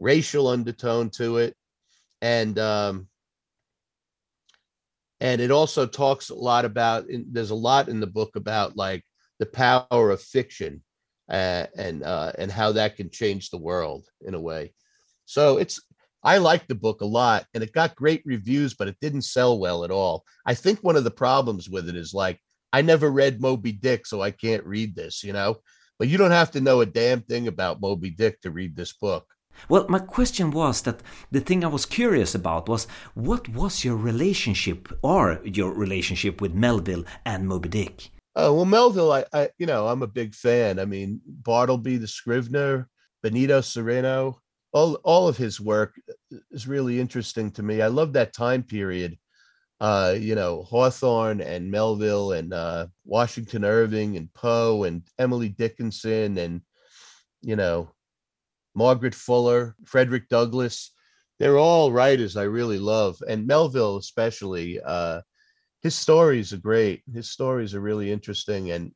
racial 0.00 0.48
undertone 0.48 1.08
to 1.10 1.36
it, 1.36 1.54
and 2.20 2.58
um, 2.58 3.06
and 5.20 5.40
it 5.40 5.52
also 5.52 5.86
talks 5.86 6.30
a 6.30 6.34
lot 6.34 6.64
about. 6.64 7.04
There's 7.08 7.50
a 7.50 7.54
lot 7.54 7.88
in 7.88 8.00
the 8.00 8.08
book 8.08 8.34
about 8.34 8.76
like 8.76 9.04
the 9.38 9.46
power 9.46 10.10
of 10.10 10.20
fiction 10.20 10.82
uh, 11.30 11.66
and 11.76 12.02
uh, 12.02 12.32
and 12.36 12.50
how 12.50 12.72
that 12.72 12.96
can 12.96 13.08
change 13.08 13.50
the 13.50 13.58
world 13.58 14.06
in 14.22 14.34
a 14.34 14.40
way. 14.40 14.74
So 15.26 15.58
it's 15.58 15.80
I 16.24 16.38
like 16.38 16.66
the 16.66 16.74
book 16.74 17.02
a 17.02 17.06
lot, 17.06 17.46
and 17.54 17.62
it 17.62 17.72
got 17.72 17.94
great 17.94 18.22
reviews, 18.26 18.74
but 18.74 18.88
it 18.88 18.96
didn't 19.00 19.22
sell 19.22 19.60
well 19.60 19.84
at 19.84 19.92
all. 19.92 20.24
I 20.44 20.54
think 20.54 20.80
one 20.80 20.96
of 20.96 21.04
the 21.04 21.10
problems 21.12 21.70
with 21.70 21.88
it 21.88 21.94
is 21.94 22.12
like 22.12 22.40
I 22.72 22.82
never 22.82 23.12
read 23.12 23.40
Moby 23.40 23.70
Dick, 23.70 24.06
so 24.06 24.22
I 24.22 24.32
can't 24.32 24.64
read 24.64 24.96
this. 24.96 25.22
You 25.22 25.32
know, 25.32 25.58
but 25.98 26.08
you 26.08 26.18
don't 26.18 26.30
have 26.30 26.50
to 26.52 26.60
know 26.60 26.80
a 26.80 26.86
damn 26.86 27.22
thing 27.22 27.48
about 27.48 27.80
Moby 27.80 28.10
Dick 28.10 28.40
to 28.42 28.50
read 28.50 28.76
this 28.76 28.92
book. 28.92 29.26
Well, 29.68 29.86
my 29.88 29.98
question 29.98 30.50
was 30.50 30.82
that 30.82 31.02
the 31.30 31.40
thing 31.40 31.64
I 31.64 31.68
was 31.68 31.86
curious 31.86 32.34
about 32.34 32.68
was 32.68 32.86
what 33.14 33.48
was 33.48 33.84
your 33.84 33.96
relationship 33.96 34.88
or 35.02 35.40
your 35.44 35.72
relationship 35.72 36.40
with 36.40 36.54
Melville 36.54 37.04
and 37.24 37.48
Moby 37.48 37.68
Dick? 37.68 38.10
Oh 38.34 38.52
well, 38.52 38.66
Melville, 38.66 39.12
I, 39.12 39.24
I 39.32 39.48
you 39.58 39.66
know 39.66 39.88
I'm 39.88 40.02
a 40.02 40.06
big 40.06 40.34
fan. 40.34 40.78
I 40.78 40.84
mean 40.84 41.20
Bartleby 41.26 41.96
the 41.96 42.06
Scrivener, 42.06 42.88
Benito 43.22 43.60
Cereno, 43.60 44.36
all 44.72 44.94
all 45.04 45.26
of 45.26 45.38
his 45.38 45.58
work 45.58 45.94
is 46.50 46.68
really 46.68 47.00
interesting 47.00 47.50
to 47.52 47.62
me. 47.62 47.80
I 47.80 47.86
love 47.86 48.12
that 48.12 48.34
time 48.34 48.62
period 48.62 49.16
uh, 49.80 50.14
you 50.18 50.34
know, 50.34 50.62
Hawthorne 50.62 51.40
and 51.40 51.70
Melville 51.70 52.32
and 52.32 52.52
uh, 52.52 52.86
Washington 53.04 53.64
Irving 53.64 54.16
and 54.16 54.32
Poe 54.32 54.84
and 54.84 55.02
Emily 55.18 55.48
Dickinson 55.48 56.38
and, 56.38 56.62
you 57.42 57.56
know, 57.56 57.90
Margaret 58.74 59.14
Fuller, 59.14 59.74
Frederick 59.84 60.28
Douglass. 60.28 60.92
They're 61.38 61.58
all 61.58 61.92
writers 61.92 62.36
I 62.36 62.44
really 62.44 62.78
love. 62.78 63.22
And 63.28 63.46
Melville, 63.46 63.98
especially, 63.98 64.80
uh, 64.80 65.20
his 65.82 65.94
stories 65.94 66.52
are 66.52 66.58
great. 66.58 67.02
His 67.12 67.30
stories 67.30 67.74
are 67.74 67.80
really 67.80 68.10
interesting 68.10 68.70
and 68.70 68.92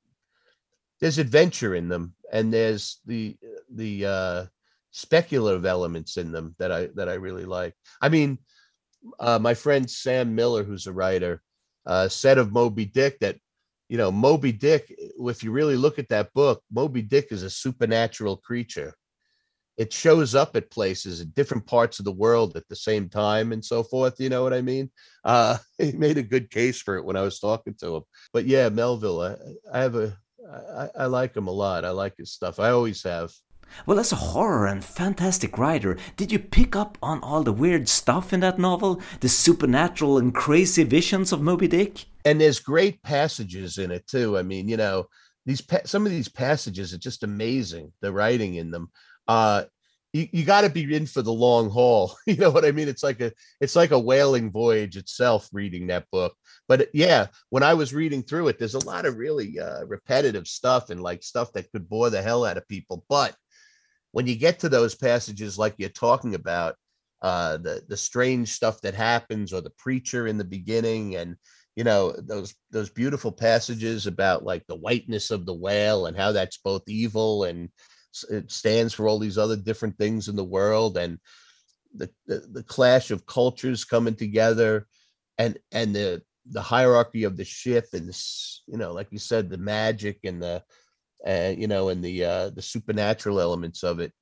there's 1.00 1.18
adventure 1.18 1.74
in 1.74 1.88
them 1.88 2.14
and 2.32 2.52
there's 2.52 3.00
the 3.06 3.36
the 3.74 4.04
uh 4.04 4.46
speculative 4.90 5.64
elements 5.64 6.16
in 6.16 6.32
them 6.32 6.54
that 6.58 6.72
I 6.72 6.88
that 6.96 7.08
I 7.08 7.14
really 7.14 7.44
like. 7.44 7.74
I 8.00 8.08
mean, 8.08 8.38
uh, 9.18 9.38
my 9.38 9.54
friend 9.54 9.90
Sam 9.90 10.34
Miller, 10.34 10.64
who's 10.64 10.86
a 10.86 10.92
writer, 10.92 11.42
uh, 11.86 12.08
said 12.08 12.38
of 12.38 12.52
Moby 12.52 12.84
Dick 12.84 13.18
that, 13.20 13.36
you 13.88 13.98
know, 13.98 14.12
Moby 14.12 14.52
Dick, 14.52 14.94
if 14.98 15.42
you 15.42 15.50
really 15.50 15.76
look 15.76 15.98
at 15.98 16.08
that 16.08 16.32
book, 16.34 16.62
Moby 16.70 17.02
Dick 17.02 17.28
is 17.30 17.42
a 17.42 17.50
supernatural 17.50 18.36
creature. 18.36 18.94
It 19.76 19.92
shows 19.92 20.34
up 20.34 20.56
at 20.56 20.70
places 20.70 21.20
in 21.20 21.30
different 21.30 21.66
parts 21.66 21.98
of 21.98 22.04
the 22.04 22.12
world 22.12 22.56
at 22.56 22.68
the 22.68 22.76
same 22.76 23.08
time 23.08 23.52
and 23.52 23.64
so 23.64 23.82
forth. 23.82 24.20
You 24.20 24.28
know 24.28 24.42
what 24.42 24.52
I 24.52 24.60
mean? 24.60 24.90
Uh, 25.24 25.56
he 25.78 25.92
made 25.92 26.18
a 26.18 26.22
good 26.22 26.50
case 26.50 26.80
for 26.80 26.96
it 26.96 27.04
when 27.04 27.16
I 27.16 27.22
was 27.22 27.40
talking 27.40 27.74
to 27.80 27.96
him. 27.96 28.02
But 28.32 28.44
yeah, 28.44 28.68
Melville, 28.68 29.22
I, 29.22 29.36
I 29.72 29.80
have 29.80 29.94
a, 29.96 30.16
I, 30.76 30.88
I 30.98 31.06
like 31.06 31.36
him 31.36 31.48
a 31.48 31.52
lot. 31.52 31.84
I 31.84 31.90
like 31.90 32.16
his 32.18 32.32
stuff. 32.32 32.60
I 32.60 32.70
always 32.70 33.02
have. 33.04 33.32
Well, 33.86 33.98
as 33.98 34.12
a 34.12 34.16
horror 34.16 34.66
and 34.66 34.84
fantastic 34.84 35.58
writer, 35.58 35.96
did 36.16 36.32
you 36.32 36.38
pick 36.38 36.76
up 36.76 36.98
on 37.02 37.20
all 37.22 37.42
the 37.42 37.52
weird 37.52 37.88
stuff 37.88 38.32
in 38.32 38.40
that 38.40 38.58
novel? 38.58 39.00
The 39.20 39.28
supernatural 39.28 40.18
and 40.18 40.34
crazy 40.34 40.84
visions 40.84 41.32
of 41.32 41.42
Moby 41.42 41.68
Dick? 41.68 42.06
And 42.24 42.40
there's 42.40 42.60
great 42.60 43.02
passages 43.02 43.78
in 43.78 43.90
it 43.90 44.06
too. 44.06 44.36
I 44.36 44.42
mean, 44.42 44.68
you 44.68 44.76
know, 44.76 45.06
these 45.46 45.62
some 45.84 46.06
of 46.06 46.12
these 46.12 46.28
passages 46.28 46.92
are 46.92 46.98
just 46.98 47.22
amazing. 47.22 47.92
The 48.00 48.12
writing 48.12 48.54
in 48.54 48.70
them. 48.70 48.90
Uh, 49.26 49.64
you, 50.12 50.28
you 50.32 50.44
got 50.44 50.62
to 50.62 50.70
be 50.70 50.94
in 50.94 51.06
for 51.06 51.22
the 51.22 51.32
long 51.32 51.70
haul. 51.70 52.16
You 52.26 52.36
know 52.36 52.50
what 52.50 52.64
I 52.64 52.72
mean? 52.72 52.88
It's 52.88 53.02
like 53.02 53.20
a 53.20 53.32
it's 53.60 53.76
like 53.76 53.90
a 53.90 53.98
whaling 53.98 54.50
voyage 54.50 54.96
itself 54.96 55.48
reading 55.52 55.86
that 55.86 56.06
book. 56.10 56.34
But 56.68 56.88
yeah, 56.92 57.28
when 57.48 57.62
I 57.62 57.74
was 57.74 57.94
reading 57.94 58.22
through 58.22 58.48
it, 58.48 58.58
there's 58.58 58.74
a 58.74 58.86
lot 58.86 59.06
of 59.06 59.16
really 59.16 59.58
uh, 59.58 59.84
repetitive 59.86 60.46
stuff 60.46 60.90
and 60.90 61.00
like 61.02 61.22
stuff 61.22 61.52
that 61.52 61.70
could 61.72 61.88
bore 61.88 62.10
the 62.10 62.22
hell 62.22 62.44
out 62.44 62.56
of 62.56 62.68
people. 62.68 63.04
But 63.08 63.34
when 64.12 64.26
you 64.26 64.36
get 64.36 64.60
to 64.60 64.68
those 64.68 64.94
passages 64.94 65.58
like 65.58 65.74
you're 65.78 65.88
talking 65.88 66.34
about, 66.34 66.76
uh, 67.22 67.58
the 67.58 67.82
the 67.88 67.96
strange 67.96 68.48
stuff 68.48 68.80
that 68.80 68.94
happens, 68.94 69.52
or 69.52 69.60
the 69.60 69.70
preacher 69.70 70.26
in 70.26 70.38
the 70.38 70.44
beginning, 70.44 71.16
and 71.16 71.36
you 71.76 71.84
know 71.84 72.12
those 72.12 72.54
those 72.70 72.90
beautiful 72.90 73.32
passages 73.32 74.06
about 74.06 74.44
like 74.44 74.66
the 74.66 74.76
whiteness 74.76 75.30
of 75.30 75.46
the 75.46 75.54
whale 75.54 76.06
and 76.06 76.16
how 76.16 76.32
that's 76.32 76.58
both 76.58 76.82
evil 76.88 77.44
and 77.44 77.68
it 78.28 78.50
stands 78.50 78.92
for 78.92 79.06
all 79.06 79.18
these 79.18 79.38
other 79.38 79.56
different 79.56 79.96
things 79.96 80.28
in 80.28 80.34
the 80.34 80.44
world 80.44 80.98
and 80.98 81.18
the, 81.94 82.10
the, 82.26 82.44
the 82.52 82.62
clash 82.64 83.10
of 83.10 83.26
cultures 83.26 83.84
coming 83.84 84.14
together 84.14 84.86
and 85.38 85.58
and 85.72 85.94
the 85.94 86.22
the 86.50 86.60
hierarchy 86.60 87.24
of 87.24 87.36
the 87.36 87.44
ship 87.44 87.86
and 87.92 88.08
this 88.08 88.62
you 88.66 88.76
know 88.76 88.92
like 88.92 89.08
you 89.10 89.18
said 89.18 89.48
the 89.48 89.58
magic 89.58 90.18
and 90.24 90.42
the 90.42 90.62
uh, 91.26 91.52
you 91.56 91.66
know 91.66 91.88
and 91.88 92.02
the 92.02 92.24
uh 92.24 92.50
the 92.50 92.62
supernatural 92.62 93.40
elements 93.40 93.82
of 93.82 94.00
it 94.00 94.12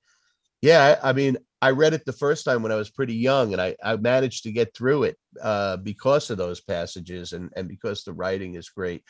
yeah 0.63 0.99
I, 1.03 1.13
mean 1.13 1.39
i 1.63 1.71
read 1.71 1.95
it 1.95 2.05
the 2.05 2.13
first 2.13 2.45
time 2.45 2.63
when 2.63 2.73
i 2.73 2.77
was 2.77 2.91
pretty 2.91 3.15
young 3.15 3.53
and 3.53 3.63
i 3.63 3.77
i 3.83 3.97
managed 3.97 4.43
to 4.45 4.53
get 4.53 4.75
through 4.75 5.05
it 5.05 5.17
uh 5.41 5.77
because 5.77 6.31
of 6.31 6.39
those 6.39 6.61
passages 6.61 7.33
and 7.33 7.51
and 7.57 7.69
because 7.69 8.03
the 8.03 8.13
writing 8.13 8.55
is 8.55 8.69
great 8.69 9.05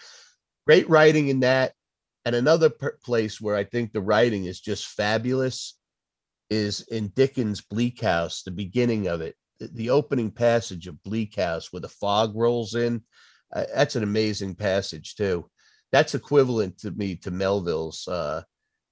great 0.66 0.88
writing 0.88 1.28
in 1.28 1.40
that 1.40 1.72
and 2.28 2.36
another 2.36 2.68
per- 2.68 2.98
place 3.02 3.40
where 3.40 3.56
I 3.56 3.64
think 3.64 3.90
the 3.90 4.02
writing 4.02 4.44
is 4.44 4.60
just 4.60 4.86
fabulous 4.86 5.78
is 6.50 6.82
in 6.82 7.08
Dickens' 7.08 7.62
Bleak 7.62 8.02
House, 8.02 8.42
the 8.42 8.50
beginning 8.50 9.08
of 9.08 9.22
it, 9.22 9.34
the, 9.58 9.68
the 9.68 9.90
opening 9.90 10.30
passage 10.30 10.86
of 10.86 11.02
Bleak 11.02 11.36
House 11.36 11.72
where 11.72 11.80
the 11.80 11.88
fog 11.88 12.36
rolls 12.36 12.74
in. 12.74 13.02
Uh, 13.50 13.64
that's 13.74 13.96
an 13.96 14.02
amazing 14.02 14.54
passage 14.54 15.14
too. 15.14 15.48
That's 15.92 16.14
equivalent 16.14 16.78
to 16.78 16.90
me 16.90 17.16
to 17.16 17.30
Melville's 17.30 18.08
uh, 18.08 18.42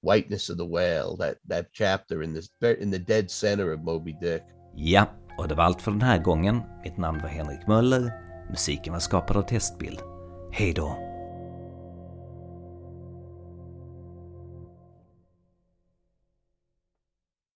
Whiteness 0.01 0.49
of 0.49 0.57
the 0.57 0.65
Whale, 0.65 1.17
that, 1.17 1.37
that 1.47 1.67
chapter 1.73 2.23
in, 2.23 2.33
this, 2.33 2.49
in 2.61 2.91
the 2.91 2.99
dead 2.99 3.31
center 3.31 3.73
of 3.73 3.83
Moby 3.83 4.13
Dick. 4.21 4.43
Ja, 4.75 5.05
och 5.37 5.47
det 5.47 5.55
var 5.55 5.63
allt 5.63 5.81
för 5.81 5.91
den 5.91 6.01
här 6.01 6.17
gången. 6.17 6.61
Mitt 6.83 6.97
namn 6.97 7.21
var 7.21 7.29
Henrik 7.29 7.67
Möller. 7.67 8.11
Musiken 8.49 8.93
var 8.93 8.99
skapad 8.99 9.37
av 9.37 9.41
Testbild. 9.41 9.99
Hej 10.51 10.73
då! 10.73 11.06